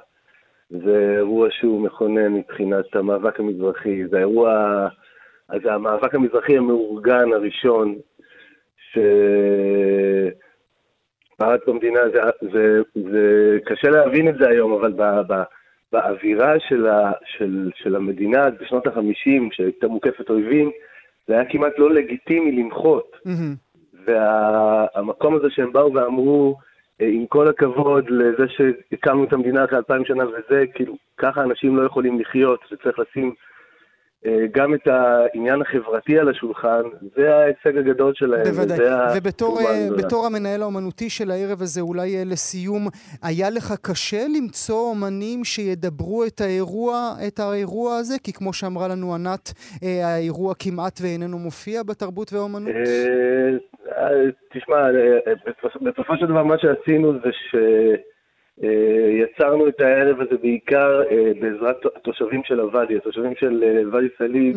זה 0.71 1.15
אירוע 1.17 1.49
שהוא 1.51 1.81
מכונן 1.81 2.33
מבחינת 2.33 2.97
המאבק 2.97 3.41
המזרחי, 3.41 4.07
זה 4.07 4.17
האירוע, 4.17 4.89
זה 5.63 5.73
המאבק 5.73 6.15
המזרחי 6.15 6.57
המאורגן 6.57 7.33
הראשון 7.33 7.95
שפרץ 8.93 9.01
במדינה, 11.67 12.01
זה, 12.13 12.21
זה, 12.53 12.83
זה 12.95 13.59
קשה 13.65 13.91
להבין 13.91 14.29
את 14.29 14.35
זה 14.39 14.49
היום, 14.49 14.73
אבל 14.73 14.93
ב, 14.93 15.03
ב, 15.03 15.43
באווירה 15.93 16.55
של, 16.69 16.87
ה, 16.87 17.13
של, 17.25 17.71
של 17.75 17.97
המדינה 17.97 18.51
בשנות 18.51 18.87
ה-50, 18.87 19.43
שהייתה 19.53 19.89
מוקפת 19.89 20.31
אויבים, 20.31 20.71
זה 21.29 21.35
היה 21.35 21.45
כמעט 21.45 21.73
לא 21.79 21.93
לגיטימי 21.93 22.53
למחות. 22.53 23.17
Mm-hmm. 23.27 23.64
והמקום 24.07 25.37
הזה 25.37 25.47
שהם 25.51 25.73
באו 25.73 25.95
ואמרו, 25.95 26.57
אה, 27.01 27.07
עם 27.13 27.27
כל 27.27 27.49
הכבוד 27.49 28.05
לזה 28.09 28.45
שהקמנו 28.49 29.25
את 29.25 29.33
המדינה 29.33 29.65
אחרי 29.65 29.79
אלפיים 29.79 30.05
שנה 30.05 30.25
וזה, 30.29 30.65
כאילו, 30.75 30.97
ככה 31.19 31.43
אנשים 31.43 31.77
לא 31.77 31.87
יכולים 31.87 32.21
לחיות, 32.21 32.61
וצריך 32.73 32.99
לשים 32.99 33.35
אה, 34.27 34.47
גם 34.55 34.75
את 34.75 34.87
העניין 34.87 35.63
החברתי 35.63 36.19
על 36.19 36.29
השולחן, 36.29 36.83
זה 37.17 37.35
ההישג 37.35 37.79
הגדול 37.79 38.13
שלהם. 38.15 38.45
בוודאי, 38.45 38.79
ובתור 39.93 40.27
המנהל 40.27 40.63
האומנותי 40.63 41.11
של 41.11 41.31
הערב 41.31 41.63
הזה, 41.63 41.81
אולי 41.81 42.17
אה, 42.17 42.23
לסיום, 42.27 42.89
היה 43.23 43.51
לך 43.51 43.75
קשה 43.83 44.27
למצוא 44.37 44.91
אומנים 44.91 45.45
שידברו 45.45 46.25
את 46.25 46.41
האירוע, 46.41 47.15
את 47.27 47.39
האירוע 47.41 47.97
הזה? 47.97 48.15
כי 48.23 48.33
כמו 48.33 48.53
שאמרה 48.53 48.89
לנו 48.89 49.15
ענת, 49.15 49.53
האירוע 49.83 50.55
כמעט 50.59 51.01
ואיננו 51.03 51.39
מופיע 51.39 51.83
בתרבות 51.83 52.33
והאומנות. 52.33 52.75
תשמע, 54.53 54.89
בסופו 55.83 56.17
של 56.17 56.27
דבר 56.27 56.45
מה 56.45 56.59
שעשינו 56.59 57.13
זה 57.13 57.31
שיצרנו 58.61 59.69
את 59.69 59.81
הערב 59.81 60.21
הזה 60.21 60.37
בעיקר 60.43 61.03
אה, 61.11 61.33
בעזרת 61.41 61.87
התושבים 61.97 62.41
של 62.45 62.61
הוואדי, 62.61 62.97
התושבים 62.97 63.35
של 63.35 63.65
אה, 63.65 63.83
ואדי 63.93 64.09
סאליב, 64.19 64.57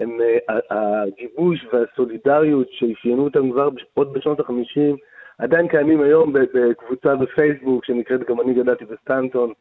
הם, 0.00 0.18
אה, 0.20 1.02
הגיבוש 1.02 1.66
והסולידריות 1.72 2.68
שאפיינו 2.70 3.24
אותם 3.24 3.50
כבר 3.50 3.68
עוד 3.94 4.12
בשנות 4.12 4.40
ה-50, 4.40 4.96
עדיין 5.38 5.68
קיימים 5.68 6.00
היום 6.00 6.32
בקבוצה 6.32 7.16
בפייסבוק 7.16 7.84
שנקראת 7.84 8.28
גם 8.28 8.40
אני 8.40 8.54
גדלתי 8.54 8.84
בסטנטון, 8.84 9.52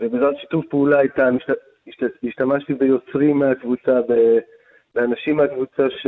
ובעזרת 0.00 0.36
שיתוף 0.40 0.64
פעולה 0.66 1.00
איתה 1.00 1.28
השתמשתי 2.24 2.74
ביוצרים 2.74 3.38
מהקבוצה, 3.38 4.00
באנשים 4.94 5.36
מהקבוצה 5.36 5.90
ש... 5.90 6.06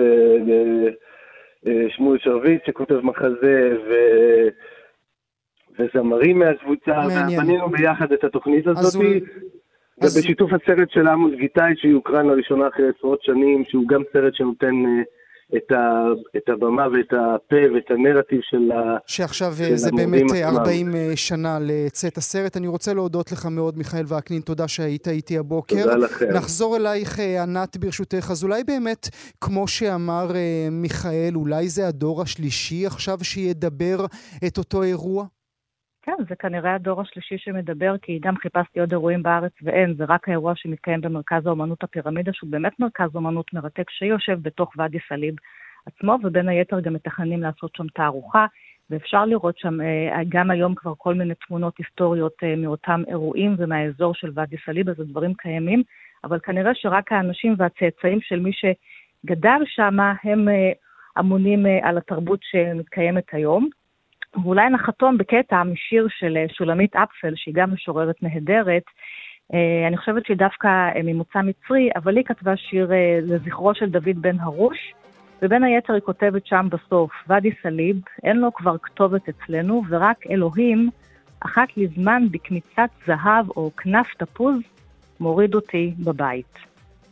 אה, 1.67 1.87
שמואל 1.89 2.19
שרביט 2.19 2.67
שכותב 2.67 3.01
מחזה, 3.03 3.77
ו... 3.89 3.93
וזמרים 5.79 6.39
מהקבוצה, 6.39 6.93
ובנינו 7.07 7.69
ביחד 7.69 8.13
את 8.13 8.25
התוכנית 8.25 8.67
הזאת. 8.67 8.95
הוא... 8.95 9.05
ובשיתוף 9.99 10.53
אז... 10.53 10.61
הסרט 10.63 10.91
של 10.91 11.09
עמוס 11.09 11.35
גיטאי 11.35 11.77
שיוקרן 11.77 12.27
לראשונה 12.27 12.69
אחרי 12.69 12.87
עשרות 12.99 13.23
שנים, 13.23 13.65
שהוא 13.69 13.89
גם 13.89 14.03
סרט 14.13 14.35
שנותן 14.35 14.75
uh, 14.85 15.05
את, 15.57 15.73
ה, 15.73 16.05
את 16.37 16.49
הבמה 16.49 16.87
ואת 16.89 17.13
הפה 17.13 17.57
ואת 17.75 17.91
הנרטיב 17.91 18.41
של 18.43 18.73
ה... 18.73 18.97
שעכשיו 19.07 19.53
של 19.59 19.77
זה 19.77 19.91
באמת 19.97 20.23
40 20.43 20.89
עצמם. 20.89 21.17
שנה 21.17 21.59
לצאת 21.61 22.17
הסרט. 22.17 22.57
אני 22.57 22.67
רוצה 22.67 22.95
להודות 22.95 23.33
לך 23.33 23.47
מאוד, 23.47 23.79
מיכאל 23.79 24.05
וקנין, 24.09 24.41
תודה 24.41 24.69
שהיית 24.69 25.09
איתי 25.09 25.39
הבוקר. 25.39 25.83
תודה 25.83 25.97
לכם. 25.97 26.27
נחזור 26.35 26.77
אלייך, 26.77 27.19
ענת, 27.43 27.77
ברשותך. 27.77 28.31
אז 28.31 28.45
אולי 28.45 28.65
באמת, 28.65 29.09
כמו 29.41 29.69
שאמר 29.69 30.31
מיכאל, 30.71 31.33
אולי 31.35 31.69
זה 31.69 31.89
הדור 31.89 32.23
השלישי 32.23 32.87
עכשיו 32.87 33.19
שידבר 33.23 34.07
את 34.47 34.59
אותו 34.59 34.83
אירוע? 34.83 35.25
כן, 36.03 36.17
זה 36.29 36.37
כנראה 36.37 36.75
הדור 36.75 37.01
השלישי 37.01 37.39
שמדבר, 37.39 37.95
כי 38.03 38.19
גם 38.23 38.37
חיפשתי 38.37 38.81
עוד 38.81 38.93
אירועים 38.93 39.23
בארץ 39.23 39.53
ואין, 39.63 39.95
זה 39.95 40.05
רק 40.09 40.29
האירוע 40.29 40.53
שמתקיים 40.57 41.01
במרכז 41.01 41.47
האומנות 41.47 41.83
הפירמידה, 41.83 42.33
שהוא 42.33 42.51
באמת 42.51 42.81
מרכז 42.81 43.17
אומנות 43.17 43.53
מרתק, 43.53 43.91
שיושב 43.91 44.39
בתוך 44.43 44.73
ואדי 44.77 44.99
סאליב 45.09 45.35
עצמו, 45.87 46.19
ובין 46.23 46.49
היתר 46.49 46.81
גם 46.81 46.95
מתכננים 46.95 47.43
לעשות 47.43 47.77
שם 47.77 47.87
תערוכה, 47.89 48.47
ואפשר 48.91 49.25
לראות 49.25 49.59
שם 49.59 49.81
אה, 49.81 50.21
גם 50.29 50.51
היום 50.51 50.75
כבר 50.75 50.93
כל 50.99 51.15
מיני 51.15 51.35
תמונות 51.47 51.75
היסטוריות 51.79 52.35
אה, 52.43 52.57
מאותם 52.57 53.03
אירועים 53.09 53.55
ומהאזור 53.59 54.15
של 54.15 54.31
ואדי 54.35 54.57
סאליב, 54.67 54.89
אז 54.89 55.01
הדברים 55.01 55.35
קיימים, 55.35 55.83
אבל 56.25 56.39
כנראה 56.39 56.75
שרק 56.75 57.13
האנשים 57.13 57.55
והצאצאים 57.59 58.21
של 58.21 58.41
מי 58.41 58.51
שגדל 58.53 59.63
שם, 59.67 60.01
הם 60.25 60.49
אה, 60.49 60.73
אמונים 61.19 61.67
על 61.83 61.99
התרבות 61.99 62.41
שמתקיימת 62.43 63.25
היום. 63.33 63.69
ואולי 64.37 64.71
נחתום 64.71 65.19
בקטע 65.19 65.63
משיר 65.63 66.07
של 66.11 66.37
אה, 66.37 66.45
שולמית 66.49 66.97
אפפל, 66.97 67.33
שהיא 67.37 67.55
גם 67.55 67.73
משוררת 67.73 68.23
נהדרת. 68.23 68.83
אה, 69.55 69.89
אני 69.89 69.97
חושבת 69.97 70.27
שהיא 70.27 70.37
דווקא 70.37 70.69
אה, 70.69 71.01
ממוצא 71.05 71.39
מצרי, 71.39 71.91
אבל 71.97 72.17
היא 72.17 72.25
כתבה 72.25 72.57
שיר 72.57 72.91
לזכרו 73.23 73.75
של 73.75 73.91
דוד 73.91 74.23
בן 74.23 74.41
הרוש, 74.41 74.79
ובין 75.43 75.65
היתר 75.65 75.93
היא 75.93 76.03
כותבת 76.03 76.47
שם 76.47 76.69
בסוף, 76.71 77.11
ואדי 77.29 77.51
סאליב, 77.63 77.97
אין 78.25 78.37
לו 78.37 78.53
כבר 78.55 78.79
כתובת 78.83 79.29
אצלנו, 79.29 79.83
ורק 79.89 80.27
אלוהים, 80.31 80.91
אחת 81.41 81.69
לזמן 81.77 82.23
בקמיצת 82.31 82.91
זהב 83.07 83.51
או 83.51 83.71
כנף 83.77 84.07
תפוז, 84.19 84.57
מוריד 85.21 85.55
אותי 85.55 85.95
בבית. 85.99 86.59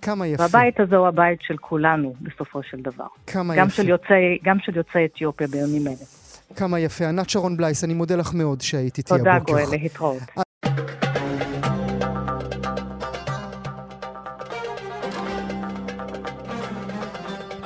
כמה 0.03 0.27
יפה. 0.27 0.43
והבית 0.43 0.81
הזה 0.81 0.97
הוא 0.97 1.07
הבית 1.07 1.43
של 1.43 1.57
כולנו, 1.57 2.15
בסופו 2.21 2.63
של 2.63 2.81
דבר. 2.81 3.07
כמה 3.27 3.57
גם 3.57 3.67
יפה. 3.67 3.77
של 3.77 3.89
יוצאי, 3.89 4.39
גם 4.43 4.59
של 4.61 4.77
יוצאי 4.77 5.05
אתיופיה 5.05 5.47
בימים 5.47 5.87
אלה. 5.87 6.20
כמה 6.57 6.81
יפה. 6.81 7.09
ענת 7.09 7.31
שרון 7.31 7.57
בלייס, 7.57 7.85
אני 7.85 7.95
מודה 7.95 8.17
לך 8.17 8.35
מאוד 8.35 8.61
שהיית 8.61 8.99
איתי 8.99 9.15
הבוקר. 9.15 9.39
תודה, 9.39 9.45
גואל, 9.45 9.65
להתראות. 9.71 10.19